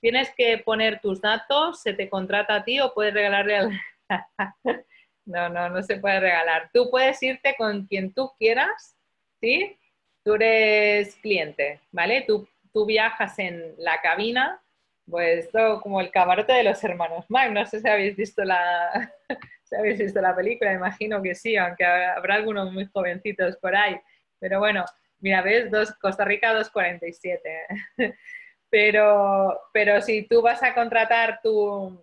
¿tienes 0.00 0.32
que 0.36 0.58
poner 0.58 1.00
tus 1.00 1.20
datos? 1.20 1.80
¿Se 1.80 1.92
te 1.92 2.08
contrata 2.08 2.56
a 2.56 2.64
ti 2.64 2.80
o 2.80 2.92
puedes 2.94 3.14
regalarle 3.14 3.56
al... 3.56 3.80
no, 5.24 5.48
no, 5.48 5.68
no 5.68 5.82
se 5.82 5.96
puede 5.96 6.20
regalar. 6.20 6.70
Tú 6.72 6.90
puedes 6.90 7.22
irte 7.22 7.54
con 7.56 7.86
quien 7.86 8.12
tú 8.12 8.32
quieras 8.38 8.96
¿sí? 9.42 9.78
Tú 10.24 10.34
eres 10.34 11.16
cliente, 11.16 11.80
¿vale? 11.90 12.24
Tú, 12.26 12.48
tú 12.72 12.86
viajas 12.86 13.38
en 13.38 13.74
la 13.76 14.00
cabina 14.00 14.62
Pues 15.04 15.46
esto 15.46 15.80
como 15.82 16.00
el 16.00 16.12
camarote 16.12 16.52
de 16.52 16.62
los 16.62 16.82
hermanos 16.84 17.26
Mac. 17.28 17.50
No 17.50 17.66
sé 17.66 17.80
si 17.80 17.88
habéis 17.88 18.16
visto 18.16 18.44
la, 18.44 19.12
si 19.64 19.74
habéis 19.74 19.98
visto 19.98 20.20
la 20.20 20.34
película, 20.34 20.72
imagino 20.72 21.20
que 21.20 21.34
sí, 21.34 21.56
aunque 21.56 21.84
habrá 21.84 22.36
algunos 22.36 22.72
muy 22.72 22.86
jovencitos 22.86 23.56
por 23.56 23.74
ahí. 23.74 24.00
Pero 24.38 24.60
bueno, 24.60 24.84
mira, 25.18 25.42
ves, 25.42 25.70
dos, 25.70 25.92
Costa 26.00 26.24
Rica 26.24 26.54
2.47. 26.54 27.38
pero, 28.70 29.60
pero 29.72 30.00
si 30.00 30.26
tú 30.28 30.40
vas 30.40 30.62
a 30.62 30.74
contratar 30.74 31.40
tu, 31.42 32.00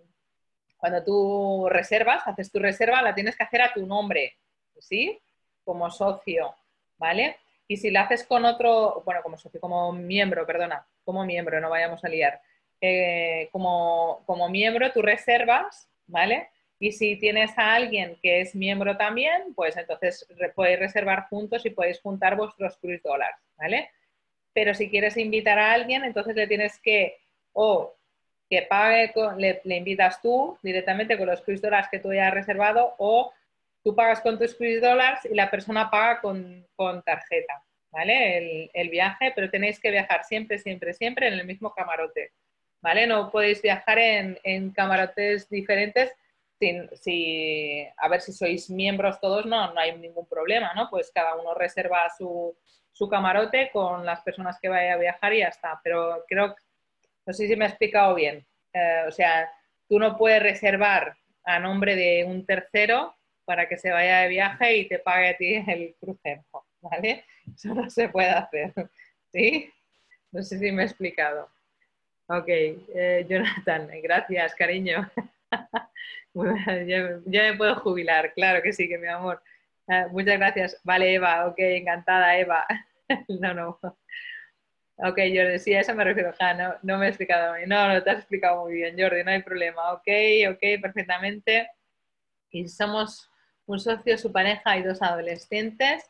cuando 0.79 1.03
tú 1.03 1.67
reservas, 1.69 2.25
haces 2.25 2.51
tu 2.51 2.59
reserva, 2.59 3.01
la 3.01 3.13
tienes 3.13 3.35
que 3.35 3.43
hacer 3.43 3.61
a 3.61 3.73
tu 3.73 3.85
nombre, 3.85 4.37
¿sí? 4.79 5.19
Como 5.63 5.91
socio, 5.91 6.55
¿vale? 6.97 7.37
Y 7.67 7.77
si 7.77 7.91
la 7.91 8.01
haces 8.01 8.23
con 8.23 8.45
otro, 8.45 9.03
bueno, 9.05 9.21
como 9.21 9.37
socio, 9.37 9.59
como 9.59 9.91
miembro, 9.91 10.45
perdona, 10.45 10.87
como 11.03 11.25
miembro, 11.25 11.59
no 11.59 11.69
vayamos 11.69 12.03
a 12.03 12.09
liar. 12.09 12.41
Eh, 12.81 13.49
como, 13.51 14.23
como 14.25 14.47
miembro, 14.47 14.91
tú 14.93 15.01
reservas, 15.01 15.89
¿vale? 16.07 16.49
Y 16.79 16.93
si 16.93 17.17
tienes 17.17 17.57
a 17.57 17.75
alguien 17.75 18.17
que 18.23 18.39
es 18.39 18.55
miembro 18.55 18.95
también, 18.95 19.53
pues 19.53 19.75
entonces 19.75 20.25
podéis 20.55 20.79
reservar 20.79 21.27
juntos 21.27 21.65
y 21.65 21.71
podéis 21.71 21.99
juntar 21.99 22.37
vuestros 22.37 22.77
cruise 22.77 23.03
dólares, 23.03 23.35
¿vale? 23.57 23.91
Pero 24.53 24.73
si 24.73 24.89
quieres 24.89 25.17
invitar 25.17 25.59
a 25.59 25.73
alguien, 25.73 26.05
entonces 26.05 26.35
le 26.35 26.47
tienes 26.47 26.79
que 26.79 27.17
o 27.51 27.98
que 28.49 28.63
pague, 28.63 29.13
le, 29.37 29.75
invitas 29.77 30.21
tú 30.21 30.57
directamente 30.63 31.17
con 31.17 31.27
los 31.27 31.41
cruise 31.41 31.61
dólares 31.61 31.87
que 31.91 31.99
tú 31.99 32.09
hayas 32.09 32.33
reservado 32.33 32.95
o 32.97 33.31
tú 33.83 33.95
pagas 33.95 34.21
con 34.21 34.39
tus 34.39 34.55
cruise 34.55 34.81
dólares 34.81 35.19
y 35.29 35.35
la 35.35 35.51
persona 35.51 35.89
paga 35.91 36.21
con, 36.21 36.65
tarjeta, 37.05 37.63
¿vale? 37.91 38.69
El, 38.73 38.89
viaje, 38.89 39.31
pero 39.35 39.49
tenéis 39.49 39.79
que 39.79 39.91
viajar 39.91 40.23
siempre, 40.23 40.57
siempre, 40.57 40.93
siempre 40.93 41.27
en 41.27 41.33
el 41.33 41.45
mismo 41.45 41.73
camarote, 41.73 42.31
¿vale? 42.81 43.05
No 43.05 43.29
podéis 43.29 43.61
viajar 43.61 43.99
en, 43.99 44.39
en 44.43 44.71
camarotes 44.71 45.49
diferentes 45.49 46.15
si, 46.93 47.87
a 47.97 48.07
ver 48.09 48.21
si 48.21 48.33
sois 48.33 48.69
miembros 48.69 49.19
todos, 49.19 49.45
no, 49.45 49.73
no 49.73 49.79
hay 49.79 49.97
ningún 49.97 50.27
problema, 50.27 50.73
¿no? 50.75 50.89
Pues 50.89 51.11
cada 51.13 51.35
uno 51.35 51.53
reserva 51.53 52.09
su, 52.17 52.55
camarote 53.09 53.69
con 53.71 54.05
las 54.05 54.21
personas 54.21 54.59
que 54.61 54.67
vaya 54.67 54.93
a 54.93 54.97
viajar 54.97 55.33
y 55.33 55.39
ya 55.39 55.47
está. 55.47 55.79
Pero 55.83 56.25
creo, 56.27 56.53
no 57.29 57.33
sé 57.33 57.47
si 57.47 57.55
me 57.55 57.65
he 57.65 57.67
explicado 57.67 58.15
bien. 58.15 58.43
Eh, 58.73 59.03
o 59.07 59.11
sea, 59.11 59.51
tú 59.87 59.99
no 59.99 60.17
puedes 60.17 60.41
reservar 60.41 61.15
a 61.43 61.59
nombre 61.59 61.95
de 61.95 62.25
un 62.25 62.43
tercero 62.43 63.15
para 63.45 63.69
que 63.69 63.77
se 63.77 63.91
vaya 63.91 64.21
de 64.21 64.29
viaje 64.29 64.77
y 64.77 64.87
te 64.87 64.97
pague 64.97 65.29
a 65.29 65.37
ti 65.37 65.63
el 65.67 65.95
crucero, 65.99 66.43
¿vale? 66.81 67.25
Eso 67.53 67.75
no 67.75 67.87
se 67.87 68.09
puede 68.09 68.31
hacer, 68.31 68.73
¿sí? 69.31 69.71
No 70.31 70.41
sé 70.41 70.57
si 70.57 70.71
me 70.71 70.81
he 70.81 70.85
explicado. 70.87 71.47
Ok, 72.25 72.47
eh, 72.47 73.27
Jonathan, 73.29 73.91
gracias, 74.01 74.55
cariño. 74.55 75.07
ya, 76.33 77.43
me 77.43 77.57
puedo 77.57 77.75
jubilar, 77.75 78.33
claro 78.33 78.63
que 78.63 78.73
sí, 78.73 78.89
que 78.89 78.97
mi 78.97 79.07
amor. 79.07 79.39
Ah, 79.87 80.07
muchas 80.11 80.39
gracias. 80.39 80.81
Vale, 80.83 81.13
Eva, 81.13 81.45
ok, 81.45 81.59
encantada, 81.59 82.39
Eva. 82.39 82.65
no, 83.39 83.53
no. 83.53 83.79
Ok, 85.01 85.17
Jordi, 85.33 85.59
sí, 85.59 85.73
a 85.73 85.79
eso 85.79 85.95
me 85.95 86.03
refiero. 86.03 86.33
no, 86.57 86.75
no 86.81 86.97
me 86.97 87.05
he 87.05 87.09
explicado. 87.09 87.55
No, 87.67 87.93
no, 87.93 88.03
te 88.03 88.09
has 88.09 88.17
explicado 88.19 88.63
muy 88.63 88.73
bien, 88.73 88.95
Jordi, 88.99 89.23
no 89.23 89.31
hay 89.31 89.41
problema. 89.41 89.93
Ok, 89.93 90.07
ok, 90.51 90.81
perfectamente. 90.81 91.69
Y 92.51 92.67
somos 92.67 93.29
un 93.65 93.79
socio, 93.79 94.17
su 94.17 94.31
pareja 94.31 94.77
y 94.77 94.83
dos 94.83 95.01
adolescentes. 95.01 96.03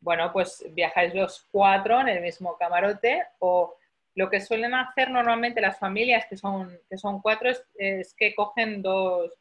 Bueno, 0.00 0.30
pues 0.32 0.62
viajáis 0.72 1.14
los 1.14 1.46
cuatro 1.50 2.00
en 2.00 2.08
el 2.08 2.20
mismo 2.20 2.58
camarote 2.58 3.24
o 3.38 3.76
lo 4.14 4.28
que 4.28 4.40
suelen 4.42 4.74
hacer 4.74 5.10
normalmente 5.10 5.60
las 5.62 5.78
familias, 5.78 6.26
que 6.26 6.36
son, 6.36 6.78
que 6.90 6.98
son 6.98 7.22
cuatro, 7.22 7.50
es 7.76 8.14
que 8.14 8.34
cogen 8.34 8.82
dos, 8.82 9.32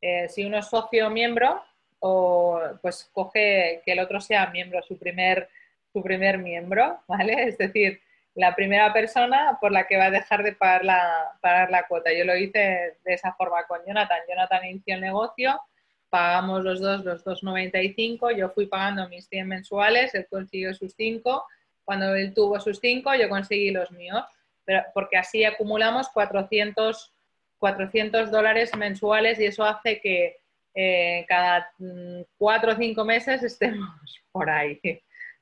eh, 0.00 0.28
si 0.28 0.44
uno 0.44 0.58
es 0.58 0.66
socio 0.66 1.08
miembro, 1.10 1.62
o 2.00 2.60
pues 2.82 3.08
coge 3.12 3.82
que 3.84 3.92
el 3.92 4.00
otro 4.00 4.20
sea 4.20 4.48
miembro, 4.48 4.82
su 4.82 4.98
primer, 4.98 5.48
su 5.92 6.02
primer 6.02 6.38
miembro, 6.38 7.00
¿vale? 7.06 7.48
Es 7.48 7.56
decir, 7.56 8.00
la 8.34 8.54
primera 8.54 8.92
persona 8.92 9.58
por 9.60 9.72
la 9.72 9.86
que 9.86 9.96
va 9.96 10.06
a 10.06 10.10
dejar 10.10 10.42
de 10.42 10.52
pagar 10.52 10.84
la, 10.84 11.32
pagar 11.40 11.70
la 11.70 11.86
cuota. 11.86 12.12
Yo 12.12 12.24
lo 12.24 12.36
hice 12.36 12.98
de 13.04 13.14
esa 13.14 13.32
forma 13.34 13.64
con 13.66 13.80
Jonathan. 13.86 14.18
Jonathan 14.28 14.64
inició 14.66 14.94
el 14.94 15.00
negocio, 15.00 15.60
pagamos 16.08 16.64
los 16.64 16.80
dos 16.80 17.04
los 17.04 17.24
2,95, 17.24 18.36
yo 18.36 18.50
fui 18.50 18.66
pagando 18.66 19.08
mis 19.08 19.28
100 19.28 19.48
mensuales, 19.48 20.14
él 20.14 20.26
consiguió 20.30 20.72
sus 20.74 20.94
5, 20.94 21.44
cuando 21.84 22.14
él 22.14 22.32
tuvo 22.32 22.60
sus 22.60 22.78
5 22.80 23.14
yo 23.14 23.28
conseguí 23.28 23.70
los 23.70 23.90
míos, 23.90 24.24
pero, 24.64 24.84
porque 24.94 25.16
así 25.16 25.44
acumulamos 25.44 26.08
400 26.10 27.12
400 27.58 28.30
dólares 28.30 28.74
mensuales 28.76 29.38
y 29.38 29.46
eso 29.46 29.64
hace 29.64 30.00
que 30.00 30.36
eh, 30.74 31.24
cada 31.28 31.70
mm, 31.78 32.22
cuatro 32.36 32.72
o 32.72 32.76
cinco 32.76 33.04
meses 33.04 33.42
estemos 33.42 33.88
por 34.32 34.48
ahí, 34.48 34.80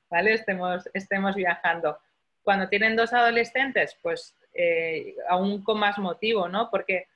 ¿vale? 0.09 0.33
Estemos, 0.33 0.89
estemos 0.93 1.35
viajando. 1.35 1.97
Cuando 2.47 2.69
tienen 2.69 2.95
dos 2.95 3.11
adolescentes, 3.11 3.99
pues 4.01 4.33
eh, 4.53 5.17
aún 5.27 5.65
con 5.65 5.77
más 5.77 5.97
motivo, 5.97 6.47
¿no? 6.47 6.69
Porque 6.71 7.09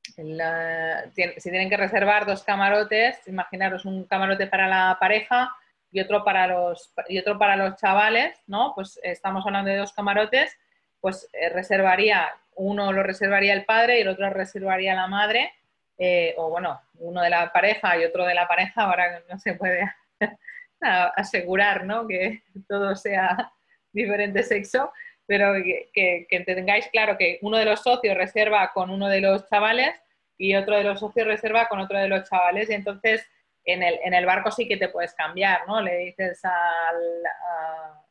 si 0.00 1.50
tienen 1.50 1.68
que 1.68 1.76
reservar 1.76 2.24
dos 2.24 2.44
camarotes, 2.44 3.26
imaginaros 3.26 3.84
un 3.84 4.04
camarote 4.04 4.46
para 4.46 4.68
la 4.68 4.96
pareja 5.00 5.52
y 5.90 5.98
otro 5.98 6.22
para 6.22 6.46
los, 6.46 6.94
y 7.08 7.18
otro 7.18 7.36
para 7.36 7.56
los 7.56 7.74
chavales, 7.80 8.44
¿no? 8.46 8.76
Pues 8.76 9.00
estamos 9.02 9.44
hablando 9.44 9.72
de 9.72 9.78
dos 9.78 9.92
camarotes, 9.92 10.56
pues 11.00 11.28
eh, 11.32 11.48
reservaría 11.48 12.30
uno 12.54 12.92
lo 12.92 13.02
reservaría 13.02 13.54
el 13.54 13.64
padre 13.64 13.98
y 13.98 14.02
el 14.02 14.08
otro 14.08 14.30
reservaría 14.30 14.94
la 14.94 15.08
madre, 15.08 15.52
eh, 15.98 16.32
o 16.36 16.48
bueno, 16.48 16.80
uno 17.00 17.22
de 17.22 17.30
la 17.30 17.52
pareja 17.52 17.98
y 17.98 18.04
otro 18.04 18.24
de 18.24 18.34
la 18.34 18.46
pareja, 18.46 18.82
ahora 18.82 19.20
no 19.28 19.36
se 19.36 19.54
puede 19.54 19.92
asegurar 20.80 21.86
¿no? 21.86 22.06
que 22.06 22.44
todo 22.68 22.94
sea 22.94 23.50
diferente 23.94 24.42
sexo, 24.42 24.92
pero 25.26 25.54
que, 25.94 26.26
tengáis 26.44 26.86
claro 26.88 27.16
que 27.16 27.38
uno 27.40 27.56
de 27.56 27.64
los 27.64 27.82
socios 27.82 28.16
reserva 28.16 28.72
con 28.74 28.90
uno 28.90 29.08
de 29.08 29.22
los 29.22 29.48
chavales 29.48 29.98
y 30.36 30.54
otro 30.54 30.76
de 30.76 30.84
los 30.84 31.00
socios 31.00 31.26
reserva 31.26 31.68
con 31.68 31.80
otro 31.80 31.98
de 31.98 32.08
los 32.08 32.28
chavales, 32.28 32.68
y 32.68 32.74
entonces 32.74 33.26
en 33.64 33.82
el, 33.82 33.98
en 34.04 34.12
el 34.12 34.26
barco 34.26 34.50
sí 34.50 34.68
que 34.68 34.76
te 34.76 34.88
puedes 34.88 35.14
cambiar, 35.14 35.66
¿no? 35.66 35.80
Le 35.80 35.96
dices 35.98 36.44
al, 36.44 37.22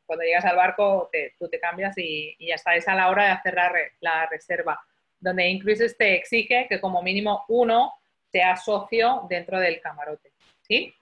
cuando 0.06 0.24
llegas 0.24 0.46
al 0.46 0.56
barco 0.56 1.10
tú 1.38 1.48
te 1.50 1.60
cambias 1.60 1.98
y, 1.98 2.36
ya 2.40 2.56
está, 2.56 2.76
es 2.76 2.88
a 2.88 2.96
la 2.96 3.10
hora 3.10 3.26
de 3.26 3.32
hacer 3.32 3.56
la, 4.00 4.28
reserva, 4.28 4.80
donde 5.20 5.48
incluso 5.48 5.84
te 5.98 6.16
exige 6.16 6.68
que 6.68 6.80
como 6.80 7.02
mínimo 7.02 7.46
uno 7.48 7.94
sea 8.32 8.56
socio 8.56 9.26
dentro 9.30 9.60
del 9.60 9.80
camarote. 9.80 10.32
¿Sí? 10.62 10.94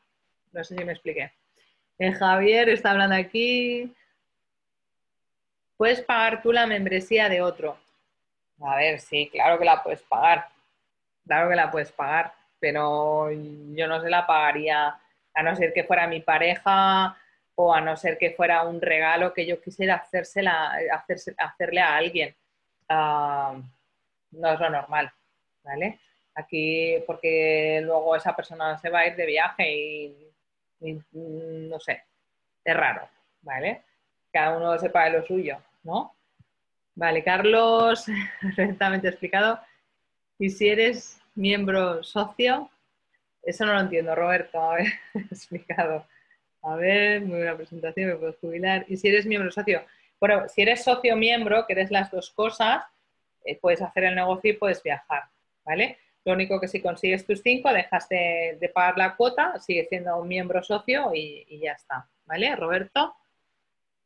No 0.52 0.64
sé 0.64 0.76
si 0.76 0.84
me 0.84 0.92
expliqué. 0.92 1.32
El 1.98 2.16
Javier 2.16 2.68
está 2.70 2.92
hablando 2.92 3.16
aquí. 3.16 3.94
¿Puedes 5.82 6.04
pagar 6.04 6.44
tú 6.44 6.52
la 6.52 6.68
membresía 6.68 7.28
de 7.28 7.42
otro? 7.42 7.76
A 8.62 8.76
ver, 8.76 9.00
sí, 9.00 9.28
claro 9.32 9.58
que 9.58 9.66
la 9.66 9.82
puedes 9.82 10.04
pagar. 10.04 10.48
Claro 11.26 11.50
que 11.50 11.56
la 11.56 11.72
puedes 11.72 11.92
pagar, 11.92 12.34
pero 12.60 13.32
yo 13.32 13.88
no 13.88 14.00
se 14.00 14.08
la 14.08 14.28
pagaría 14.28 14.96
a 15.34 15.42
no 15.42 15.56
ser 15.56 15.74
que 15.74 15.84
fuera 15.84 16.06
mi 16.06 16.22
pareja 16.22 17.18
o 17.56 17.74
a 17.74 17.82
no 17.82 17.98
ser 17.98 18.20
que 18.20 18.30
fuera 18.30 18.62
un 18.62 18.80
regalo 18.80 19.34
que 19.34 19.48
yo 19.48 19.60
quisiera 19.60 19.96
hacérsela, 19.96 20.72
hacerle 21.40 21.82
a 21.82 21.96
alguien. 21.96 22.36
Ah, 22.88 23.56
no 24.34 24.54
es 24.54 24.60
lo 24.60 24.70
normal, 24.70 25.12
¿vale? 25.64 26.00
Aquí, 26.36 27.04
porque 27.08 27.82
luego 27.84 28.16
esa 28.16 28.36
persona 28.36 28.78
se 28.78 28.92
va 28.92 29.00
a 29.00 29.08
ir 29.08 29.16
de 29.16 29.26
viaje 29.26 29.74
y, 29.74 30.32
no 31.14 31.80
sé, 31.80 32.04
es 32.64 32.78
raro, 32.78 33.10
¿vale? 33.42 33.82
Cada 34.32 34.56
uno 34.56 34.78
sepa 34.78 35.06
de 35.06 35.10
lo 35.18 35.26
suyo, 35.26 35.58
¿no? 35.84 36.16
Vale, 36.96 37.24
Carlos, 37.24 38.06
perfectamente 38.42 39.08
explicado. 39.08 39.60
Y 40.40 40.50
si 40.50 40.70
eres 40.70 41.22
miembro 41.36 42.04
socio, 42.04 42.70
eso 43.44 43.66
no 43.66 43.74
lo 43.74 43.80
entiendo, 43.80 44.16
Roberto, 44.16 44.60
a 44.60 44.76
ver, 44.76 44.88
explicado. 45.32 46.06
A 46.64 46.76
ver, 46.76 47.22
muy 47.22 47.38
buena 47.38 47.56
presentación, 47.56 48.10
me 48.10 48.16
puedo 48.16 48.34
jubilar. 48.40 48.86
Y 48.88 48.98
si 48.98 49.08
eres 49.08 49.26
miembro 49.26 49.52
socio, 49.52 49.84
bueno, 50.20 50.48
si 50.48 50.62
eres 50.62 50.84
socio 50.84 51.16
miembro, 51.16 51.66
que 51.66 51.74
eres 51.74 51.90
las 51.90 52.12
dos 52.12 52.30
cosas, 52.30 52.84
eh, 53.44 53.58
puedes 53.60 53.82
hacer 53.82 54.04
el 54.04 54.16
negocio 54.16 54.52
y 54.52 54.58
puedes 54.58 54.84
viajar, 54.84 55.24
¿vale? 55.66 55.98
Lo 56.24 56.34
único 56.34 56.60
que 56.60 56.68
si 56.68 56.82
consigues 56.82 57.26
tus 57.26 57.42
cinco, 57.42 57.74
dejas 57.74 58.08
de, 58.08 58.72
pagar 58.74 58.98
la 58.98 59.16
cuota, 59.16 59.60
sigues 59.60 59.90
siendo 59.90 60.16
un 60.18 60.28
miembro 60.28 60.62
socio 60.62 61.12
y, 61.16 61.60
ya 61.60 61.72
está, 61.72 62.08
¿vale? 62.26 62.56
Roberto. 62.56 63.16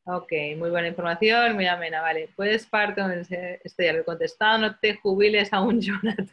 Ok, 0.07 0.31
muy 0.57 0.69
buena 0.69 0.87
información, 0.87 1.55
muy 1.55 1.65
amena, 1.65 1.99
vale. 2.01 2.29
Puedes 2.35 2.67
pagar, 2.67 2.95
esto 3.63 3.83
ya 3.83 3.91
lo 3.93 4.01
he 4.01 4.03
contestado, 4.05 4.59
no 4.59 4.77
te 4.77 4.93
jubiles 4.97 5.51
aún, 5.51 5.81
Jonathan. 5.81 6.29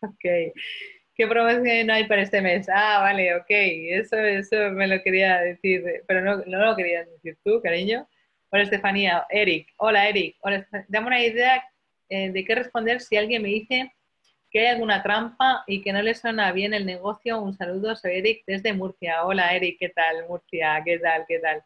ok. 0.00 0.54
¿Qué 1.14 1.26
promoción 1.26 1.90
hay 1.90 2.04
para 2.06 2.22
este 2.22 2.40
mes? 2.40 2.68
Ah, 2.72 3.00
vale, 3.00 3.34
ok, 3.34 3.46
eso, 3.48 4.16
eso 4.16 4.70
me 4.70 4.86
lo 4.86 5.02
quería 5.02 5.38
decir, 5.40 5.82
pero 6.06 6.20
no, 6.20 6.36
no 6.46 6.64
lo 6.64 6.76
querías 6.76 7.08
decir 7.10 7.36
tú, 7.44 7.60
cariño. 7.60 8.08
Hola 8.50 8.62
Estefanía, 8.62 9.26
Eric. 9.28 9.68
Hola 9.78 10.08
Eric. 10.08 10.36
Hola, 10.42 10.64
dame 10.86 11.08
una 11.08 11.20
idea 11.24 11.64
eh, 12.08 12.30
de 12.30 12.44
qué 12.44 12.54
responder 12.54 13.00
si 13.00 13.16
alguien 13.16 13.42
me 13.42 13.48
dice 13.48 13.92
que 14.50 14.60
hay 14.60 14.66
alguna 14.66 15.02
trampa 15.02 15.64
y 15.66 15.82
que 15.82 15.92
no 15.92 16.02
le 16.02 16.14
suena 16.14 16.52
bien 16.52 16.74
el 16.74 16.86
negocio. 16.86 17.40
Un 17.40 17.54
saludo, 17.54 17.96
soy 17.96 18.16
Eric 18.18 18.44
desde 18.46 18.72
Murcia. 18.72 19.24
Hola 19.24 19.54
Eric, 19.54 19.78
¿qué 19.78 19.88
tal 19.90 20.26
Murcia? 20.28 20.82
¿Qué 20.84 20.98
tal? 20.98 21.24
¿Qué 21.26 21.38
tal? 21.38 21.62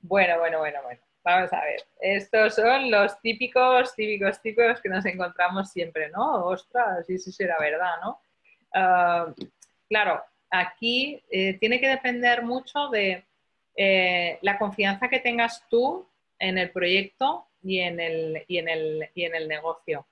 Bueno, 0.00 0.38
bueno, 0.38 0.58
bueno, 0.58 0.82
bueno. 0.82 1.00
Vamos 1.24 1.52
a 1.52 1.60
ver. 1.62 1.82
Estos 2.00 2.54
son 2.54 2.90
los 2.90 3.20
típicos, 3.20 3.94
típicos, 3.94 4.40
típicos 4.40 4.80
que 4.80 4.88
nos 4.88 5.04
encontramos 5.04 5.70
siempre, 5.70 6.08
¿no? 6.10 6.46
Ostras, 6.46 7.06
sí, 7.06 7.18
sí 7.18 7.32
será 7.32 7.56
verdad, 7.58 7.96
¿no? 8.02 8.20
Ah, 8.72 9.34
claro, 9.88 10.22
aquí 10.50 11.22
eh, 11.30 11.54
tiene 11.54 11.80
que 11.80 11.88
depender 11.88 12.42
mucho 12.42 12.88
de 12.88 13.24
eh, 13.76 14.38
la 14.42 14.58
confianza 14.58 15.08
que 15.08 15.20
tengas 15.20 15.66
tú 15.68 16.08
en 16.38 16.58
el 16.58 16.70
proyecto 16.70 17.46
y 17.62 17.80
en 17.80 18.00
el, 18.00 18.44
y 18.48 18.58
en 18.58 18.68
el, 18.68 19.10
y 19.14 19.24
en 19.24 19.34
el 19.34 19.48
negocio. 19.48 20.06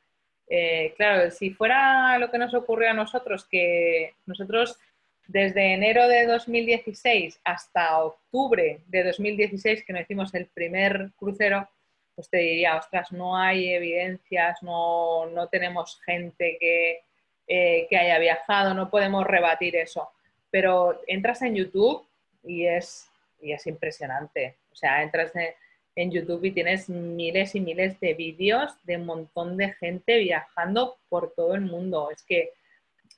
Eh, 0.49 0.95
claro, 0.97 1.31
si 1.31 1.51
fuera 1.51 2.19
lo 2.19 2.31
que 2.31 2.39
nos 2.39 2.55
ocurrió 2.55 2.91
a 2.91 2.95
nosotros, 2.95 3.45
que 3.45 4.15
nosotros 4.27 4.79
desde 5.27 5.75
enero 5.75 6.07
de 6.07 6.27
2016 6.27 7.41
hasta 7.45 8.03
octubre 8.03 8.81
de 8.87 9.05
2016, 9.05 9.85
que 9.85 9.93
nos 9.93 10.03
hicimos 10.03 10.35
el 10.35 10.47
primer 10.47 11.11
crucero, 11.17 11.69
pues 12.15 12.31
te 12.31 12.39
diría, 12.39 12.77
ostras, 12.77 13.13
no 13.13 13.37
hay 13.37 13.75
evidencias, 13.75 14.63
no, 14.63 15.27
no 15.27 15.49
tenemos 15.49 16.01
gente 16.03 16.57
que, 16.59 17.01
eh, 17.47 17.87
que 17.91 17.97
haya 17.97 18.19
viajado, 18.19 18.73
no 18.73 18.89
podemos 18.89 19.27
rebatir 19.27 19.77
eso. 19.77 20.09
Pero 20.51 21.03
entras 21.07 21.43
en 21.43 21.57
YouTube 21.57 22.07
y 22.45 22.67
es, 22.67 23.11
y 23.43 23.53
es 23.53 23.67
impresionante. 23.67 24.57
O 24.73 24.77
sea, 24.77 25.03
entras 25.03 25.35
en, 25.37 25.49
en 25.97 26.11
YouTube 26.11 26.45
y 26.45 26.53
tienes 26.53 26.89
miles 26.91 27.55
y 27.55 27.61
miles 27.61 27.99
de 28.01 28.13
vídeos 28.13 28.73
de 28.85 28.99
un 28.99 29.07
montón 29.07 29.57
de 29.57 29.73
gente 29.73 30.19
viajando 30.19 30.99
por 31.09 31.33
todo 31.35 31.55
el 31.55 31.63
mundo. 31.63 32.11
Es 32.11 32.23
que 32.23 32.51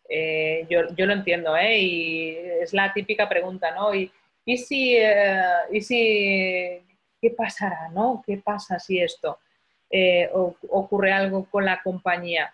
eh, 0.08 0.64
yo, 0.70 1.06
lo 1.06 1.12
entiendo, 1.12 1.56
¿eh? 1.56 1.80
Y 1.80 2.36
es 2.62 2.72
la 2.72 2.92
típica 2.92 3.28
pregunta, 3.28 3.72
¿no? 3.74 3.92
Y, 3.94 4.10
si, 4.56 4.96
eh, 4.96 5.42
y 5.72 5.80
si, 5.82 6.80
¿qué 7.20 7.30
pasará, 7.36 7.88
no? 7.90 8.22
¿Qué 8.24 8.38
pasa 8.38 8.78
si 8.78 9.00
esto 9.00 9.38
eh, 9.90 10.30
ocurre 10.32 11.12
algo 11.12 11.44
con 11.50 11.64
la 11.64 11.82
compañía? 11.82 12.52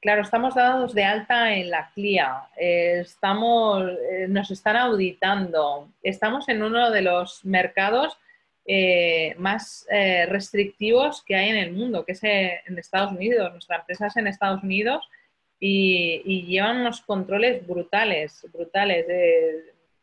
Claro, 0.00 0.22
estamos 0.22 0.54
dados 0.54 0.94
de 0.94 1.02
alta 1.02 1.52
en 1.52 1.68
la 1.68 1.90
CLIA, 1.92 2.48
estamos, 2.56 3.84
nos 4.28 4.48
están 4.52 4.76
auditando, 4.76 5.88
estamos 6.04 6.48
en 6.48 6.62
uno 6.62 6.92
de 6.92 7.02
los 7.02 7.44
mercados 7.44 8.16
más 9.36 9.86
restrictivos 10.28 11.24
que 11.24 11.34
hay 11.34 11.48
en 11.48 11.56
el 11.56 11.72
mundo, 11.72 12.04
que 12.04 12.12
es 12.12 12.22
en 12.22 12.78
Estados 12.78 13.12
Unidos. 13.12 13.50
Nuestra 13.52 13.76
empresa 13.76 14.06
es 14.06 14.16
en 14.16 14.26
Estados 14.26 14.62
Unidos 14.62 15.08
y, 15.60 16.46
llevan 16.46 16.80
unos 16.80 17.02
controles 17.02 17.66
brutales, 17.66 18.46
brutales, 18.52 19.06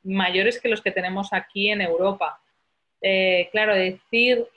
mayores 0.04 0.62
que 0.62 0.70
los 0.70 0.82
que 0.82 0.92
tenemos 0.92 1.34
aquí 1.34 1.70
en 1.70 1.82
Europa. 1.82 2.40
Eh, 3.02 3.50
claro, 3.52 3.76
decir 3.76 4.48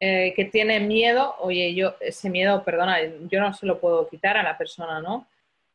eh, 0.00 0.32
que 0.34 0.46
tiene 0.46 0.80
miedo, 0.80 1.36
oye, 1.40 1.74
yo 1.74 1.94
ese 2.00 2.30
miedo, 2.30 2.64
perdona, 2.64 2.98
yo 3.28 3.40
no 3.40 3.52
se 3.52 3.66
lo 3.66 3.78
puedo 3.78 4.08
quitar 4.08 4.36
a 4.36 4.42
la 4.42 4.58
persona, 4.58 5.00
¿no? 5.00 5.26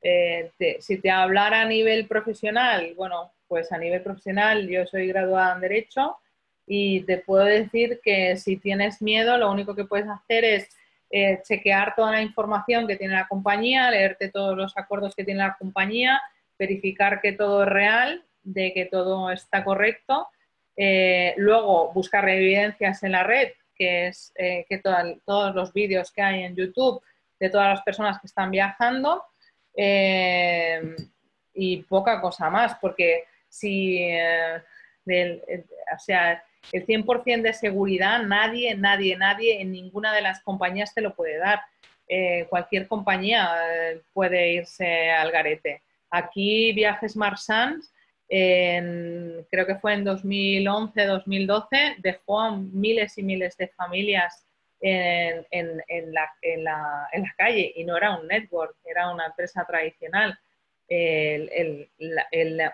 Eh, 0.02 0.52
si 0.80 1.00
te 1.00 1.12
hablara 1.12 1.62
a 1.62 1.66
nivel 1.66 2.08
profesional, 2.08 2.94
bueno, 2.96 3.32
pues 3.48 3.72
a 3.72 3.78
nivel 3.78 4.02
profesional 4.02 4.68
yo 4.68 4.86
soy 4.86 5.08
graduada 5.08 5.56
en 5.56 5.62
Derecho 5.62 6.18
y 6.72 7.02
te 7.02 7.18
puedo 7.18 7.46
decir 7.46 8.00
que 8.04 8.38
si 8.38 8.56
tienes 8.56 9.02
miedo, 9.02 9.40
lo 9.40 9.52
único 9.52 9.76
que 9.76 9.86
puedes 9.86 10.08
hacer 10.08 10.46
es 10.46 10.70
eh, 11.10 11.42
chequear 11.42 11.96
toda 11.96 12.12
la 12.12 12.22
información 12.22 12.86
que 12.86 12.96
tiene 12.96 13.16
la 13.16 13.28
compañía, 13.28 13.90
leerte 13.90 14.30
todos 14.30 14.56
los 14.56 14.78
acuerdos 14.78 15.16
que 15.16 15.24
tiene 15.24 15.40
la 15.40 15.56
compañía, 15.58 16.22
verificar 16.60 17.22
que 17.22 17.32
todo 17.32 17.64
es 17.64 17.70
real, 17.70 18.24
de 18.44 18.72
que 18.72 18.86
todo 18.86 19.32
está 19.32 19.64
correcto. 19.64 20.28
Eh, 20.78 21.34
luego, 21.38 21.92
buscar 21.92 22.30
evidencias 22.30 23.02
en 23.02 23.14
la 23.14 23.24
red, 23.24 23.50
que 23.74 24.10
es 24.10 24.32
eh, 24.36 24.68
que 24.70 24.78
todos 24.78 25.56
los 25.56 25.74
vídeos 25.74 26.12
que 26.12 26.22
hay 26.22 26.44
en 26.44 26.56
YouTube 26.56 27.02
de 27.40 27.50
todas 27.50 27.70
las 27.70 27.82
personas 27.82 28.22
que 28.22 28.28
están 28.28 28.52
viajando 28.52 29.24
y 29.76 31.78
poca 31.90 32.22
cosa 32.22 32.52
más, 32.52 32.76
porque 32.80 33.24
si, 33.48 34.06
o 34.06 35.98
sea, 35.98 36.44
el 36.72 36.86
100% 36.86 37.42
de 37.42 37.54
seguridad 37.54 38.24
nadie, 38.24 38.76
nadie, 38.76 39.18
nadie 39.18 39.62
en 39.62 39.72
ninguna 39.72 40.14
de 40.14 40.22
las 40.22 40.42
compañías 40.42 40.94
te 40.94 41.02
lo 41.02 41.16
puede 41.16 41.38
dar. 41.38 41.62
Eh, 42.08 42.48
cualquier 42.50 42.88
compañía 42.88 43.52
eh, 43.72 44.02
puede 44.14 44.54
irse 44.54 45.12
al 45.12 45.32
garete. 45.32 45.84
Aquí 46.10 46.74
Viajes 46.74 47.16
Marsans, 47.16 47.94
creo 48.28 49.66
que 49.66 49.76
fue 49.82 49.94
en 49.94 50.04
2011, 50.04 51.06
2012, 51.06 51.96
dejó 52.00 52.40
a 52.40 52.58
miles 52.58 53.18
y 53.18 53.24
miles 53.24 53.58
de 53.58 53.68
familias 53.70 54.46
en, 54.82 55.46
la, 56.12 57.34
calle 57.38 57.74
y 57.76 57.84
no 57.84 57.98
era 57.98 58.18
un 58.18 58.28
network, 58.28 58.76
era 58.86 59.12
una 59.12 59.28
empresa 59.28 59.66
tradicional. 59.66 60.38
el 60.88 61.90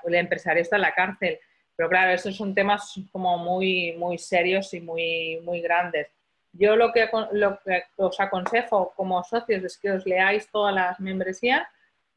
empresario 0.06 0.62
está 0.62 0.78
en 0.78 0.82
la 0.82 0.94
cárcel. 0.94 1.40
Pero 1.76 1.90
claro, 1.90 2.12
estos 2.12 2.36
son 2.36 2.56
temas 2.56 2.96
como 3.12 3.38
muy, 3.38 3.94
muy 3.98 4.18
serios 4.18 4.74
y 4.74 4.82
muy, 4.82 5.40
muy 5.44 5.62
grandes. 5.62 6.08
Yo 6.54 6.76
lo 6.76 6.94
que, 6.94 7.10
lo 7.34 7.60
que 7.60 7.84
os 7.98 8.20
aconsejo 8.20 8.94
como 8.96 9.24
socios 9.24 9.64
es 9.64 9.78
que 9.78 9.92
os 9.92 10.06
leáis 10.06 10.48
todas 10.50 10.74
las 10.74 11.00
membresías, 11.00 11.68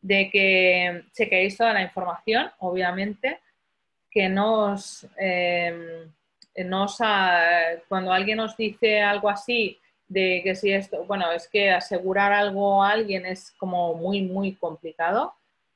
de 0.01 0.31
que 0.31 1.05
chequeéis 1.13 1.57
toda 1.57 1.73
la 1.73 1.83
información, 1.83 2.51
obviamente, 2.59 3.41
que 4.11 4.29
nos, 4.29 5.07
eh, 5.19 6.07
nos 6.65 6.99
cuando 7.89 8.13
alguien 8.13 8.41
os 8.41 8.57
dice 8.57 9.03
algo 9.03 9.29
así, 9.29 9.79
de 10.09 10.41
que 10.43 10.55
si 10.55 10.73
esto, 10.73 11.05
bueno, 11.05 11.31
es 11.33 11.49
que 11.49 11.71
asegurar 11.71 12.33
algo 12.33 12.83
a 12.83 12.91
alguien 12.91 13.27
es 13.27 13.53
como 13.59 13.95
muy, 13.95 14.23
muy 14.23 14.55
complicado, 14.55 15.35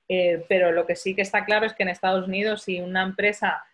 eh, 0.09 0.45
pero 0.49 0.72
lo 0.72 0.87
que 0.87 0.97
sí 0.97 1.14
que 1.14 1.22
está 1.22 1.45
claro 1.45 1.66
es 1.66 1.74
que 1.74 1.83
en 1.83 1.91
Estados 1.91 2.26
Unidos 2.26 2.62
si 2.62 2.80
una 2.80 3.03
empresa 3.03 3.64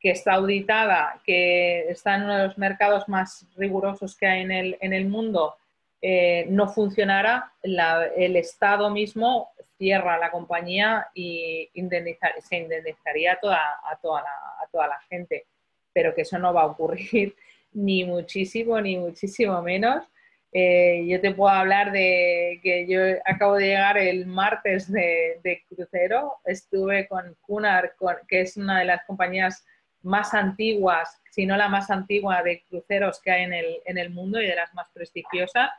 que 0.00 0.10
está 0.10 0.34
auditada, 0.34 1.20
que 1.24 1.88
está 1.90 2.16
en 2.16 2.24
uno 2.24 2.36
de 2.36 2.44
los 2.44 2.58
mercados 2.58 3.08
más 3.08 3.46
rigurosos 3.56 4.16
que 4.16 4.26
hay 4.26 4.42
en 4.42 4.52
el, 4.52 4.78
en 4.80 4.92
el 4.92 5.06
mundo, 5.06 5.56
eh, 6.00 6.46
no 6.48 6.68
funcionara, 6.68 7.52
el 7.62 8.36
Estado 8.36 8.90
mismo 8.90 9.50
cierra 9.78 10.18
la 10.18 10.30
compañía 10.30 11.08
y 11.14 11.68
se 11.72 12.56
indemnizaría 12.56 13.32
a 13.32 13.40
toda, 13.40 13.80
a, 13.90 13.96
toda 14.00 14.22
la, 14.22 14.30
a 14.62 14.66
toda 14.70 14.88
la 14.88 15.00
gente. 15.08 15.46
Pero 15.92 16.14
que 16.14 16.22
eso 16.22 16.38
no 16.38 16.54
va 16.54 16.62
a 16.62 16.66
ocurrir 16.66 17.34
ni 17.72 18.04
muchísimo, 18.04 18.80
ni 18.80 18.96
muchísimo 18.96 19.60
menos. 19.62 20.04
Eh, 20.52 21.04
yo 21.06 21.20
te 21.20 21.32
puedo 21.32 21.50
hablar 21.50 21.92
de 21.92 22.60
que 22.62 22.86
yo 22.86 23.00
acabo 23.24 23.56
de 23.56 23.66
llegar 23.66 23.98
el 23.98 24.26
martes 24.26 24.90
de, 24.90 25.40
de 25.42 25.62
crucero, 25.68 26.36
estuve 26.44 27.06
con 27.06 27.36
Cunard, 27.42 27.90
que 28.26 28.40
es 28.42 28.56
una 28.56 28.78
de 28.78 28.86
las 28.86 29.04
compañías 29.04 29.66
más 30.02 30.34
antiguas, 30.34 31.20
si 31.30 31.46
no 31.46 31.56
la 31.56 31.68
más 31.68 31.90
antigua 31.90 32.42
de 32.42 32.62
cruceros 32.68 33.20
que 33.20 33.30
hay 33.30 33.44
en 33.44 33.52
el, 33.52 33.78
en 33.84 33.98
el 33.98 34.10
mundo 34.10 34.40
y 34.40 34.46
de 34.46 34.56
las 34.56 34.72
más 34.74 34.88
prestigiosas, 34.90 35.70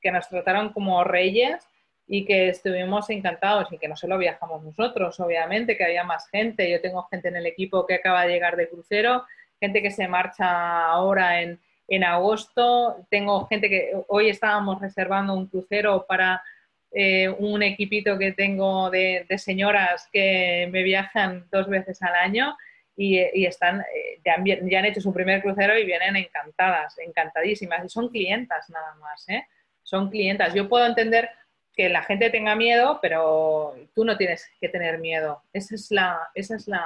que 0.00 0.12
nos 0.12 0.28
trataron 0.28 0.72
como 0.72 1.02
reyes 1.04 1.66
y 2.06 2.24
que 2.26 2.48
estuvimos 2.48 3.08
encantados 3.10 3.72
y 3.72 3.78
que 3.78 3.88
no 3.88 3.96
solo 3.96 4.18
viajamos 4.18 4.62
nosotros, 4.62 5.18
obviamente, 5.20 5.76
que 5.76 5.84
había 5.84 6.04
más 6.04 6.28
gente. 6.28 6.70
Yo 6.70 6.80
tengo 6.80 7.04
gente 7.04 7.28
en 7.28 7.36
el 7.36 7.46
equipo 7.46 7.86
que 7.86 7.94
acaba 7.94 8.26
de 8.26 8.32
llegar 8.32 8.56
de 8.56 8.68
crucero, 8.68 9.24
gente 9.58 9.80
que 9.80 9.90
se 9.90 10.06
marcha 10.06 10.84
ahora 10.84 11.40
en, 11.40 11.58
en 11.88 12.04
agosto, 12.04 13.06
tengo 13.10 13.46
gente 13.46 13.68
que 13.68 13.92
hoy 14.08 14.28
estábamos 14.28 14.80
reservando 14.80 15.34
un 15.34 15.46
crucero 15.46 16.04
para 16.06 16.42
eh, 16.90 17.28
un 17.28 17.62
equipito 17.62 18.18
que 18.18 18.32
tengo 18.32 18.90
de, 18.90 19.26
de, 19.28 19.38
señoras 19.38 20.08
que 20.12 20.68
me 20.70 20.82
viajan 20.82 21.46
dos 21.50 21.68
veces 21.68 22.00
al 22.02 22.14
año 22.14 22.56
y, 22.96 23.44
están, 23.44 23.80
eh, 23.80 24.20
ya 24.24 24.34
han, 24.78 24.84
hecho 24.84 25.00
su 25.00 25.12
primer 25.12 25.42
crucero 25.42 25.76
y 25.76 25.84
vienen 25.84 26.16
encantadas, 26.16 26.96
encantadísimas. 26.98 27.84
Y 27.84 27.88
son 27.88 28.08
clientas 28.08 28.70
nada 28.70 28.94
más, 28.96 29.28
¿eh? 29.28 29.46
Son 29.82 30.10
clientas. 30.10 30.54
Yo 30.54 30.68
puedo 30.68 30.86
entender 30.86 31.28
que 31.74 31.88
la 31.88 32.02
gente 32.02 32.30
tenga 32.30 32.54
miedo, 32.54 33.00
pero 33.02 33.74
tú 33.94 34.04
no 34.04 34.16
tienes 34.16 34.48
que 34.60 34.68
tener 34.68 34.98
miedo. 34.98 35.42
Esa 35.52 35.74
es 35.74 35.90
la, 35.90 36.30
esa 36.34 36.54
es 36.54 36.68
la, 36.68 36.84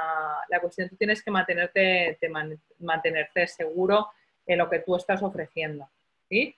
la 0.49 0.61
cuestión. 0.61 0.89
Tú 0.89 0.97
tienes 0.97 1.23
que 1.23 1.31
mantenerte, 1.31 2.19
mantenerte 2.79 3.47
seguro 3.47 4.09
en 4.47 4.59
lo 4.59 4.71
que 4.71 4.79
tú 4.79 4.97
estás 4.97 5.23
ofreciendo. 5.23 5.89
¿sí? 6.31 6.57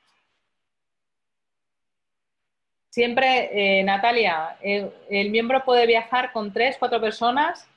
Siempre, 2.88 3.50
eh, 3.52 3.82
Natalia, 3.82 4.56
el 4.62 5.30
miembro 5.30 5.64
puede 5.64 5.86
viajar 5.86 6.32
con 6.32 6.52
tres, 6.52 6.76
cuatro 6.78 7.00
personas 7.00 7.69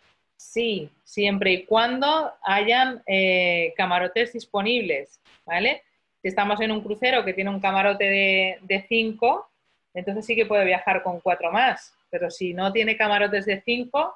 Sí, 0.51 0.89
siempre 1.03 1.51
y 1.53 1.65
cuando 1.65 2.31
hayan 2.43 3.01
eh, 3.07 3.73
camarotes 3.75 4.33
disponibles, 4.33 5.19
¿vale? 5.45 5.83
Si 6.21 6.27
estamos 6.27 6.59
en 6.61 6.71
un 6.71 6.81
crucero 6.81 7.23
que 7.25 7.33
tiene 7.33 7.49
un 7.49 7.59
camarote 7.59 8.59
de 8.61 8.85
5, 8.87 9.49
entonces 9.93 10.25
sí 10.25 10.35
que 10.35 10.45
puede 10.45 10.65
viajar 10.65 11.01
con 11.01 11.21
cuatro 11.21 11.51
más, 11.51 11.95
pero 12.09 12.29
si 12.29 12.53
no 12.53 12.71
tiene 12.71 12.97
camarotes 12.97 13.45
de 13.45 13.61
5, 13.61 14.15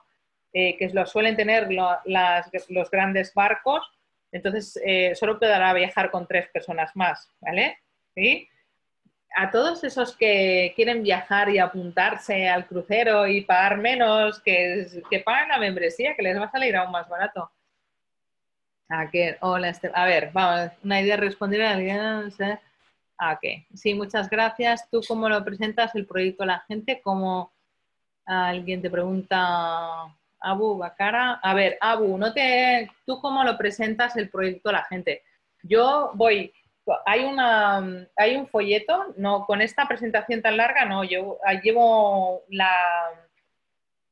eh, 0.53 0.77
que 0.77 0.89
lo 0.89 1.05
suelen 1.05 1.35
tener 1.35 1.69
los 1.71 2.91
grandes 2.91 3.33
barcos, 3.33 3.89
entonces 4.31 4.79
eh, 4.85 5.15
solo 5.15 5.39
podrá 5.39 5.73
viajar 5.73 6.11
con 6.11 6.27
tres 6.27 6.49
personas 6.49 6.95
más, 6.95 7.31
¿vale? 7.41 7.79
¿Sí? 8.13 8.47
A 9.39 9.51
todos 9.51 9.83
esos 9.83 10.17
que 10.17 10.73
quieren 10.75 11.03
viajar 11.03 11.47
y 11.49 11.59
apuntarse 11.59 12.49
al 12.49 12.65
crucero 12.65 13.27
y 13.27 13.41
pagar 13.41 13.77
menos, 13.77 14.41
que, 14.41 14.87
que 15.11 15.19
paguen 15.19 15.49
la 15.49 15.59
membresía, 15.59 16.15
que 16.15 16.23
les 16.23 16.39
va 16.39 16.45
a 16.45 16.51
salir 16.51 16.75
aún 16.75 16.91
más 16.91 17.07
barato. 17.07 17.51
A, 18.89 19.07
hola, 19.41 19.79
a 19.93 20.05
ver, 20.05 20.31
vamos, 20.33 20.71
una 20.83 21.01
idea 21.01 21.17
responder 21.17 21.61
a 21.61 21.77
la 21.77 22.59
Ah, 23.19 23.33
ok, 23.33 23.67
sí, 23.75 23.93
muchas 23.93 24.27
gracias. 24.27 24.89
¿Tú 24.89 25.01
cómo 25.07 25.29
lo 25.29 25.45
presentas 25.45 25.93
el 25.93 26.07
proyecto 26.07 26.41
a 26.41 26.47
la 26.47 26.59
gente? 26.61 26.99
Como 27.03 27.51
alguien 28.25 28.81
te 28.81 28.89
pregunta, 28.89 30.15
Abu 30.39 30.79
Bacara. 30.79 31.33
A 31.43 31.53
ver, 31.53 31.77
Abu, 31.79 32.17
no 32.17 32.33
te, 32.33 32.89
¿tú 33.05 33.21
cómo 33.21 33.43
lo 33.43 33.55
presentas 33.55 34.15
el 34.17 34.31
proyecto 34.31 34.69
a 34.69 34.73
la 34.73 34.83
gente? 34.85 35.21
Yo 35.61 36.09
voy, 36.15 36.51
hay, 37.05 37.23
una, 37.23 38.07
hay 38.15 38.35
un 38.35 38.47
folleto, 38.47 39.13
no, 39.17 39.45
con 39.45 39.61
esta 39.61 39.87
presentación 39.87 40.41
tan 40.41 40.57
larga, 40.57 40.85
no, 40.85 41.03
yo 41.03 41.39
llevo 41.63 42.43
la, 42.49 42.75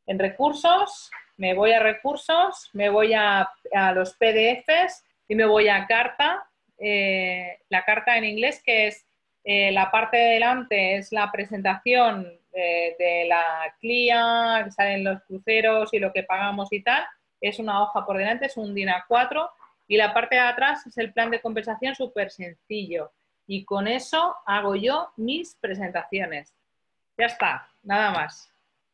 en 0.05 0.19
recursos, 0.19 1.11
me 1.37 1.53
voy 1.53 1.71
a 1.71 1.79
recursos, 1.79 2.69
me 2.73 2.89
voy 2.89 3.13
a, 3.13 3.49
los 3.93 4.13
PDFs 4.13 5.03
y 5.27 5.35
me 5.35 5.45
voy 5.45 5.67
a 5.67 5.85
carta, 5.87 6.47
eh, 6.77 7.59
la 7.69 7.83
carta 7.83 8.17
en 8.17 8.25
inglés 8.25 8.61
que 8.63 8.87
es 8.87 9.05
eh, 9.43 9.71
la 9.71 9.91
parte 9.91 10.17
de 10.17 10.33
delante 10.33 10.95
es 10.95 11.11
la 11.11 11.31
presentación 11.31 12.39
de, 12.51 13.25
la 13.27 13.75
CLIA, 13.79 14.61
que 14.63 14.71
salen 14.71 15.03
los 15.03 15.21
cruceros 15.23 15.93
y 15.93 15.99
lo 15.99 16.13
que 16.13 16.23
pagamos 16.23 16.71
y 16.71 16.81
tal. 16.81 17.03
Es 17.41 17.59
una 17.59 17.83
hoja 17.83 18.05
por 18.05 18.17
delante, 18.17 18.45
es 18.45 18.57
un 18.57 18.73
DIN 18.73 18.89
A4 18.89 19.49
y 19.87 19.97
la 19.97 20.13
parte 20.13 20.35
de 20.35 20.41
atrás 20.41 20.85
es 20.87 20.97
el 20.97 21.13
plan 21.13 21.31
de 21.31 21.41
compensación 21.41 21.95
súper 21.95 22.31
sencillo. 22.31 23.11
Y 23.47 23.63
con 23.65 23.87
eso 23.87 24.35
hago 24.45 24.75
yo 24.75 25.11
mis 25.17 25.55
presentaciones. 25.55 26.53
Ya 27.17 27.27
está, 27.27 27.69
nada 27.83 28.11
más. 28.11 28.51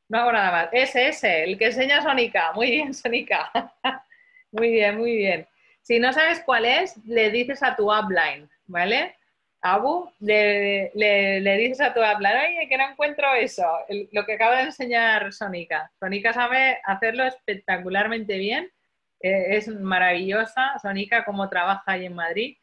No 0.10 0.20
hago 0.20 0.32
nada 0.34 0.52
más. 0.52 0.70
Ese, 0.74 1.08
ese, 1.08 1.44
el 1.46 1.58
que 1.58 1.68
enseña 1.68 2.02
Sonica. 2.02 2.52
Muy 2.54 2.72
bien, 2.72 2.94
Sonica. 2.94 3.52
muy 4.52 4.72
bien, 4.72 4.98
muy 4.98 5.16
bien. 5.16 5.48
Si 5.82 6.00
no 6.00 6.12
sabes 6.14 6.42
cuál 6.46 6.66
es, 6.66 6.98
le 7.06 7.32
dices 7.32 7.64
a 7.64 7.76
tu 7.76 7.92
upline, 7.92 8.50
¿vale? 8.68 9.16
Abu, 9.62 10.12
le, 10.20 10.92
le, 10.96 11.58
dices 11.58 11.82
a 11.82 11.94
tu 11.94 12.02
hablar, 12.02 12.36
oye, 12.36 12.68
que 12.68 12.78
no 12.78 12.90
encuentro 12.90 13.34
eso, 13.36 13.64
lo 14.12 14.26
que 14.26 14.34
acaba 14.34 14.58
de 14.58 14.64
enseñar 14.64 15.32
Sonica. 15.34 15.92
Sonica 16.00 16.34
sabe 16.34 16.80
hacerlo 16.84 17.24
espectacularmente 17.26 18.38
bien, 18.38 18.72
eh, 19.24 19.58
es 19.58 19.68
maravillosa. 19.68 20.78
Sonica, 20.82 21.26
cómo 21.26 21.50
trabaja 21.50 21.84
ahí 21.86 22.06
en 22.06 22.16
Madrid. 22.16 22.58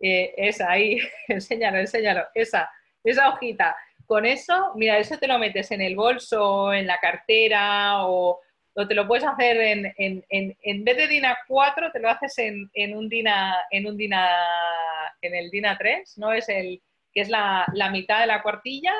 Eh, 0.00 0.34
es 0.36 0.60
ahí, 0.60 0.98
enséñalo, 1.28 1.78
enséñalo, 1.78 2.24
esa, 2.34 2.70
esa 3.02 3.28
hojita. 3.30 3.76
Con 4.06 4.24
eso, 4.24 4.72
mira, 4.76 4.98
eso 4.98 5.18
te 5.18 5.26
lo 5.26 5.38
metes 5.38 5.70
en 5.72 5.80
el 5.80 5.96
bolso, 5.96 6.72
en 6.72 6.86
la 6.86 6.98
cartera 6.98 8.06
o, 8.06 8.40
o 8.74 8.86
te 8.86 8.94
lo 8.94 9.08
puedes 9.08 9.24
hacer 9.24 9.56
en, 9.56 9.92
en, 9.96 10.24
en, 10.28 10.56
en 10.62 10.84
vez 10.84 10.96
de 10.96 11.08
DINA 11.08 11.36
4, 11.48 11.90
te 11.90 11.98
lo 11.98 12.10
haces 12.10 12.38
en, 12.38 12.70
en 12.74 12.96
un 12.96 13.08
DINA, 13.08 13.56
en 13.70 13.86
un 13.86 13.96
DINA 13.96 14.28
en 15.22 15.34
el 15.34 15.50
DINA 15.50 15.76
3, 15.78 16.18
¿no? 16.18 16.32
Es 16.32 16.48
el 16.48 16.82
que 17.12 17.22
es 17.22 17.28
la, 17.28 17.66
mitad 17.90 18.20
de 18.20 18.26
la 18.26 18.42
cuartilla, 18.42 18.92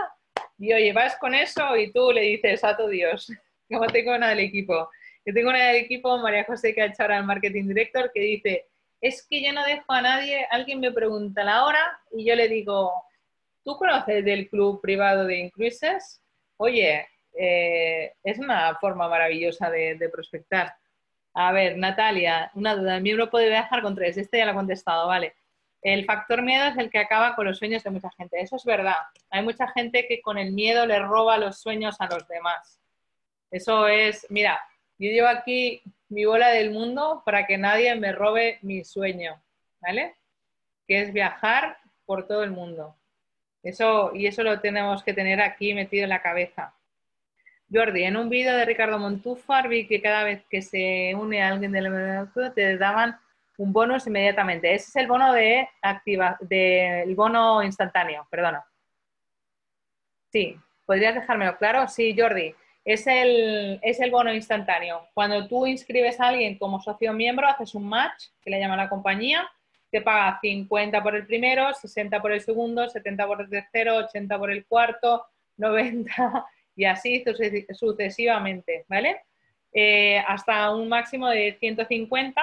y 0.59 0.73
oye, 0.73 0.93
vas 0.95 1.17
con 1.19 1.35
eso 1.35 1.77
y 1.77 1.93
tú 1.93 2.13
le 2.13 2.23
dices 2.23 2.65
a 2.65 2.77
tu 2.77 2.89
Dios, 2.89 3.31
como 3.71 3.87
tengo 3.89 4.15
una 4.15 4.31
del 4.31 4.41
equipo. 4.41 4.89
Yo 5.27 5.35
tengo 5.35 5.51
una 5.51 5.67
del 5.67 5.77
equipo, 5.77 6.17
María 6.19 6.45
José, 6.45 6.73
que 6.73 6.83
ha 6.83 6.87
hecho 6.87 7.03
ahora 7.03 7.19
el 7.19 7.25
marketing 7.25 7.67
director, 7.67 8.13
que 8.15 8.21
dice, 8.21 8.67
es 9.01 9.27
que 9.29 9.43
yo 9.43 9.53
no 9.53 9.65
dejo 9.65 9.93
a 9.93 10.01
nadie, 10.01 10.47
alguien 10.53 10.79
me 10.79 10.93
pregunta 10.93 11.43
la 11.43 11.65
hora 11.65 12.01
y 12.13 12.25
yo 12.25 12.37
le 12.37 12.49
digo, 12.49 12.93
¿tú 13.65 13.77
conoces 13.77 14.25
del 14.25 14.49
club 14.49 14.81
privado 14.81 15.25
de 15.25 15.39
Incruises? 15.39 16.23
Oye, 16.59 17.09
eh, 17.37 18.15
es 18.23 18.39
una 18.39 18.77
forma 18.77 19.09
maravillosa 19.09 19.69
de, 19.69 19.97
de, 19.97 20.09
prospectar. 20.09 20.73
A 21.35 21.51
ver, 21.51 21.77
Natalia, 21.77 22.53
una 22.55 22.77
duda, 22.77 22.97
el 22.97 23.03
miembro 23.03 23.29
puede 23.29 23.49
viajar 23.49 23.83
con 23.83 23.97
tres, 23.97 24.17
este 24.17 24.39
ya 24.39 24.45
lo 24.45 24.53
ha 24.53 24.55
contestado, 24.55 25.09
vale. 25.09 25.35
El 25.83 26.05
factor 26.05 26.41
miedo 26.41 26.67
es 26.67 26.77
el 26.79 26.89
que 26.89 26.99
acaba 26.99 27.35
con 27.35 27.47
los 27.47 27.59
sueños 27.59 27.83
de 27.83 27.91
mucha 27.91 28.11
gente. 28.17 28.41
Eso 28.41 28.57
es 28.57 28.65
verdad. 28.65 28.97
Hay 29.31 29.43
mucha 29.43 29.69
gente 29.69 30.07
que 30.09 30.21
con 30.21 30.39
el 30.39 30.53
miedo 30.53 30.87
le 30.87 30.99
roba 31.01 31.37
los 31.37 31.61
sueños 31.61 31.97
a 32.01 32.07
los 32.07 32.27
demás. 32.29 32.81
Eso 33.51 33.87
es, 33.87 34.27
mira, 34.31 34.61
yo 34.99 35.11
llevo 35.11 35.29
aquí 35.29 35.83
mi 36.09 36.25
bola 36.25 36.49
del 36.49 36.71
mundo 36.71 37.23
para 37.25 37.47
que 37.47 37.59
nadie 37.59 37.95
me 37.97 38.13
robe 38.13 38.59
mi 38.63 38.85
sueño, 38.85 39.43
¿vale? 39.81 40.17
Que 40.87 41.03
es 41.03 41.13
viajar 41.13 41.79
por 42.05 42.27
todo 42.27 42.43
el 42.43 42.51
mundo. 42.51 42.97
Eso, 43.63 44.13
y 44.15 44.27
eso 44.27 44.43
lo 44.43 44.61
tenemos 44.61 45.03
que 45.03 45.13
tener 45.13 45.41
aquí 45.41 45.75
metido 45.75 46.05
en 46.05 46.11
la 46.11 46.23
cabeza. 46.23 46.75
Jordi, 47.73 48.05
en 48.05 48.17
un 48.17 48.29
vídeo 48.29 48.57
de 48.57 48.65
Ricardo 48.65 48.99
Montúfar 48.99 49.69
vi 49.69 49.89
que 49.89 50.01
cada 50.01 50.23
vez 50.23 50.45
que 50.49 50.63
se 50.63 51.15
une 51.17 51.43
a 51.43 51.49
alguien 51.49 51.73
del 51.73 51.91
te 52.55 52.77
daban 52.79 53.19
un 53.59 53.73
bonus 53.73 54.07
inmediatamente. 54.07 54.73
Ese 54.73 54.89
es 54.91 54.97
el 54.97 55.09
bono 55.09 55.33
de 55.33 55.69
activa, 55.83 56.37
del 56.41 57.15
bono 57.17 57.63
instantáneo, 57.63 58.27
perdona. 58.31 58.65
Sí, 60.31 60.57
¿podrías 60.85 61.15
dejármelo 61.15 61.57
claro? 61.57 61.89
Sí, 61.89 62.15
Jordi. 62.17 62.55
Es 62.87 63.07
el, 63.07 63.79
es 63.83 64.01
el 64.01 64.11
bono 64.11 64.33
instantáneo. 64.33 65.09
Cuando 65.13 65.47
tú 65.47 65.67
inscribes 65.67 66.19
a 66.19 66.29
alguien 66.29 66.57
como 66.57 66.81
socio 66.81 67.13
miembro, 67.13 67.47
haces 67.47 67.75
un 67.75 67.87
match, 67.87 68.29
que 68.41 68.49
le 68.49 68.59
llama 68.59 68.77
la 68.77 68.89
compañía, 68.89 69.47
te 69.91 70.01
paga 70.01 70.39
50 70.41 71.03
por 71.03 71.15
el 71.15 71.27
primero, 71.27 71.75
60 71.75 72.23
por 72.23 72.33
el 72.33 72.41
segundo, 72.41 72.89
70 72.89 73.27
por 73.27 73.43
el 73.43 73.51
tercero, 73.51 73.97
80 73.97 74.39
por 74.39 74.51
el 74.51 74.65
cuarto, 74.65 75.27
90 75.59 76.47
y 76.77 76.87
así 76.87 77.23
sucesivamente, 77.73 78.87
¿vale? 78.89 79.23
Eh, 79.73 80.19
hasta 80.27 80.75
un 80.75 80.89
máximo 80.89 81.29
de 81.29 81.57
150 81.61 82.41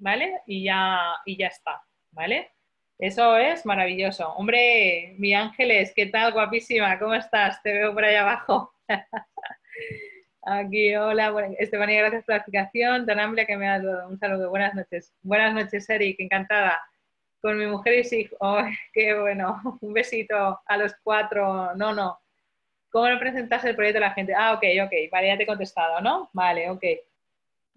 ¿vale? 0.00 0.40
Y 0.46 0.64
ya, 0.64 0.98
y 1.24 1.36
ya 1.36 1.48
está, 1.48 1.82
¿vale? 2.10 2.50
Eso 2.98 3.36
es 3.36 3.64
maravilloso. 3.64 4.28
Hombre, 4.34 5.14
mi 5.18 5.32
Ángeles, 5.34 5.92
¿qué 5.94 6.06
tal? 6.06 6.32
Guapísima, 6.32 6.98
¿cómo 6.98 7.14
estás? 7.14 7.62
Te 7.62 7.72
veo 7.72 7.94
por 7.94 8.04
ahí 8.04 8.16
abajo. 8.16 8.72
Aquí, 10.42 10.96
hola, 10.96 11.34
Estefanía, 11.58 12.00
gracias 12.00 12.24
por 12.24 12.32
la 12.32 12.38
explicación 12.38 13.04
tan 13.04 13.20
amplia 13.20 13.44
que 13.44 13.58
me 13.58 13.68
ha 13.68 13.78
dado. 13.78 14.08
Un 14.08 14.18
saludo, 14.18 14.48
buenas 14.48 14.74
noches. 14.74 15.12
Buenas 15.22 15.52
noches, 15.52 15.88
Eric, 15.90 16.18
encantada. 16.18 16.80
Con 17.42 17.58
mi 17.58 17.66
mujer 17.66 17.98
y 17.98 18.04
su 18.04 18.14
hijo, 18.14 18.36
qué 18.94 19.14
bueno. 19.18 19.60
Un 19.82 19.92
besito 19.92 20.60
a 20.64 20.76
los 20.78 20.94
cuatro. 21.02 21.74
No, 21.74 21.94
no. 21.94 22.18
¿Cómo 22.90 23.08
le 23.08 23.18
presentas 23.18 23.64
el 23.64 23.76
proyecto 23.76 23.98
a 23.98 24.08
la 24.08 24.12
gente? 24.12 24.34
Ah, 24.34 24.54
ok, 24.54 24.64
ok, 24.84 24.92
vale, 25.12 25.28
ya 25.28 25.36
te 25.36 25.42
he 25.42 25.46
contestado, 25.46 26.00
¿no? 26.00 26.30
Vale, 26.32 26.70
ok. 26.70 26.84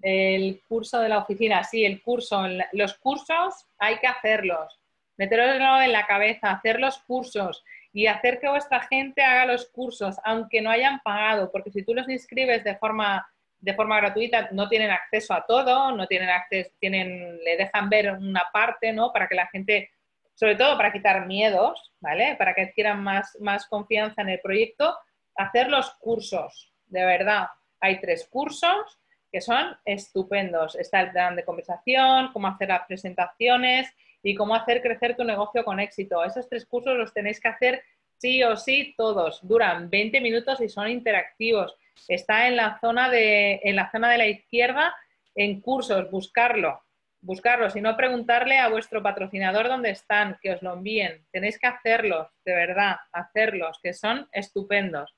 El 0.02 0.62
curso 0.68 1.02
de 1.02 1.10
la 1.10 1.20
oficina, 1.20 1.64
sí, 1.64 1.84
el 1.84 2.02
curso. 2.02 2.46
Los 2.72 2.98
cursos 2.98 3.68
hay 3.78 4.00
que 4.00 4.08
hacerlos. 4.08 4.80
Meterlo 5.18 5.82
en 5.82 5.92
la 5.92 6.08
cabeza, 6.08 6.52
hacer 6.52 6.80
los 6.80 6.98
cursos 7.00 7.64
y 7.94 8.08
hacer 8.08 8.40
que 8.40 8.50
vuestra 8.50 8.82
gente 8.82 9.22
haga 9.22 9.46
los 9.46 9.70
cursos, 9.70 10.16
aunque 10.24 10.62
no 10.62 10.72
hayan 10.72 11.00
pagado, 11.02 11.52
porque 11.52 11.72
si 11.72 11.84
tú 11.84 11.94
los 11.94 12.10
inscribes 12.10 12.64
de 12.64 12.76
forma, 12.76 13.26
de 13.60 13.74
forma 13.76 13.98
gratuita, 13.98 14.50
no 14.52 14.68
tienen 14.68 14.90
acceso 14.90 15.34
a 15.36 15.46
todo, 15.46 15.96
no 15.96 16.08
tienen 16.08 16.30
acceso, 16.30 16.72
tienen, 16.80 17.38
le 17.44 17.56
dejan 17.56 17.90
ver 17.90 18.12
una 18.14 18.46
parte, 18.52 18.92
¿no? 18.92 19.14
Para 19.14 19.28
que 19.28 19.36
la 19.36 19.48
gente, 19.48 19.92
sobre 20.34 20.56
todo 20.56 20.76
para 20.76 20.92
quitar 20.92 21.28
miedos, 21.28 21.94
¿vale? 22.00 22.36
Para 22.36 22.56
que 22.56 22.64
adquieran 22.64 23.04
más, 23.04 23.38
más 23.40 23.68
confianza 23.68 24.24
en 24.24 24.30
el 24.30 24.42
proyecto, 24.42 24.98
hacer 25.36 25.70
los 25.70 25.92
cursos, 26.00 26.74
de 26.88 27.06
verdad. 27.06 27.48
Hay 27.80 28.02
tres 28.02 28.28
cursos 28.28 29.00
que 29.32 29.40
son 29.40 29.78
estupendos. 29.86 30.76
Está 30.76 31.02
el 31.02 31.12
plan 31.12 31.36
de 31.36 31.46
conversación, 31.46 32.32
cómo 32.34 32.48
hacer 32.48 32.70
las 32.70 32.88
presentaciones 32.88 33.94
y 34.24 34.36
cómo 34.36 34.56
hacer 34.56 34.82
crecer 34.82 35.16
tu 35.16 35.24
negocio 35.24 35.64
con 35.64 35.80
éxito. 35.80 36.24
Esos 36.24 36.48
tres 36.48 36.66
cursos 36.66 36.98
los 36.98 37.14
tenéis 37.14 37.40
que 37.42 37.50
hacer 37.50 37.84
sí 38.18 38.42
o 38.42 38.56
sí 38.56 38.96
todos. 38.98 39.46
Duran 39.46 39.90
20 39.90 40.22
minutos 40.22 40.62
y 40.62 40.70
son 40.70 40.90
interactivos. 40.90 41.76
Está 42.08 42.48
en 42.48 42.56
la 42.56 42.80
zona 42.80 43.10
de, 43.10 43.60
en 43.64 43.76
la, 43.76 43.92
zona 43.92 44.10
de 44.10 44.18
la 44.18 44.28
izquierda 44.28 44.96
en 45.36 45.60
cursos, 45.60 46.10
buscarlo. 46.10 46.82
Buscarlo, 47.22 47.70
si 47.70 47.80
no 47.80 47.96
preguntarle 47.96 48.58
a 48.60 48.70
vuestro 48.70 49.02
patrocinador 49.02 49.68
dónde 49.68 49.92
están, 49.92 50.38
que 50.42 50.54
os 50.54 50.62
lo 50.62 50.74
envíen. 50.74 51.26
Tenéis 51.32 51.60
que 51.60 51.68
hacerlos, 51.68 52.28
de 52.44 52.54
verdad, 52.54 52.98
hacerlos, 53.12 53.80
que 53.82 53.94
son 53.94 54.28
estupendos. 54.32 55.16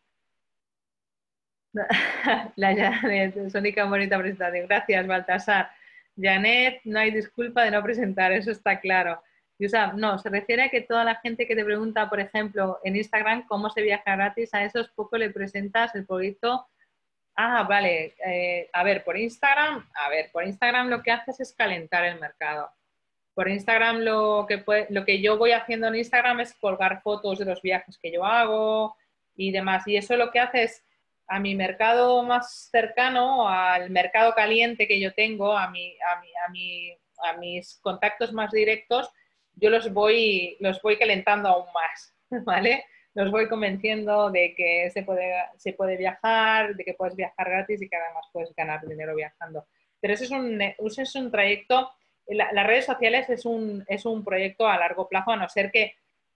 La 2.55 3.33
Sónica, 3.49 3.85
bonita 3.85 4.17
presentación. 4.17 4.67
Gracias, 4.67 5.07
Baltasar. 5.07 5.71
Janet, 6.17 6.81
no 6.85 6.99
hay 6.99 7.11
disculpa 7.11 7.63
de 7.63 7.71
no 7.71 7.83
presentar, 7.83 8.31
eso 8.31 8.51
está 8.51 8.79
claro. 8.79 9.21
Yusab, 9.57 9.95
no, 9.95 10.17
se 10.19 10.29
refiere 10.29 10.63
a 10.63 10.69
que 10.69 10.81
toda 10.81 11.03
la 11.03 11.15
gente 11.15 11.47
que 11.47 11.55
te 11.55 11.63
pregunta, 11.63 12.09
por 12.09 12.19
ejemplo, 12.19 12.79
en 12.83 12.95
Instagram 12.95 13.47
cómo 13.47 13.69
se 13.69 13.81
viaja 13.81 14.15
gratis, 14.15 14.53
a 14.53 14.63
esos 14.65 14.89
poco 14.89 15.17
le 15.17 15.29
presentas 15.29 15.95
el 15.95 16.05
proyecto. 16.05 16.67
Ah, 17.35 17.63
vale. 17.63 18.15
Eh, 18.25 18.69
a 18.73 18.83
ver, 18.83 19.03
por 19.03 19.17
Instagram, 19.17 19.89
a 19.93 20.09
ver, 20.09 20.29
por 20.31 20.45
Instagram 20.45 20.89
lo 20.89 21.01
que 21.03 21.11
haces 21.11 21.39
es 21.39 21.53
calentar 21.53 22.05
el 22.05 22.19
mercado. 22.19 22.69
Por 23.33 23.49
Instagram 23.49 23.99
lo 23.99 24.45
que, 24.47 24.63
lo 24.89 25.05
que 25.05 25.21
yo 25.21 25.37
voy 25.37 25.51
haciendo 25.51 25.87
en 25.87 25.95
Instagram 25.95 26.39
es 26.41 26.53
colgar 26.53 27.01
fotos 27.01 27.39
de 27.39 27.45
los 27.45 27.61
viajes 27.61 27.97
que 27.97 28.11
yo 28.11 28.25
hago 28.25 28.95
y 29.35 29.51
demás. 29.51 29.87
Y 29.87 29.97
eso 29.97 30.15
lo 30.15 30.31
que 30.31 30.39
hace 30.39 30.63
es 30.63 30.83
a 31.27 31.39
mi 31.39 31.55
mercado 31.55 32.23
más 32.23 32.69
cercano, 32.71 33.49
al 33.49 33.89
mercado 33.89 34.33
caliente 34.33 34.87
que 34.87 34.99
yo 34.99 35.13
tengo, 35.13 35.57
a, 35.57 35.69
mi, 35.69 35.95
a, 36.01 36.19
mi, 36.51 36.91
a, 36.91 37.29
a 37.29 37.37
mis 37.37 37.79
contactos 37.81 38.31
más 38.33 38.51
directos, 38.51 39.09
yo 39.55 39.69
los 39.69 39.91
voy, 39.91 40.57
los 40.59 40.81
voy 40.81 40.97
calentando 40.97 41.49
aún 41.49 41.67
más, 41.73 42.15
¿vale? 42.45 42.85
Los 43.13 43.31
voy 43.31 43.47
convenciendo 43.47 44.29
de 44.29 44.53
que 44.55 44.89
se 44.91 45.03
puede, 45.03 45.33
se 45.57 45.73
puede 45.73 45.95
viajar, 45.97 46.75
de 46.75 46.83
que 46.83 46.93
puedes 46.93 47.15
viajar 47.15 47.49
gratis 47.49 47.81
y 47.81 47.89
que 47.89 47.95
además 47.95 48.25
puedes 48.33 48.53
ganar 48.55 48.85
dinero 48.85 49.15
viajando. 49.15 49.65
Pero 50.01 50.13
eso 50.13 50.25
es 50.25 50.31
un, 50.31 50.61
eso 50.61 51.01
es 51.01 51.15
un 51.15 51.31
trayecto, 51.31 51.89
las 52.27 52.67
redes 52.67 52.85
sociales 52.85 53.29
es 53.29 53.45
un, 53.45 53.85
es 53.87 54.05
un 54.05 54.23
proyecto 54.23 54.67
a 54.67 54.77
largo 54.77 55.07
plazo, 55.07 55.31
a 55.31 55.37
no 55.37 55.47
ser 55.47 55.71
que, 55.71 55.95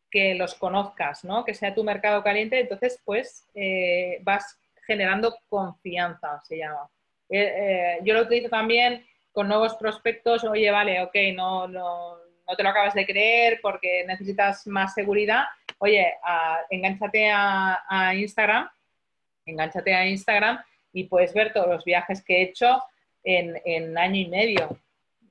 que 0.10 0.36
los 0.36 0.56
conozcas, 0.56 1.24
¿no? 1.24 1.44
Que 1.44 1.54
sea 1.54 1.76
tu 1.76 1.84
mercado 1.84 2.24
caliente, 2.24 2.60
entonces 2.60 3.02
pues 3.04 3.48
eh, 3.56 4.20
vas 4.22 4.58
generando 4.90 5.38
confianza, 5.48 6.42
se 6.44 6.58
llama. 6.58 6.90
Eh, 7.30 7.54
eh, 7.56 8.00
yo 8.04 8.16
lo 8.16 8.22
utilizo 8.22 8.50
también 8.50 9.06
con 9.32 9.48
nuevos 9.48 9.76
prospectos, 9.76 10.44
oye, 10.44 10.72
vale, 10.72 11.04
ok, 11.04 11.16
no, 11.36 11.68
no, 11.68 12.18
no 12.18 12.56
te 12.56 12.64
lo 12.64 12.70
acabas 12.70 12.96
de 12.96 13.06
creer 13.06 13.60
porque 13.62 14.04
necesitas 14.08 14.66
más 14.66 14.96
seguridad, 14.96 15.44
oye, 15.78 16.12
enganchate 16.72 17.30
a, 17.32 18.14
Instagram, 18.16 18.68
enganchate 19.46 19.94
a 19.94 20.08
Instagram 20.08 20.60
y 20.92 21.04
puedes 21.04 21.36
ver 21.36 21.54
todos 21.54 21.68
los 21.68 21.86
viajes 21.86 22.24
que 22.24 22.38
he 22.38 22.42
hecho 22.46 22.82
en, 23.24 23.62
en 23.64 23.96
año 23.96 24.22
y 24.22 24.28
medio. 24.28 24.80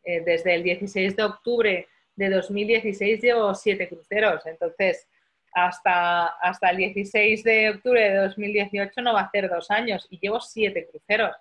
Eh, 0.04 0.22
desde 0.24 0.54
el 0.54 0.62
16 0.62 1.16
de 1.16 1.24
octubre 1.24 1.88
de 2.14 2.30
2016 2.30 3.20
llevo 3.20 3.54
siete 3.54 3.88
cruceros, 3.88 4.46
entonces 4.46 5.08
hasta, 5.52 6.26
hasta 6.26 6.70
el 6.70 6.76
16 6.76 7.44
de 7.44 7.70
octubre 7.70 8.10
de 8.10 8.16
2018 8.16 9.00
no 9.02 9.14
va 9.14 9.20
a 9.20 9.24
hacer 9.24 9.48
dos 9.48 9.70
años 9.70 10.06
y 10.10 10.18
llevo 10.18 10.40
siete 10.40 10.86
cruceros. 10.86 11.36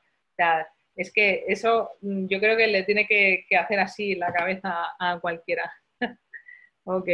Es 0.95 1.11
que 1.11 1.45
eso 1.47 1.91
mm, 2.01 2.27
yo 2.27 2.39
creo 2.39 2.57
que 2.57 2.67
le 2.67 2.83
tiene 2.83 3.07
que, 3.07 3.45
hacer 3.57 3.79
así 3.79 4.15
la 4.15 4.33
cabeza 4.33 4.95
a 4.99 5.19
cualquiera. 5.19 5.71
ok. 6.83 7.09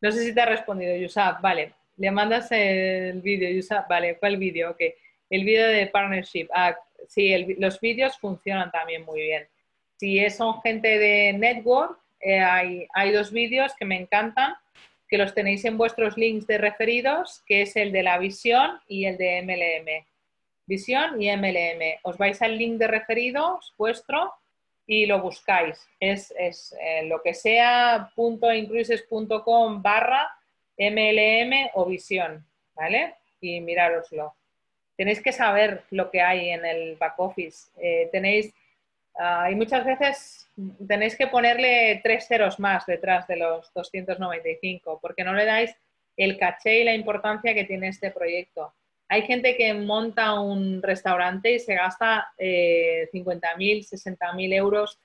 No 0.00 0.12
sé 0.12 0.24
si 0.24 0.34
te 0.34 0.40
ha 0.40 0.46
respondido, 0.46 0.96
Yusuf. 0.96 1.40
Vale. 1.40 1.72
Le 1.96 2.10
mandas 2.10 2.50
el 2.50 3.20
vídeo, 3.22 3.50
Yusuf. 3.50 3.86
Vale, 3.88 4.18
¿cuál 4.18 4.36
vídeo? 4.36 4.72
Ok. 4.72 4.80
El 5.30 5.44
vídeo 5.44 5.68
de 5.68 5.86
partnership. 5.86 6.48
Ah, 6.52 6.76
sí, 7.08 7.56
los 7.58 7.80
vídeos 7.80 8.18
funcionan 8.18 8.70
también 8.70 9.04
muy 9.04 9.22
bien. 9.22 9.46
Si 9.96 10.28
son 10.30 10.60
gente 10.60 10.98
de 10.98 11.32
network, 11.32 11.98
eh, 12.20 12.40
hay, 12.40 12.86
hay 12.94 13.12
dos 13.12 13.30
vídeos 13.32 13.72
que 13.78 13.84
me 13.84 13.96
encantan 13.96 14.54
que 15.08 15.18
los 15.18 15.34
tenéis 15.34 15.64
en 15.64 15.76
vuestros 15.76 16.16
links 16.16 16.46
de 16.46 16.58
referidos, 16.58 17.42
que 17.46 17.62
es 17.62 17.76
el 17.76 17.92
de 17.92 18.02
la 18.02 18.18
visión 18.18 18.80
y 18.88 19.06
el 19.06 19.16
de 19.16 19.42
MLM. 19.42 20.06
Visión 20.66 21.20
y 21.20 21.34
MLM. 21.34 21.98
Os 22.02 22.16
vais 22.16 22.40
al 22.40 22.56
link 22.56 22.78
de 22.78 22.86
referidos 22.86 23.74
vuestro 23.76 24.32
y 24.86 25.06
lo 25.06 25.20
buscáis. 25.20 25.86
Es, 26.00 26.34
eh, 26.38 27.02
lo 27.04 27.22
que 27.22 27.34
sea 27.34 28.10
.incruises.com 28.16 29.82
barra 29.82 30.30
MLM 30.78 31.70
o 31.74 31.86
visión, 31.86 32.46
¿vale? 32.74 33.14
Y 33.40 33.60
mirároslo. 33.60 34.34
Tenéis 34.96 35.20
que 35.20 35.32
saber 35.32 35.82
lo 35.90 36.10
que 36.10 36.22
hay 36.22 36.50
en 36.50 36.64
el 36.64 36.96
back 36.96 37.18
office. 37.18 37.70
Eh, 37.78 38.08
tenéis 38.12 38.54
Ah, 39.16 39.48
y 39.50 39.54
muchas 39.54 39.84
veces 39.84 40.50
tenéis 40.86 41.16
que 41.16 41.28
ponerle 41.28 42.00
tres 42.02 42.26
ceros 42.26 42.58
más 42.58 42.86
detrás 42.86 43.26
de 43.26 43.36
los 43.36 43.72
295 43.72 44.98
porque 45.00 45.24
no 45.24 45.34
le 45.34 45.44
dais 45.44 45.76
el 46.16 46.38
caché 46.38 46.80
y 46.80 46.84
la 46.84 46.94
importancia 46.94 47.54
que 47.54 47.64
tiene 47.64 47.88
este 47.88 48.10
proyecto. 48.10 48.74
Hay 49.08 49.22
gente 49.22 49.56
que 49.56 49.74
monta 49.74 50.40
un 50.40 50.82
restaurante 50.82 51.52
y 51.52 51.58
se 51.58 51.74
gasta 51.74 52.32
eh, 52.38 53.08
50.000, 53.12 53.86
60.000 53.86 54.54
euros, 54.54 54.98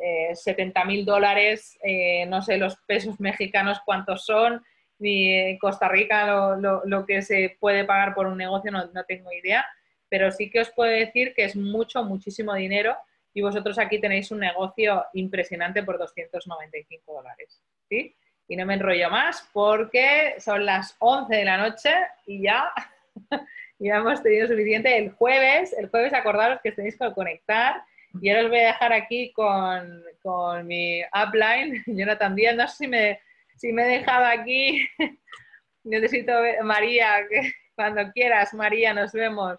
eh, 0.00 0.30
70.000 0.32 1.04
dólares, 1.04 1.78
eh, 1.82 2.26
no 2.26 2.42
sé 2.42 2.58
los 2.58 2.76
pesos 2.86 3.18
mexicanos 3.18 3.80
cuántos 3.84 4.26
son, 4.26 4.62
ni 4.98 5.32
en 5.32 5.58
Costa 5.58 5.88
Rica 5.88 6.26
lo, 6.56 6.84
lo, 6.84 7.06
que 7.06 7.22
se 7.22 7.56
puede 7.58 7.84
pagar 7.84 8.14
por 8.14 8.26
un 8.26 8.38
negocio, 8.38 8.70
no, 8.70 8.86
no 8.92 9.04
tengo 9.04 9.32
idea, 9.32 9.66
pero 10.08 10.30
sí 10.30 10.50
que 10.50 10.60
os 10.60 10.70
puedo 10.70 10.90
decir 10.90 11.34
que 11.34 11.44
es 11.44 11.56
mucho, 11.56 12.04
muchísimo 12.04 12.54
dinero 12.54 12.96
y 13.36 13.42
vosotros 13.42 13.78
aquí 13.78 14.00
tenéis 14.00 14.30
un 14.30 14.38
negocio 14.40 15.04
impresionante 15.12 15.82
por 15.82 15.98
295 15.98 17.12
dólares. 17.12 17.62
¿sí? 17.86 18.16
Y 18.48 18.56
no 18.56 18.64
me 18.64 18.72
enrollo 18.72 19.10
más 19.10 19.46
porque 19.52 20.36
son 20.38 20.64
las 20.64 20.96
11 21.00 21.36
de 21.36 21.44
la 21.44 21.58
noche 21.58 21.90
y 22.24 22.40
ya, 22.40 22.72
ya 23.78 23.96
hemos 23.96 24.22
tenido 24.22 24.48
suficiente. 24.48 24.96
El 24.96 25.10
jueves, 25.10 25.74
el 25.74 25.90
jueves 25.90 26.14
acordaros 26.14 26.60
que 26.62 26.72
tenéis 26.72 26.96
que 26.96 27.12
conectar 27.12 27.82
y 28.22 28.30
ahora 28.30 28.44
os 28.44 28.48
voy 28.48 28.60
a 28.60 28.68
dejar 28.68 28.94
aquí 28.94 29.30
con, 29.34 30.02
con 30.22 30.66
mi 30.66 31.02
upline, 31.02 31.84
Jonathan 31.86 32.34
Díaz. 32.34 32.56
No 32.56 32.66
sé 32.66 32.76
si 32.78 32.88
me, 32.88 33.20
si 33.56 33.70
me 33.70 33.82
he 33.82 33.98
dejado 33.98 34.24
aquí. 34.24 34.88
Necesito 35.84 36.32
María, 36.62 37.26
que 37.28 37.52
cuando 37.74 38.10
quieras, 38.12 38.54
María, 38.54 38.94
nos 38.94 39.12
vemos. 39.12 39.58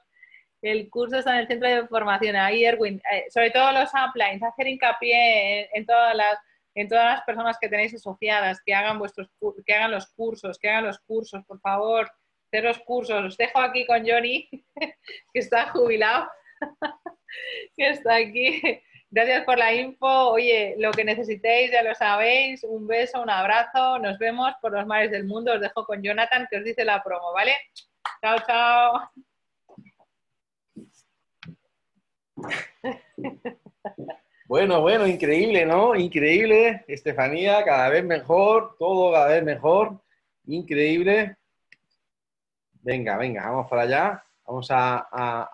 El 0.61 0.89
curso 0.89 1.17
está 1.17 1.33
en 1.33 1.39
el 1.39 1.47
centro 1.47 1.69
de 1.69 1.87
formación. 1.87 2.35
Ahí, 2.35 2.65
Erwin, 2.65 3.01
eh, 3.11 3.25
sobre 3.29 3.51
todo 3.51 3.71
los 3.71 3.89
uplines, 3.93 4.41
hacer 4.41 4.67
hincapié 4.67 5.69
en, 5.73 5.85
todas 5.85 6.15
las 6.15 6.39
en 6.73 6.87
todas 6.87 7.05
las 7.05 7.23
personas 7.23 7.57
que 7.59 7.69
tenéis 7.69 7.93
asociadas, 7.93 8.61
que 8.65 8.73
hagan 8.73 8.99
vuestros 8.99 9.29
que 9.65 9.73
hagan 9.73 9.91
los 9.91 10.07
cursos, 10.13 10.57
que 10.59 10.69
hagan 10.69 10.85
los 10.85 10.99
cursos, 10.99 11.43
por 11.45 11.59
favor, 11.59 12.11
hacer 12.47 12.63
los 12.63 12.79
cursos. 12.79 13.23
Os 13.23 13.37
dejo 13.37 13.59
aquí 13.59 13.85
con 13.85 14.07
Johnny, 14.07 14.49
que 15.33 15.39
está 15.39 15.69
jubilado, 15.69 16.27
que 17.75 17.89
está 17.89 18.15
aquí. 18.15 18.61
Gracias 19.09 19.45
por 19.45 19.57
la 19.57 19.73
info. 19.73 20.31
Oye, 20.31 20.75
lo 20.77 20.91
que 20.91 21.03
necesitéis 21.03 21.71
ya 21.71 21.81
lo 21.81 21.95
sabéis. 21.95 22.63
Un 22.63 22.87
beso, 22.87 23.21
un 23.21 23.29
abrazo. 23.29 23.99
Nos 23.99 24.17
vemos 24.19 24.51
por 24.61 24.73
los 24.73 24.85
mares 24.85 25.11
del 25.11 25.25
mundo. 25.25 25.53
Os 25.53 25.61
dejo 25.61 25.85
con 25.85 26.03
Jonathan 26.03 26.47
que 26.49 26.57
os 26.57 26.63
dice 26.63 26.83
la 26.83 27.01
promo, 27.01 27.31
¿vale? 27.33 27.55
Chao, 28.21 28.37
chao. 28.45 29.11
Bueno, 34.47 34.79
bueno, 34.79 35.05
increíble, 35.05 35.65
¿no? 35.65 35.93
Increíble, 35.93 36.85
Estefanía, 36.87 37.65
cada 37.65 37.89
vez 37.89 38.05
mejor, 38.05 38.77
todo 38.79 39.11
cada 39.11 39.27
vez 39.27 39.43
mejor, 39.43 39.99
increíble. 40.45 41.35
Venga, 42.81 43.17
venga, 43.17 43.49
vamos 43.49 43.69
para 43.69 43.81
allá. 43.81 44.23
Vamos 44.45 44.69
a, 44.71 45.05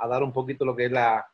dar 0.08 0.22
un 0.22 0.32
poquito 0.32 0.64
lo 0.64 0.76
que 0.76 0.86
es 0.86 0.92
la, 0.92 1.28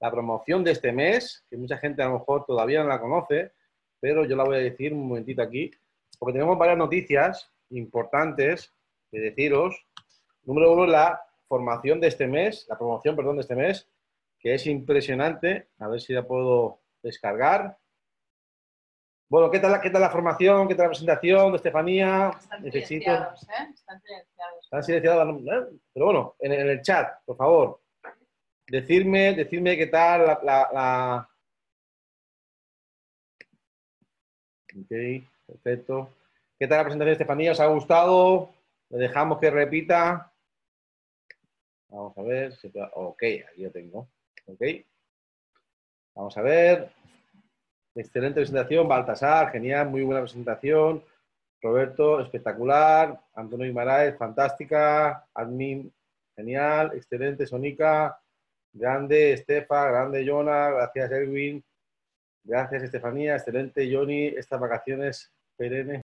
la, 0.00 0.10
promoción 0.10 0.62
de 0.62 0.72
este 0.72 0.92
mes, 0.92 1.46
que 1.48 1.56
mucha 1.56 1.78
gente 1.78 2.02
a 2.02 2.08
lo 2.08 2.18
mejor 2.18 2.44
todavía 2.44 2.82
no 2.82 2.90
la 2.90 3.00
conoce, 3.00 3.52
pero 3.98 4.26
yo 4.26 4.36
la 4.36 4.44
voy 4.44 4.56
a 4.56 4.60
decir 4.60 4.92
un 4.92 5.08
momentito 5.08 5.40
aquí, 5.40 5.70
porque 6.18 6.34
tenemos 6.34 6.58
varias 6.58 6.76
noticias 6.76 7.50
importantes 7.70 8.70
de 9.10 9.20
deciros. 9.20 9.82
Número 10.44 10.74
uno, 10.74 10.84
la 10.84 11.22
formación 11.48 12.00
de 12.00 12.08
este 12.08 12.26
mes, 12.26 12.66
la 12.68 12.76
promoción, 12.76 13.16
perdón, 13.16 13.36
de 13.36 13.42
este 13.42 13.56
mes, 13.56 13.88
que 14.38 14.54
es 14.54 14.66
impresionante. 14.66 15.68
A 15.78 15.88
ver 15.88 16.00
si 16.00 16.12
la 16.12 16.26
puedo 16.26 16.80
descargar. 17.02 17.76
Bueno, 19.30 19.50
¿qué 19.50 19.58
tal, 19.58 19.78
qué 19.80 19.90
tal 19.90 20.00
la 20.00 20.10
formación? 20.10 20.66
¿Qué 20.68 20.74
tal 20.74 20.84
la 20.84 20.90
presentación 20.90 21.50
de 21.50 21.56
Estefanía? 21.56 22.30
Están 22.38 22.62
Necesito... 22.62 23.04
silenciados, 23.04 23.42
¿eh? 23.42 23.70
Están 23.74 24.00
silenciados. 24.00 24.64
Están 24.64 24.82
silenciados, 24.82 25.40
¿eh? 25.40 25.78
pero 25.92 26.06
bueno, 26.06 26.36
en, 26.38 26.52
el 26.52 26.80
chat, 26.80 27.22
por 27.26 27.36
favor. 27.36 27.80
Decirme, 28.66 29.34
decirme 29.34 29.76
qué 29.76 29.86
tal 29.86 30.26
la, 30.42 30.70
la... 30.72 31.28
Ok, 34.74 35.26
perfecto. 35.46 36.14
¿Qué 36.58 36.66
tal 36.66 36.78
la 36.78 36.84
presentación 36.84 37.08
de 37.08 37.12
Estefanía? 37.12 37.52
¿Os 37.52 37.60
ha 37.60 37.66
gustado? 37.66 38.54
¿Le 38.88 38.98
dejamos 38.98 39.38
que 39.38 39.50
repita? 39.50 40.32
Vamos 41.88 42.16
a 42.16 42.22
ver. 42.22 42.54
Ok, 42.94 43.22
aquí 43.52 43.62
lo 43.62 43.70
tengo. 43.70 44.08
¿Ok? 44.48 44.62
Vamos 46.14 46.36
a 46.38 46.42
ver. 46.42 46.90
Excelente 47.94 48.40
presentación, 48.40 48.88
Baltasar, 48.88 49.50
genial, 49.50 49.90
muy 49.90 50.02
buena 50.02 50.22
presentación. 50.22 51.04
Roberto, 51.60 52.20
espectacular. 52.20 53.20
Antonio 53.34 53.66
Guimaraes, 53.66 54.16
fantástica. 54.16 55.28
Admin, 55.34 55.92
genial. 56.34 56.92
Excelente, 56.94 57.46
Sonica. 57.46 58.18
Grande, 58.72 59.32
Estefa, 59.32 59.90
grande, 59.90 60.24
Jonah, 60.26 60.70
gracias, 60.70 61.10
Erwin. 61.10 61.62
Gracias, 62.44 62.84
Estefanía. 62.84 63.36
Excelente, 63.36 63.92
Johnny. 63.92 64.28
Estas 64.28 64.60
vacaciones 64.60 65.32
perennes 65.56 65.96